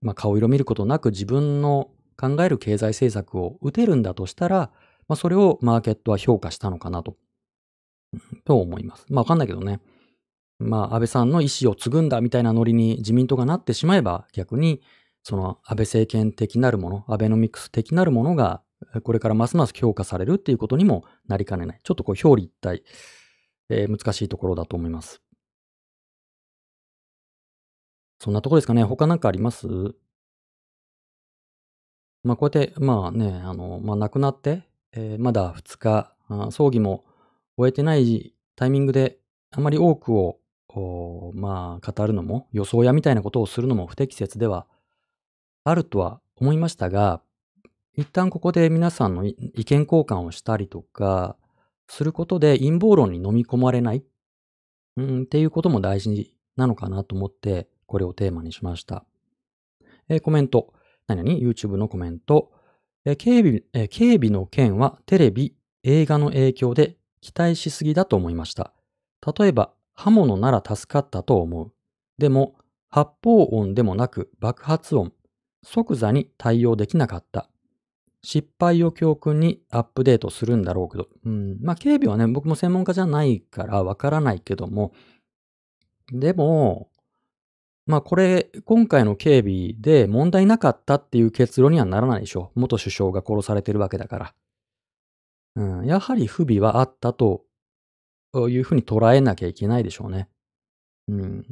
[0.00, 4.70] まあ、顔色見ることなく自分の考える経済政策を打てるんだとしたら、
[5.08, 7.16] まあ、それをマーケットは評価したのかなと、
[8.44, 9.06] と思います。
[9.08, 9.80] まあ、わかんないけどね。
[10.58, 14.82] まあ、安倍さんの意思を継ぐんだみたいなノリに自民党がなってしまえば、逆に、
[15.22, 18.62] その安倍政権的なるもの、アベノミクス的なるものが、
[19.02, 21.80] これからますます評価されるっていうことにもなりかねない。
[21.82, 22.82] ちょっとこう表裏一体、
[23.68, 25.22] えー、難しいところだと思います。
[28.22, 28.84] そんなとこですかね。
[28.84, 29.66] 他なんかあります？
[32.22, 36.14] まあこうやって、まあね、あの、まあ亡くなって、えー、まだ2日、
[36.52, 37.06] 葬儀も
[37.56, 39.18] 終えてないタイミングで
[39.50, 40.38] あまり多くを、
[41.34, 44.66] まあ語るのも、予想屋みたいなことをするのも不適切では
[45.64, 47.22] あるとは思いましたが、
[47.96, 51.36] 一旦ここで皆さんの意見交換をしたりとか、
[51.88, 54.04] することで陰謀論に飲み込まれない、
[54.98, 59.04] うん、っていうことも大事なのかなと思って、これをテーマにしました。
[60.08, 60.72] えー、コメント。
[61.08, 62.52] 何々 ?YouTube のコメント。
[63.04, 68.72] えー、警備、えー、警備の件はテレビ、映画の影響で期待しすぎだと思いました。
[69.36, 71.72] 例えば、刃物なら助かったと思う。
[72.16, 72.54] でも、
[72.90, 75.12] 発砲音でもなく爆発音、
[75.64, 77.50] 即座に対応できなかった。
[78.22, 84.92] 失敗を教訓にアップデートするんだろうけど、うん、まあ警備はね、僕も専門家じゃないからわからないけども、
[86.12, 86.89] でも、
[87.90, 92.60] まあこれ、今回の警備で問題なかったっていう結論にはならないでしょう。
[92.60, 94.34] 元首相が殺されてるわけだから。
[95.56, 97.44] うん、やはり不備はあったと
[98.48, 100.28] いうふうに捉えなきゃいけないでしょうね。
[101.08, 101.46] うん。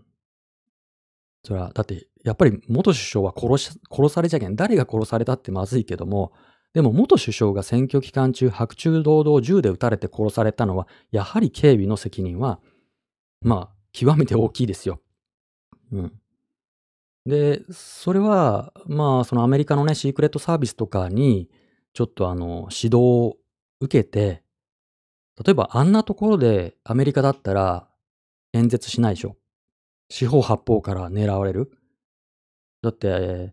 [1.43, 4.56] それは、だって、やっぱり元首相は殺し、殺されちゃけない。
[4.56, 6.32] 誰が殺されたってまずいけども、
[6.73, 12.60] でも元首相が選挙期間中、白昼堂々銃で撃たれて殺されたのは、やはり警備の責任は、
[13.40, 15.01] まあ、極めて大きいですよ。
[15.90, 16.20] うん。
[17.28, 21.50] で、それは、まあ、そのアメリカのね、シークレットサービスとかに、
[21.92, 23.36] ちょっとあの、指導を
[23.80, 24.42] 受けて、
[25.44, 27.86] 例えばあんなところでアメリカだったら、
[28.55, 29.36] 演説しないでしょ。
[30.09, 31.70] 四方八方から狙われる。
[32.80, 33.52] だって、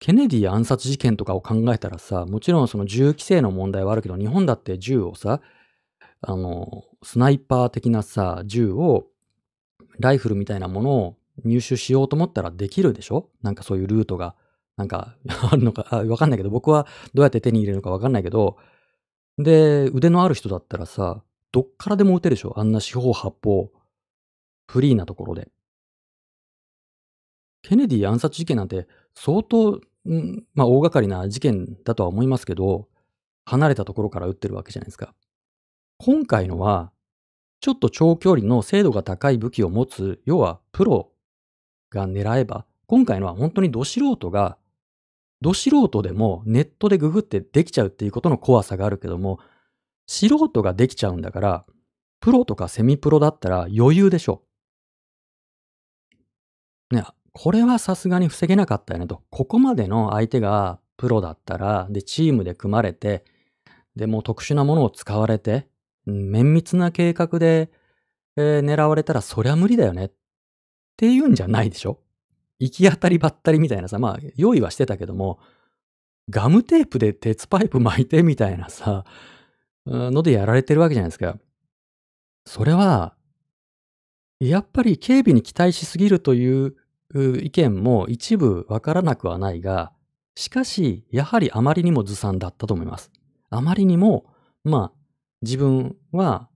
[0.00, 5.40] ケネディ暗殺事件とかを考えたらさ、もちろんその銃規制の問題はあるけど、日本だって銃をさ、
[6.20, 9.06] あの、スナイパー的なさ、銃を、
[10.00, 13.30] ライフルみたいなものを入手しようと思ったらできるでしょ？
[13.42, 14.34] なんかそういうルートが、
[14.76, 15.16] なんか
[15.50, 18.56] あるのか、わかんないけど、僕はどうやって手に入れるのかわかんないけど、
[19.38, 21.22] で、腕のある人だったらさ、
[21.52, 22.54] どっからでも撃てるでしょ？
[22.58, 23.70] あんな四方八方、
[24.68, 25.48] フリーなところで。
[27.62, 29.80] ケネディ暗殺事件なんて相当、ん
[30.54, 32.88] まあ大掛かりな事件だとは思いますけど、
[33.44, 35.14] 離れたところから撃ってるわけじゃないですか。
[35.98, 36.92] 今回のは、
[37.60, 41.10] ちょっと長距離の精度が高い武器を持つ、要はプロ
[41.96, 44.58] が狙えば、今回のは本当にど素人が、
[45.40, 49.40] ど素人でもネットでググってできちゃうっていうことの怖さがあるけども、
[50.06, 51.66] 素人ができちゃうんだから、
[52.20, 54.42] プロとかセミプロだったら余裕でしょ。
[56.90, 59.22] ね、これはさすがに防げなかったよねと。
[59.30, 63.24] ここまでの相手がプロだったら、で、チームで組まれて、
[63.96, 65.68] で、もう特殊なものを使われて、
[66.06, 67.70] 綿密な計画で、
[68.36, 70.12] えー狙われたらそりゃ無理だよねっ
[70.96, 71.98] っていうんじゃないでしょ？
[72.58, 75.38] 行き当たりばったりみたいなさ、まあ、用意はしてたけども、
[76.30, 79.04] ガムテープで鉄パイプ巻いてみたいなさ、
[79.84, 81.36] のでやられてるわけじゃないですか。
[82.46, 83.14] それは、
[84.40, 86.76] やっぱり警備に期待しすぎるという
[87.14, 89.92] 意見も一部わからなくはないが、
[90.34, 93.10] しかし、やはりあまりにもずさんだったと思います。
[93.50, 94.26] あまりにも、
[94.64, 94.98] まあ、
[95.42, 96.48] 自分は、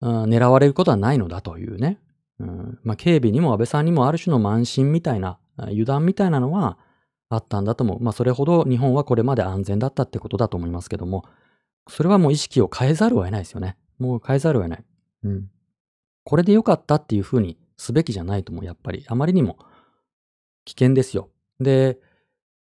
[0.00, 1.98] 狙われることはないのだというね。
[2.38, 6.78] まあ、警備にも安倍さんにもある種の慢心みたいな、油断みたいなのは
[7.28, 8.00] あったんだと思う。
[8.00, 11.24] まあ、それほど日本はこれまで安全だったってことだと思いますけども、
[11.88, 13.76] それはもう意識を変えざるを得ないですよね。
[13.98, 14.84] もう変えざるを得ない。
[15.24, 15.50] うん。
[16.24, 18.64] これで良かったっていうふうにすべきじゃないと思う。
[18.64, 19.04] やっぱり。
[19.08, 19.58] あまりにも
[20.64, 21.30] 危険ですよ。
[21.60, 21.98] で、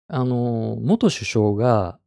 [0.08, 2.00] あの、元首相が、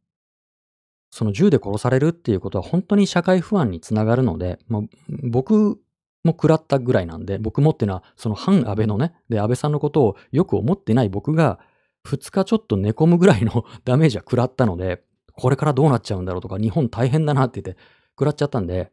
[1.11, 4.81] その銃で殺されるっていうことは本当に社会不安につながるので、まあ、
[5.23, 5.79] 僕
[6.25, 11.59] も食らったぐらいなんで、僕もっていうのは、その反安倍のね、で、安倍さんのことをよく思ってない僕が、
[12.05, 15.03] 2日ちょっと寝込むぐらいの ダメージは食らったので、
[15.33, 17.81] これからどうなっちゃうんだろうとか、日本大変だなって言って
[18.11, 18.91] 食らっちゃったんで、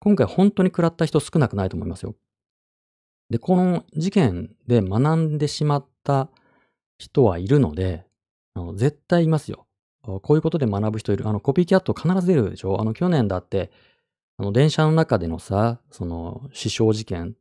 [0.00, 2.14] 今回本当に食らった人少なくないと思いますよ。
[3.30, 6.28] で、この事件で学んでしまった
[6.98, 8.04] 人はいるので、
[8.54, 9.66] あの絶対いますよ。
[10.02, 11.26] こういうことで学ぶ人いる。
[11.26, 13.70] あの、コピーキャット必ず出るでしょあの、去年だって、
[14.36, 17.36] あの、電車の中でのさ、その、死傷事件。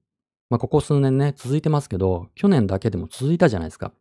[0.50, 3.92] まあ、ここ数年ね、続いてますけど、去年だけでも続いたじゃないですか。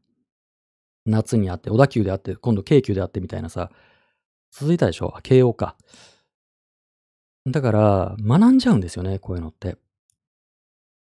[1.07, 3.71] 夏にあって、小田急であって、今度京急であってみたいなさ、
[4.51, 5.15] 続いたでしょ？
[5.17, 5.77] あ慶応か。
[7.47, 9.79] だから、学んじゃうんですよね、こういうのって。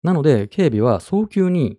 [0.02, 1.77] なので、警備は早急に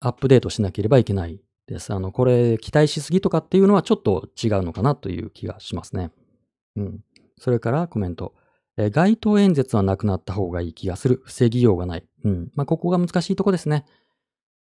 [0.00, 1.92] アップデートしなければいけないです。
[1.92, 6.10] あの、これ、期待しすぎとかっていうのはちょっと違うのかなという気がしますね。
[6.76, 7.04] うん。
[7.38, 8.34] それからコメント。
[8.82, 11.22] えー街頭演説はなくなった方がいい気がする。
[11.24, 12.06] 防ぎようがない。
[12.24, 12.50] うん。
[12.54, 13.84] まあ、ここが難しいとこですね。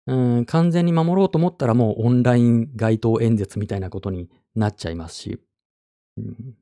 [0.06, 5.40] うん、完全に守ろうと思ったらもうオンライン街頭演説みたいなことになっちゃいますし。
[6.18, 6.54] うん、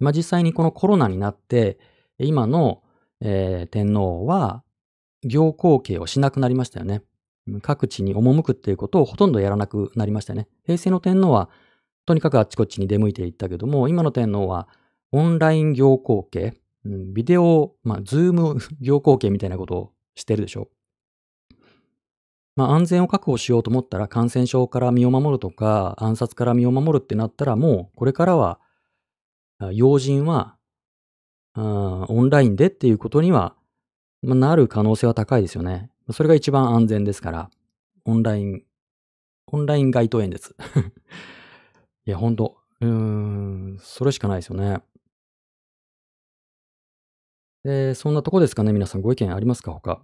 [0.00, 1.78] まあ、実際にこのコロナになって、
[2.18, 2.82] 今の、
[3.20, 4.64] えー天皇は
[5.24, 7.02] 行幸啓をしなくなりましたよね。
[7.60, 10.48] 各地に赴くっていうことをほとんどやらなくなりましたね。
[10.64, 11.48] 平成の天皇は
[12.04, 14.68] とにかくあっちこっちに出向いていったけども、今の天皇は
[15.12, 16.54] オンライン行幸啓、
[16.84, 20.68] うんビデオ、まあ、ズーム行幸啓みたいなことをしてるでしょ。
[22.54, 28.60] まあ、安全を確保しようと思ったら感染症から身を守るとか暗殺から身を守るってなったらもうこれからは
[29.72, 30.56] 要人は
[31.54, 33.54] オンラインでっていうことには、
[34.22, 35.90] まあ、なる可能性は高いですよね。
[36.10, 37.50] それが一番安全ですから、
[38.04, 38.62] オンライン、
[39.46, 40.56] オンライン街頭演説。
[42.06, 44.82] いや、ほんと、うーん、それしかないですよね。
[47.64, 50.02] で、そんなとこですかね、皆さんご意見ありますか、他。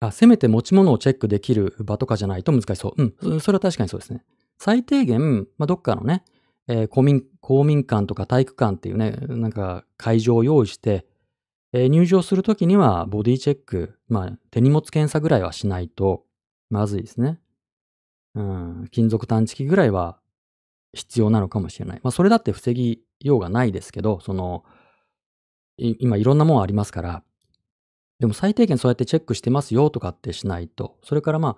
[0.00, 3.12] あ、せめて持ち物をチェックできる場とかじゃないと難しそう。
[3.30, 4.24] うん、それは確かにそうですね。
[4.58, 6.24] 最低限、まあ、どっかのね、
[6.68, 11.06] えー公民、公民館とか体育館っていうね、なんか会場を用意して、
[11.72, 16.24] えー入場するときにはボディチェック、まあ手荷物検査ぐらいはしないと
[16.70, 17.38] まずいですね。
[18.34, 20.18] うん、金属探知機ぐらいは
[20.94, 22.00] 必要なのかもしれない。
[22.02, 24.64] まあそれだって防ぎようがないですけど、その、
[25.80, 27.22] 今いろんなもんありますから、
[28.18, 31.56] でも最低限そうやってチェックしてますよとかってしないと、それからま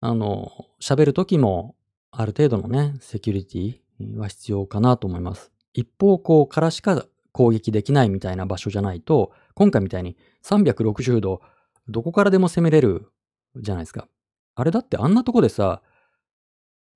[0.00, 0.50] あ、あの、
[0.80, 1.74] 喋るときも
[2.10, 5.52] ある程度のね、セキュリティは必要かなと思います。
[5.74, 11.42] 一方向からしか攻撃できないみたいな場所じゃないと、今回みたいに360度
[11.88, 13.12] どこからでも攻めれる
[13.56, 14.08] じゃないですか。
[14.54, 15.82] あれだってあんなとこでさ、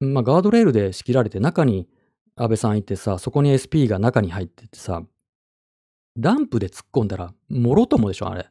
[0.01, 1.89] まあ、ガードレールで仕切られて中に
[2.37, 5.03] 安倍さんいてさ、そこに SP が中に入っててさ、
[6.17, 8.49] ダンプで突っ込んだら、もろともでしょ、あれ。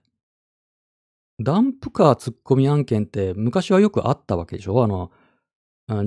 [1.41, 4.84] ダンプカー突っ込み案件って昔はよくあったわけでしょ？
[4.84, 5.11] あの、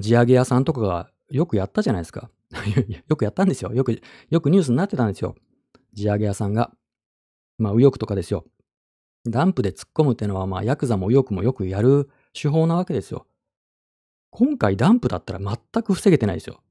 [0.01, 2.31] 地上げ屋さんとかがよくやったじゃないですか。
[3.09, 3.73] よくやったんですよ。
[3.75, 4.01] よく、
[4.31, 5.35] よくニュースになってたんですよ。
[5.93, 6.73] 地上げ屋さんが。
[7.59, 8.45] まあ、右翼とかですよ。
[9.25, 13.27] ダンプで突っ込むってのは、まあ、ヤクザも右翼もよくやる手法なわけですよ。
[14.31, 16.63] 今回ダンプだったら全く防げてないですよ。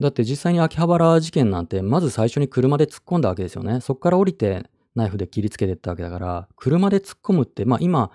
[0.00, 3.80] だって実際に秋葉原事件なんて、まず最初に車で突っ込んだわけですよね。
[3.80, 4.64] そこから降りて
[4.94, 8.10] ナイフで切りつけてったわけだから、車で突っ込むって、まあ今、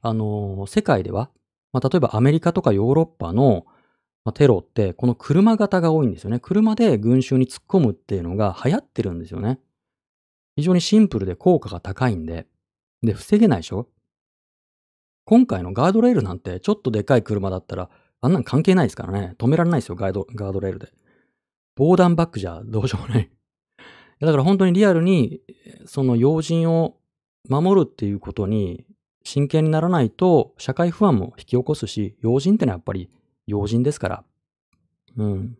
[0.00, 1.30] あのー、世界では、
[1.72, 3.66] まあ例えばアメリカとかヨーロッパの、
[4.24, 6.38] まあ、テロって、この車型が多いんですよね。
[6.38, 9.58] 車で群衆に突っ込むっていうのが流行ってるんですよね。
[10.56, 12.46] 非常にシンプルで効果が高いんで。
[13.02, 13.88] で、防げないでしょ？
[15.26, 17.90] 今回のガードレールなんて、ちょっとでかい車だったら、
[18.22, 19.34] あんなん関係ないですからね。
[19.36, 20.90] 止められないですよ、ガードガードレールで。
[21.76, 23.30] 防弾バッグじゃどうしようもない。
[24.20, 25.40] だから本当にリアルに、
[25.86, 26.96] その要人を
[27.48, 28.86] 守るっていうことに
[29.24, 33.10] 真剣にならないと、社会不安も引き起こすし、要人ってのはやっぱり
[33.46, 34.24] 要人ですから。
[35.16, 35.58] うん。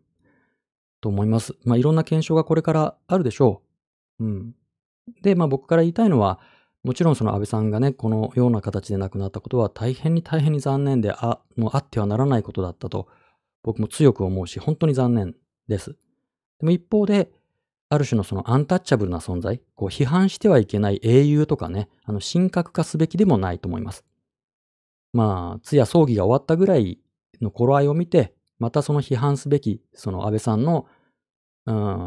[1.01, 1.55] と思います。
[1.65, 3.63] まあいろんな検証がこれからあるでしょ
[4.19, 4.25] う。
[4.25, 4.55] うん。
[5.23, 6.41] で、まあ僕から言いたいのは、
[6.83, 13.09] もちろんその安倍さんがね、このような形で亡くなったことは大変に大変に残念で、あ、もうあってはならないことだったと、
[13.63, 15.35] 僕も強く思うし、本当に残念
[15.67, 15.97] です。
[16.61, 17.31] でも一方で、
[17.91, 24.05] ある種のそのアンタッチャブルな存在、こう批判してはいけない英雄とかね、あの神格化すべきでもないと思います。
[25.13, 26.99] まあ、通夜葬儀が終わったぐらい
[27.41, 30.87] の頃合いを見て、またその批判すべき、その安倍さんの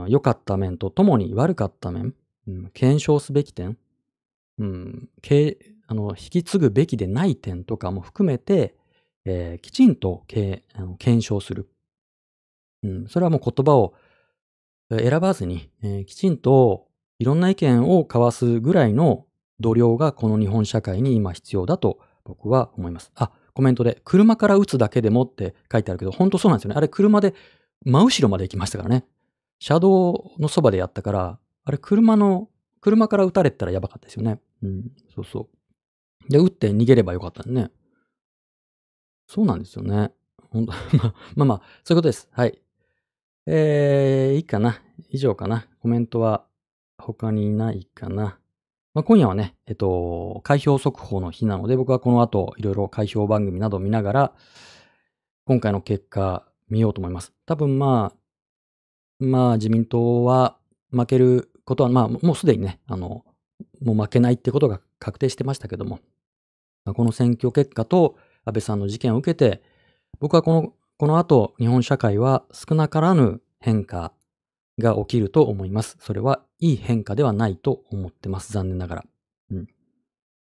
[0.10, 2.14] 良かった面とともに悪かった面、
[2.48, 3.78] うん、検証すべき点、
[4.58, 5.10] うん、
[5.88, 8.76] あの引き継ぐべきでない点とかも含めて、
[9.26, 10.26] えー、きちんと
[10.76, 11.70] あの検証する、
[12.84, 13.08] うん。
[13.08, 13.94] それはもう言葉を
[14.90, 16.88] 選ばずに、えー、きちんと
[17.20, 19.26] いろんな意見を交わすぐらいの
[19.60, 23.12] 度量がこの日本社会に今必要だと僕は思います。
[23.16, 26.76] あ、コメントで、車から撃つだけでもって書いてあるけど、本当そうなんですよね。
[26.76, 27.34] あれ車で
[27.86, 29.06] 真後ろまで行きましたからね。
[29.60, 32.50] 車道のそばでやったから、あれ車の、
[32.82, 34.40] 車から撃たれたらやばかったですよね。
[34.62, 35.50] うん、そうそ
[36.30, 36.32] う。
[36.32, 37.72] で、撃って逃げればよかったね。
[39.28, 40.12] そうなんですよね。
[40.52, 40.74] ほんと
[41.36, 42.30] まあまあ、そういうことです。
[42.32, 42.62] はい。
[43.50, 44.82] えー、いいかな。
[45.10, 45.68] 以上かな。
[45.80, 46.44] コメントは
[46.98, 48.38] 他にないかな。
[48.94, 54.34] まあ、今夜はね、えっと、開票速報の日なので、僕はこの後、いろいろ開票番組など見ながら、
[55.46, 57.32] 今回の結果見ようと思います。
[57.46, 60.58] 多分まあ、まあ自民党は
[60.92, 63.24] 負けることは、まあもうすでにね、あの、
[63.82, 66.02] もう負けないってことが確定してましたけども、
[66.84, 69.64] この選挙結果と安倍さんの事件を受けて、
[70.20, 74.14] 僕はこのこの後、日本社会は少なからぬ変化
[74.80, 75.96] が起きると思います。
[76.00, 78.52] それはいい変化ではないと思ってます。
[78.52, 79.06] 残念ながら。
[79.52, 79.68] うん。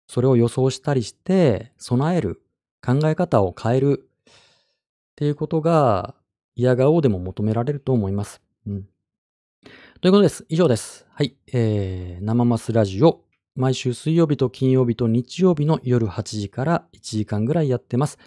[0.06, 2.40] それを予想したりして、備える、
[2.82, 4.34] 考え方を変えるっ
[5.16, 6.14] ていうことが、
[6.56, 8.40] 嫌顔でも求められると思います。
[8.66, 8.88] うん。
[10.00, 10.46] ということです。
[10.48, 11.06] 以上です。
[11.12, 11.36] はい。
[11.52, 13.22] えー、生マスラジオ。
[13.54, 18.18] 毎週水曜日と金曜日と日曜日の夜8時から1時間ぐらいやってます。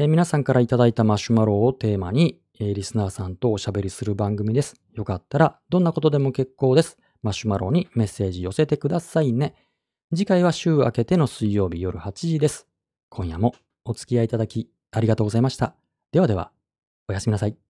[0.00, 4.76] えー、皆さんからいただいたマシュマロをテーマに、えー、リスナーさんとおしゃべりする番組です。
[4.94, 6.98] よかったら、どんなことでも結構です。
[7.20, 9.56] マシュマロにメッセージ寄せてくださいね。
[10.14, 12.68] 次回は週明けての水曜日夜8時です。
[13.08, 13.54] 今夜も
[13.84, 15.74] お付き合いいただきありがとうございました。
[16.12, 16.52] ではでは、
[17.08, 17.67] おやすみなさい。